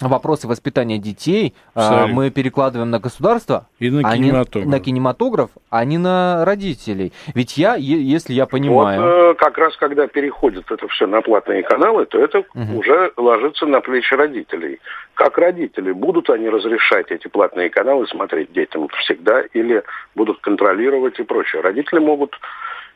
вопросы 0.00 0.46
воспитания 0.46 0.98
детей 0.98 1.54
а, 1.74 2.06
мы 2.06 2.30
перекладываем 2.30 2.90
на 2.90 3.00
государство, 3.00 3.68
и 3.78 3.90
на 3.90 4.02
кинематограф. 4.02 4.66
А 4.66 4.70
на 4.70 4.80
кинематограф, 4.80 5.50
а 5.70 5.84
не 5.84 5.98
на 5.98 6.44
родителей. 6.44 7.12
Ведь 7.34 7.56
я, 7.56 7.74
если 7.76 8.32
я 8.32 8.46
понимаю... 8.46 9.00
Вот, 9.00 9.08
э, 9.08 9.34
как 9.34 9.58
раз 9.58 9.76
когда 9.76 10.06
переходит 10.06 10.70
это 10.70 10.86
все 10.88 11.06
на 11.06 11.20
платные 11.20 11.62
каналы, 11.62 12.06
то 12.06 12.18
это 12.18 12.40
угу. 12.40 12.78
уже 12.78 13.12
ложится 13.16 13.66
на 13.66 13.80
плечи 13.80 14.14
родителей. 14.14 14.80
Как 15.14 15.36
родители, 15.38 15.92
будут 15.92 16.30
они 16.30 16.48
разрешать 16.48 17.10
эти 17.10 17.28
платные 17.28 17.70
каналы 17.70 18.06
смотреть 18.06 18.52
детям 18.52 18.88
всегда 19.00 19.42
или 19.52 19.82
будут 20.14 20.40
контролировать 20.40 21.18
и 21.18 21.24
прочее. 21.24 21.60
Родители 21.62 21.98
могут 21.98 22.38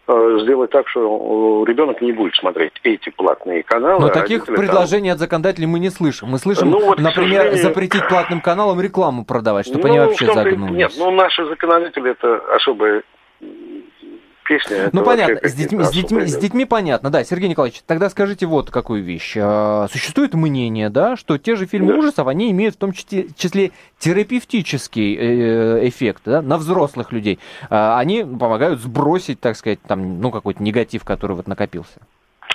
сделать 0.06 0.70
так, 0.70 0.88
что 0.88 1.64
ребенок 1.66 2.00
не 2.00 2.12
будет 2.12 2.34
смотреть 2.34 2.72
эти 2.82 3.10
платные 3.10 3.62
каналы. 3.62 4.00
Но 4.00 4.06
а 4.08 4.10
таких 4.10 4.46
предложений 4.46 5.10
там... 5.10 5.14
от 5.14 5.18
законодателей 5.20 5.66
мы 5.66 5.78
не 5.78 5.90
слышим. 5.90 6.28
Мы 6.28 6.38
слышим, 6.38 6.70
ну, 6.70 6.80
вот, 6.80 6.98
например, 6.98 7.42
сожалению... 7.42 7.62
запретить 7.62 8.08
платным 8.08 8.40
каналам 8.40 8.80
рекламу 8.80 9.24
продавать, 9.24 9.66
чтобы 9.66 9.88
ну, 9.88 9.94
они 9.94 9.98
вообще 10.00 10.26
загнулись. 10.26 10.76
Нет, 10.76 10.92
ну 10.98 11.10
наши 11.12 11.44
законодатели 11.46 12.10
это 12.10 12.36
особая 12.54 13.02
песня. 14.58 14.90
Ну, 14.92 15.04
понятно, 15.04 15.48
с 15.48 15.54
детьми, 15.54 15.84
с, 15.84 15.90
детьми, 15.90 16.26
с 16.26 16.36
детьми 16.36 16.64
понятно, 16.64 17.10
да. 17.10 17.24
Сергей 17.24 17.48
Николаевич, 17.48 17.82
тогда 17.86 18.10
скажите 18.10 18.46
вот 18.46 18.70
какую 18.70 19.02
вещь. 19.02 19.36
А, 19.36 19.86
существует 19.90 20.34
мнение, 20.34 20.90
да, 20.90 21.16
что 21.16 21.38
те 21.38 21.56
же 21.56 21.66
фильмы 21.66 21.92
да. 21.92 21.98
ужасов, 21.98 22.26
они 22.28 22.50
имеют 22.50 22.76
в 22.76 22.78
том 22.78 22.92
числе, 22.92 23.28
числе 23.36 23.72
терапевтический 23.98 25.16
э, 25.16 25.88
эффект 25.88 26.22
да, 26.24 26.42
на 26.42 26.58
взрослых 26.58 27.12
людей. 27.12 27.38
А, 27.70 27.98
они 27.98 28.24
помогают 28.24 28.80
сбросить, 28.80 29.40
так 29.40 29.56
сказать, 29.56 29.80
там, 29.82 30.20
ну, 30.20 30.30
какой-то 30.30 30.62
негатив, 30.62 31.04
который 31.04 31.36
вот 31.36 31.46
накопился. 31.46 32.00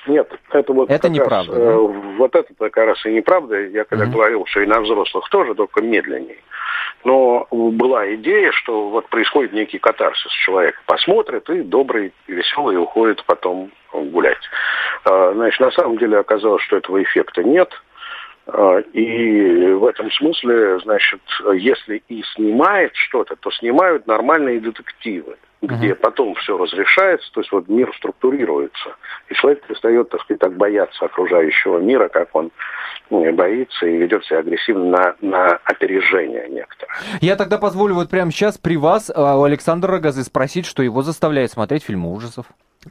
Нет, 0.05 0.31
это 0.51 0.73
вот 0.73 0.89
это 0.89 1.09
неправда. 1.09 1.53
Раз, 1.53 1.61
да? 1.61 1.77
вот 1.77 2.35
это 2.35 2.53
как 2.57 2.77
раз 2.77 3.05
и 3.05 3.13
неправда. 3.13 3.59
Я 3.67 3.83
когда 3.83 4.05
mm-hmm. 4.05 4.11
говорил, 4.11 4.45
что 4.45 4.61
и 4.61 4.65
на 4.65 4.79
взрослых 4.81 5.27
тоже, 5.29 5.55
только 5.55 5.81
медленнее. 5.81 6.37
Но 7.03 7.47
была 7.51 8.13
идея, 8.15 8.51
что 8.51 8.89
вот 8.89 9.07
происходит 9.09 9.53
некий 9.53 9.77
катарсис. 9.77 10.31
Человек 10.45 10.75
посмотрит 10.85 11.49
и 11.49 11.61
добрый, 11.61 12.13
веселый 12.27 12.77
уходит 12.77 13.23
потом 13.25 13.71
гулять. 13.93 14.41
А, 15.05 15.33
значит, 15.33 15.59
на 15.59 15.71
самом 15.71 15.97
деле 15.97 16.17
оказалось, 16.17 16.63
что 16.63 16.77
этого 16.77 17.01
эффекта 17.01 17.43
нет. 17.43 17.69
А, 18.47 18.79
и 18.79 19.71
в 19.73 19.85
этом 19.85 20.11
смысле, 20.11 20.79
значит, 20.79 21.21
если 21.55 22.01
и 22.07 22.23
снимает 22.35 22.95
что-то, 22.95 23.35
то 23.35 23.51
снимают 23.51 24.07
нормальные 24.07 24.59
детективы 24.59 25.37
где 25.61 25.89
uh-huh. 25.89 25.95
потом 25.95 26.35
все 26.35 26.57
разрешается, 26.57 27.31
то 27.33 27.41
есть 27.41 27.51
вот 27.51 27.67
мир 27.67 27.91
структурируется, 27.97 28.95
и 29.29 29.33
человек 29.33 29.63
перестает, 29.65 30.09
так 30.09 30.21
сказать, 30.21 30.39
так 30.39 30.55
бояться 30.55 31.05
окружающего 31.05 31.79
мира, 31.79 32.09
как 32.09 32.29
он 32.35 32.51
ну, 33.09 33.31
боится 33.33 33.87
и 33.87 33.97
ведет 33.97 34.23
себя 34.25 34.39
агрессивно 34.39 34.85
на, 34.85 35.15
на 35.21 35.59
опережение 35.63 36.47
некоторое. 36.49 36.93
Я 37.21 37.35
тогда 37.35 37.57
позволю 37.57 37.95
вот 37.95 38.09
прямо 38.09 38.31
сейчас 38.31 38.57
при 38.57 38.77
вас 38.77 39.11
а, 39.13 39.37
у 39.37 39.43
Александра 39.43 39.91
Рогозы 39.91 40.23
спросить, 40.23 40.65
что 40.65 40.83
его 40.83 41.01
заставляет 41.01 41.51
смотреть 41.51 41.83
фильмы 41.83 42.13
ужасов. 42.13 42.45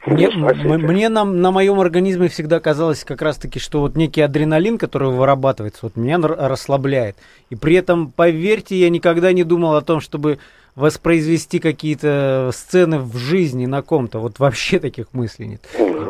Мне, 0.05 0.29
мне 0.29 1.09
на, 1.09 1.25
на 1.25 1.51
моем 1.53 1.81
организме 1.81 2.29
всегда 2.29 2.61
казалось 2.61 3.05
как 3.05 3.23
раз-таки, 3.23 3.59
что 3.59 3.81
вот 3.81 3.97
некий 3.97 4.21
адреналин, 4.21 4.79
который 4.79 5.11
вырабатывается, 5.11 5.81
вот 5.83 5.97
меня 5.97 6.19
расслабляет. 6.19 7.17
И 7.49 7.57
при 7.57 7.77
этом, 7.77 8.11
поверьте, 8.11 8.77
я 8.77 8.91
никогда 8.91 9.33
не 9.33 9.45
думал 9.45 9.75
о 9.77 9.83
том, 9.83 10.01
чтобы 10.01 10.39
воспроизвести 10.77 11.59
какие-то 11.59 12.51
сцены 12.53 12.99
в 12.99 13.17
жизни 13.17 13.67
на 13.67 13.83
ком-то. 13.83 14.19
Вот 14.19 14.39
вообще 14.39 14.79
таких 14.79 15.07
мыслей 15.15 15.47
нет. 15.47 15.61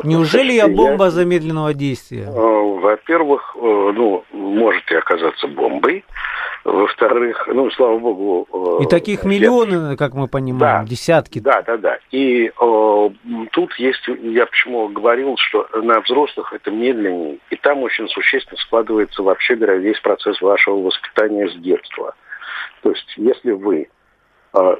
Неужели 0.03 0.51
я 0.51 0.67
бомба 0.67 1.09
замедленного 1.09 1.73
действия? 1.73 2.25
Э, 2.27 2.31
во-первых, 2.31 3.55
э, 3.55 3.59
ну, 3.59 4.23
можете 4.31 4.97
оказаться 4.97 5.47
бомбой. 5.47 6.03
Во-вторых, 6.65 7.47
ну, 7.47 7.71
слава 7.71 7.97
богу... 7.97 8.79
Э, 8.81 8.83
И 8.83 8.87
таких 8.87 9.23
миллионы, 9.23 9.95
как 9.95 10.13
мы 10.13 10.27
понимаем, 10.27 10.83
да, 10.83 10.89
десятки. 10.89 11.39
Да, 11.39 11.61
да, 11.61 11.77
да. 11.77 11.97
И 12.11 12.47
э, 12.47 13.09
тут 13.51 13.73
есть, 13.79 14.05
я 14.21 14.45
почему 14.45 14.89
говорил, 14.89 15.35
что 15.37 15.65
на 15.81 16.01
взрослых 16.01 16.51
это 16.51 16.69
медленнее, 16.69 17.37
и 17.49 17.55
там 17.55 17.83
очень 17.83 18.09
существенно 18.09 18.57
складывается, 18.59 19.23
вообще 19.23 19.55
говоря, 19.55 19.77
весь 19.77 19.99
процесс 20.01 20.41
вашего 20.41 20.81
воспитания 20.81 21.47
с 21.49 21.55
детства. 21.55 22.13
То 22.81 22.91
есть, 22.91 23.13
если 23.15 23.51
вы 23.51 23.87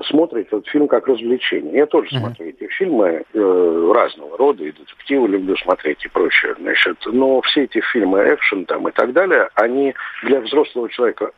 смотрит 0.05 0.47
этот 0.47 0.67
фильм 0.67 0.87
как 0.87 1.07
развлечение. 1.07 1.73
Я 1.73 1.85
тоже 1.85 2.07
uh-huh. 2.09 2.19
смотрю 2.19 2.47
эти 2.47 2.67
фильмы 2.67 3.23
э, 3.33 3.91
разного 3.93 4.37
рода, 4.37 4.63
и 4.63 4.71
детективы 4.71 5.27
люблю 5.27 5.55
смотреть 5.57 6.05
и 6.05 6.09
прочее. 6.09 6.55
Значит, 6.59 6.97
но 7.05 7.41
все 7.41 7.63
эти 7.63 7.81
фильмы 7.81 8.33
экшен 8.33 8.65
там 8.65 8.87
и 8.87 8.91
так 8.91 9.13
далее, 9.13 9.49
они 9.55 9.93
для 10.23 10.39
взрослого 10.41 10.89
человека 10.89 11.31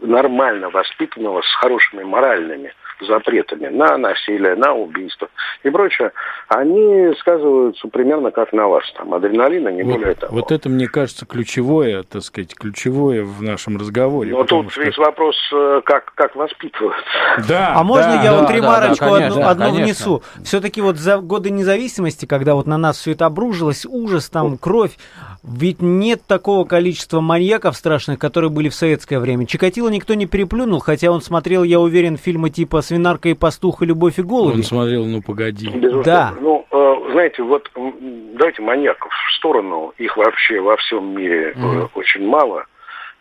нормально 0.00 0.70
воспитанного, 0.70 1.42
с 1.42 1.54
хорошими 1.56 2.04
моральными 2.04 2.72
запретами 3.00 3.68
на 3.68 3.96
насилие, 3.96 4.54
на 4.54 4.74
убийство 4.74 5.28
и 5.62 5.70
прочее, 5.70 6.12
они 6.48 7.14
сказываются 7.20 7.88
примерно 7.88 8.30
как 8.30 8.52
на 8.52 8.68
вас. 8.68 8.84
Там 8.96 9.14
адреналина, 9.14 9.68
не 9.68 9.82
вот, 9.82 9.94
более 9.94 10.14
того. 10.14 10.34
Вот 10.34 10.52
это, 10.52 10.68
мне 10.68 10.86
кажется, 10.86 11.26
ключевое, 11.26 12.02
так 12.02 12.22
сказать, 12.22 12.54
ключевое 12.54 13.24
в 13.24 13.42
нашем 13.42 13.76
разговоре. 13.76 14.32
Но 14.32 14.44
тут 14.44 14.70
что... 14.72 14.82
весь 14.82 14.96
вопрос, 14.96 15.36
э, 15.52 15.80
как, 15.84 16.12
как 16.14 16.34
воспитываться. 16.36 17.02
Да, 17.48 17.74
а 17.74 17.82
можно 17.82 18.16
да, 18.16 18.22
я 18.22 18.32
да, 18.32 18.40
вот 18.40 18.50
ремарочку 18.50 19.04
да, 19.04 19.10
да, 19.10 19.18
конечно, 19.18 19.50
одну, 19.50 19.66
одну 19.66 19.82
внесу? 19.82 20.22
Все-таки 20.44 20.80
вот 20.80 20.96
за 20.96 21.18
годы 21.18 21.50
независимости, 21.50 22.26
когда 22.26 22.54
вот 22.54 22.66
на 22.66 22.78
нас 22.78 22.98
все 22.98 23.12
это 23.12 23.26
обружилось, 23.26 23.84
ужас, 23.86 24.28
там, 24.30 24.58
кровь, 24.58 24.96
ведь 25.42 25.80
нет 25.80 26.20
такого 26.26 26.64
количества 26.64 27.20
маньяков 27.20 27.76
страшных, 27.76 28.18
которые 28.18 28.50
были 28.50 28.68
в 28.68 28.74
советское 28.74 29.18
время. 29.18 29.46
Чикатило 29.46 29.88
никто 29.88 30.14
не 30.14 30.26
переплюнул, 30.26 30.80
хотя 30.80 31.10
он 31.10 31.20
смотрел, 31.20 31.62
я 31.62 31.80
уверен, 31.80 32.16
фильмы 32.16 32.50
типа 32.50 32.80
«Свинарка 32.80 33.28
и 33.28 33.34
пастух» 33.34 33.82
и 33.82 33.86
«Любовь 33.86 34.18
и 34.18 34.22
голуби». 34.22 34.56
Он 34.56 34.62
смотрел 34.62 35.04
«Ну, 35.04 35.22
погоди». 35.22 35.68
Безусловно. 35.68 36.04
Да. 36.04 36.34
Ну, 36.40 36.66
э, 36.70 37.12
знаете, 37.12 37.42
вот 37.42 37.68
давайте 37.74 38.62
маньяков 38.62 39.12
в 39.12 39.36
сторону. 39.36 39.92
Их 39.98 40.16
вообще 40.16 40.60
во 40.60 40.76
всем 40.76 41.16
мире 41.16 41.54
mm. 41.56 41.88
очень 41.94 42.26
мало. 42.26 42.66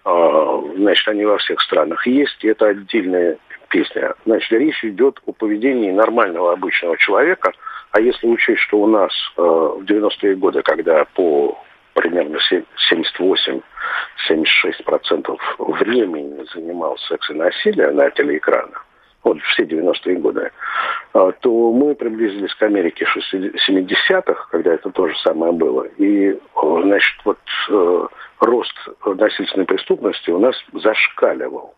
Э, 0.05 0.61
значит, 0.78 1.07
они 1.07 1.26
во 1.26 1.38
всех 1.38 1.61
странах 1.61 2.05
есть, 2.07 2.43
и 2.43 2.47
это 2.47 2.68
отдельная 2.68 3.38
песня. 3.70 4.13
Значит, 4.26 4.51
речь 4.51 4.84
идет 4.84 5.20
о 5.26 5.34
поведении 5.34 5.91
нормального 5.91 6.53
обычного 6.53 6.97
человека, 6.97 7.51
а 7.91 7.99
если 7.99 8.28
учесть, 8.28 8.61
что 8.61 8.80
у 8.80 8.88
нас 8.88 9.11
э, 9.38 9.41
в 9.41 9.84
90-е 9.84 10.36
годы, 10.36 10.61
когда 10.61 11.05
по 11.13 11.57
примерно 11.98 12.38
78 12.89 13.62
76% 14.30 15.38
времени 15.58 16.45
занимал 16.54 16.95
секс 17.00 17.30
и 17.32 17.34
насилие 17.34 17.89
на 17.91 18.10
телеэкранах, 18.12 18.86
вот 19.24 19.39
все 19.41 19.64
90-е 19.64 20.18
годы, 20.18 20.52
а, 21.14 21.32
то 21.32 21.72
мы 21.72 21.95
приблизились 21.95 22.54
к 22.54 22.62
Америке 22.62 23.08
70-х, 23.34 24.48
когда 24.52 24.74
это 24.74 24.91
то 24.91 25.08
же 25.08 25.18
самое 25.24 25.52
было. 25.54 25.86
И, 25.98 26.38
значит, 26.56 27.18
вот 27.26 27.39
э, 27.70 28.08
рост 28.41 28.76
насильственной 29.04 29.66
преступности 29.66 30.30
у 30.30 30.39
нас 30.39 30.56
зашкаливал 30.74 31.74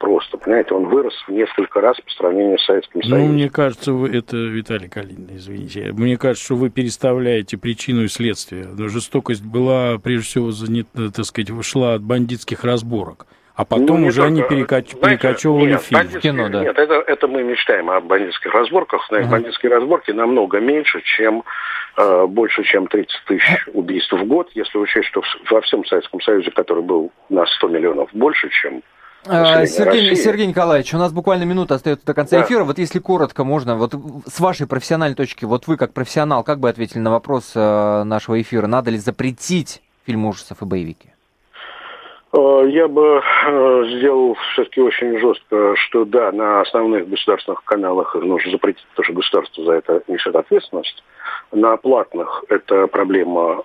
просто, 0.00 0.38
понимаете, 0.38 0.74
он 0.74 0.86
вырос 0.86 1.14
в 1.28 1.30
несколько 1.30 1.80
раз 1.80 2.00
по 2.00 2.10
сравнению 2.10 2.58
с 2.58 2.64
Советским 2.64 3.00
ну, 3.04 3.08
Союзом. 3.08 3.28
Ну, 3.28 3.34
мне 3.34 3.50
кажется, 3.50 3.92
вы, 3.92 4.08
это 4.08 4.36
Виталий 4.36 4.88
Калинин, 4.88 5.28
извините, 5.36 5.92
мне 5.92 6.16
кажется, 6.16 6.44
что 6.46 6.56
вы 6.56 6.70
переставляете 6.70 7.58
причину 7.58 8.04
и 8.04 8.08
следствие. 8.08 8.66
Жестокость 8.88 9.44
была, 9.44 9.98
прежде 9.98 10.26
всего, 10.26 10.50
занят, 10.50 10.88
так 10.94 11.24
сказать, 11.26 11.50
шла 11.64 11.94
от 11.94 12.02
бандитских 12.02 12.64
разборок. 12.64 13.26
А 13.54 13.66
потом 13.66 14.00
ну, 14.00 14.06
уже 14.06 14.22
только, 14.22 14.26
они 14.26 14.42
перекач... 14.42 14.90
знаете, 14.92 15.20
перекочевывали 15.20 15.72
нет, 15.72 15.82
фильм. 15.82 16.00
В 16.00 16.18
кино, 16.18 16.48
да. 16.48 16.62
Нет, 16.62 16.78
это, 16.78 16.94
это 17.06 17.28
мы 17.28 17.42
мечтаем 17.42 17.90
о 17.90 18.00
бандитских 18.00 18.54
разборках. 18.54 19.06
Знаете, 19.08 19.28
uh-huh. 19.28 19.32
бандитские 19.32 19.70
разборки 19.70 20.12
намного 20.12 20.60
меньше, 20.60 21.02
чем 21.02 21.44
э, 21.98 22.26
больше, 22.26 22.62
чем 22.64 22.86
30 22.86 23.10
тысяч 23.26 23.66
убийств 23.74 24.12
в 24.12 24.24
год, 24.24 24.48
если 24.54 24.78
учесть, 24.78 25.08
что 25.08 25.22
во 25.50 25.60
всем 25.60 25.84
Советском 25.84 26.22
Союзе, 26.22 26.50
который 26.52 26.82
был 26.82 27.12
на 27.28 27.44
100 27.44 27.68
миллионов 27.68 28.08
больше, 28.14 28.48
чем 28.48 28.78
а, 28.78 28.82
Сергей, 29.24 30.16
Сергей 30.16 30.46
Николаевич, 30.46 30.94
у 30.94 30.98
нас 30.98 31.12
буквально 31.12 31.44
минута 31.44 31.74
остается 31.74 32.06
до 32.06 32.14
конца 32.14 32.38
да. 32.38 32.44
эфира. 32.44 32.64
Вот 32.64 32.78
если 32.78 32.98
коротко 32.98 33.44
можно, 33.44 33.76
вот 33.76 33.92
с 34.26 34.40
вашей 34.40 34.66
профессиональной 34.66 35.16
точки, 35.16 35.44
вот 35.44 35.66
вы 35.66 35.76
как 35.76 35.92
профессионал, 35.92 36.42
как 36.42 36.58
бы 36.58 36.68
ответили 36.68 37.00
на 37.00 37.10
вопрос 37.10 37.52
э, 37.54 38.02
нашего 38.04 38.40
эфира, 38.40 38.66
надо 38.66 38.90
ли 38.90 38.96
запретить 38.96 39.82
фильм 40.06 40.24
ужасов 40.24 40.62
и 40.62 40.64
боевики? 40.64 41.10
Э, 42.32 42.62
я 42.70 42.88
бы 42.88 43.20
э, 43.20 43.84
сделал 43.98 44.36
все-таки 44.52 44.80
очень 44.80 45.18
жестко, 45.18 45.76
что 45.76 46.06
да, 46.06 46.32
на 46.32 46.62
основных 46.62 47.06
государственных 47.08 47.62
каналах 47.64 48.14
нужно 48.14 48.52
запретить, 48.52 48.86
потому 48.94 49.04
что 49.04 49.12
государство 49.12 49.64
за 49.64 49.72
это 49.72 50.02
несет 50.08 50.34
ответственность. 50.34 51.04
На 51.52 51.76
платных 51.76 52.44
это 52.48 52.86
проблема 52.86 53.60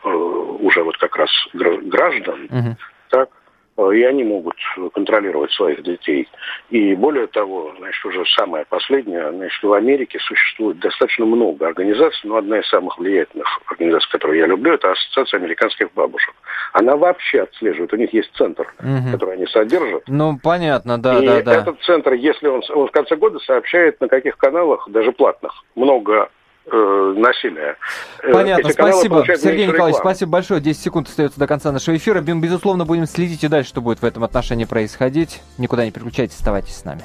уже 0.59 0.83
вот 0.83 0.97
как 0.97 1.15
раз 1.15 1.29
граждан. 1.53 2.45
Угу. 2.45 2.77
Так, 3.09 3.29
и 3.77 4.03
они 4.03 4.23
могут 4.23 4.55
контролировать 4.93 5.51
своих 5.51 5.83
детей. 5.83 6.29
И 6.69 6.95
более 6.95 7.27
того, 7.27 7.73
значит, 7.77 8.05
уже 8.05 8.23
самое 8.37 8.65
последнее, 8.65 9.31
значит, 9.31 9.61
в 9.61 9.73
Америке 9.73 10.17
существует 10.19 10.79
достаточно 10.79 11.25
много 11.25 11.67
организаций, 11.67 12.21
но 12.23 12.37
одна 12.37 12.59
из 12.59 12.67
самых 12.69 12.97
влиятельных 12.97 13.47
организаций, 13.67 14.09
которую 14.11 14.39
я 14.39 14.47
люблю, 14.47 14.73
это 14.73 14.91
Ассоциация 14.91 15.39
американских 15.39 15.91
бабушек. 15.93 16.33
Она 16.71 16.95
вообще 16.95 17.41
отслеживает, 17.41 17.91
у 17.93 17.97
них 17.97 18.13
есть 18.13 18.31
центр, 18.35 18.73
угу. 18.79 19.11
который 19.11 19.35
они 19.35 19.47
содержат. 19.47 20.03
Ну, 20.07 20.39
понятно, 20.41 20.97
да, 20.97 21.19
и 21.19 21.25
да, 21.25 21.41
да. 21.41 21.55
этот 21.55 21.81
центр, 21.81 22.13
если 22.13 22.47
он, 22.47 22.61
он 22.69 22.87
в 22.87 22.91
конце 22.91 23.15
года 23.17 23.39
сообщает, 23.39 23.99
на 23.99 24.07
каких 24.07 24.37
каналах, 24.37 24.87
даже 24.89 25.11
платных, 25.11 25.51
много 25.75 26.29
э, 26.71 27.13
насилия. 27.17 27.77
Э, 28.23 28.31
Понятно, 28.31 28.69
спасибо. 28.69 29.23
Сергей 29.37 29.67
Николаевич, 29.67 29.99
спасибо 29.99 30.31
большое. 30.31 30.61
10 30.61 30.81
секунд 30.81 31.07
остается 31.07 31.39
до 31.39 31.47
конца 31.47 31.71
нашего 31.71 31.95
эфира. 31.95 32.21
Безусловно, 32.21 32.85
будем 32.85 33.05
следить 33.05 33.43
и 33.43 33.47
дальше, 33.47 33.69
что 33.69 33.81
будет 33.81 34.01
в 34.01 34.05
этом 34.05 34.23
отношении 34.23 34.65
происходить. 34.65 35.41
Никуда 35.57 35.85
не 35.85 35.91
переключайтесь, 35.91 36.35
оставайтесь 36.35 36.75
с 36.75 36.85
нами. 36.85 37.03